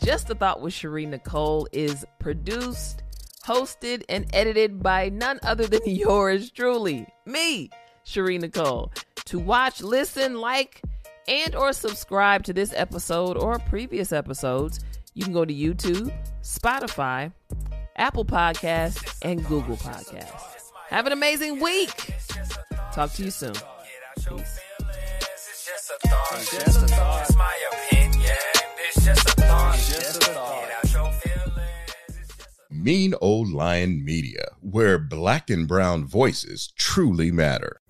Just 0.00 0.30
a 0.30 0.34
Thought 0.36 0.60
with 0.60 0.74
Sheree 0.74 1.08
Nicole 1.08 1.66
is 1.72 2.04
produced, 2.20 3.02
hosted, 3.46 4.02
and 4.08 4.26
edited 4.32 4.82
by 4.82 5.08
none 5.08 5.38
other 5.42 5.66
than 5.66 5.80
yours 5.86 6.50
truly, 6.50 7.06
me, 7.24 7.70
Sheree 8.04 8.40
Nicole. 8.40 8.92
To 9.26 9.38
watch, 9.38 9.82
listen, 9.82 10.40
like, 10.40 10.82
and 11.28 11.54
or 11.54 11.72
subscribe 11.72 12.44
to 12.44 12.52
this 12.52 12.72
episode 12.74 13.36
or 13.36 13.58
previous 13.58 14.12
episodes, 14.12 14.80
you 15.14 15.24
can 15.24 15.32
go 15.32 15.44
to 15.44 15.54
YouTube, 15.54 16.12
Spotify, 16.42 17.32
Apple 17.96 18.24
Podcasts, 18.24 19.16
and 19.22 19.44
Google 19.46 19.76
Podcasts. 19.76 20.70
Have 20.88 21.06
an 21.06 21.12
amazing 21.12 21.60
week. 21.60 22.14
Talk 22.92 23.12
to 23.14 23.24
you 23.24 23.30
soon. 23.30 23.54
Peace. 23.54 24.60
It's 26.32 26.52
just 26.52 26.82
a 26.82 26.86
thought. 26.88 27.22
It's 27.22 27.36
my 27.36 27.56
opinion. 27.72 28.36
It's 28.88 29.04
just 29.04 29.28
a 29.28 29.32
thought. 29.42 29.74
It's 29.74 29.88
just 29.88 30.22
a 30.22 30.26
thought. 30.26 30.85
Mean 32.86 33.14
Old 33.20 33.50
Lion 33.50 34.04
Media, 34.04 34.44
where 34.60 34.96
black 34.96 35.50
and 35.50 35.66
brown 35.66 36.04
voices 36.06 36.72
truly 36.76 37.32
matter. 37.32 37.80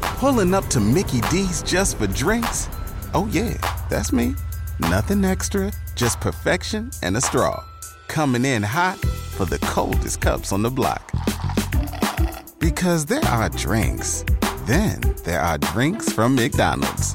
Pulling 0.00 0.52
up 0.52 0.66
to 0.70 0.80
Mickey 0.80 1.20
D's 1.30 1.62
just 1.62 1.96
for 1.96 2.08
drinks? 2.08 2.68
Oh, 3.14 3.28
yeah, 3.30 3.56
that's 3.88 4.12
me. 4.12 4.34
Nothing 4.80 5.24
extra, 5.24 5.70
just 5.94 6.20
perfection 6.20 6.90
and 7.04 7.16
a 7.16 7.20
straw. 7.20 7.62
Coming 8.08 8.44
in 8.44 8.64
hot 8.64 8.98
for 8.98 9.44
the 9.44 9.60
coldest 9.60 10.20
cups 10.20 10.50
on 10.50 10.62
the 10.62 10.70
block. 10.70 11.12
Because 12.58 13.06
there 13.06 13.24
are 13.26 13.48
drinks, 13.48 14.24
then 14.66 15.00
there 15.22 15.40
are 15.40 15.58
drinks 15.58 16.10
from 16.12 16.34
McDonald's. 16.34 17.14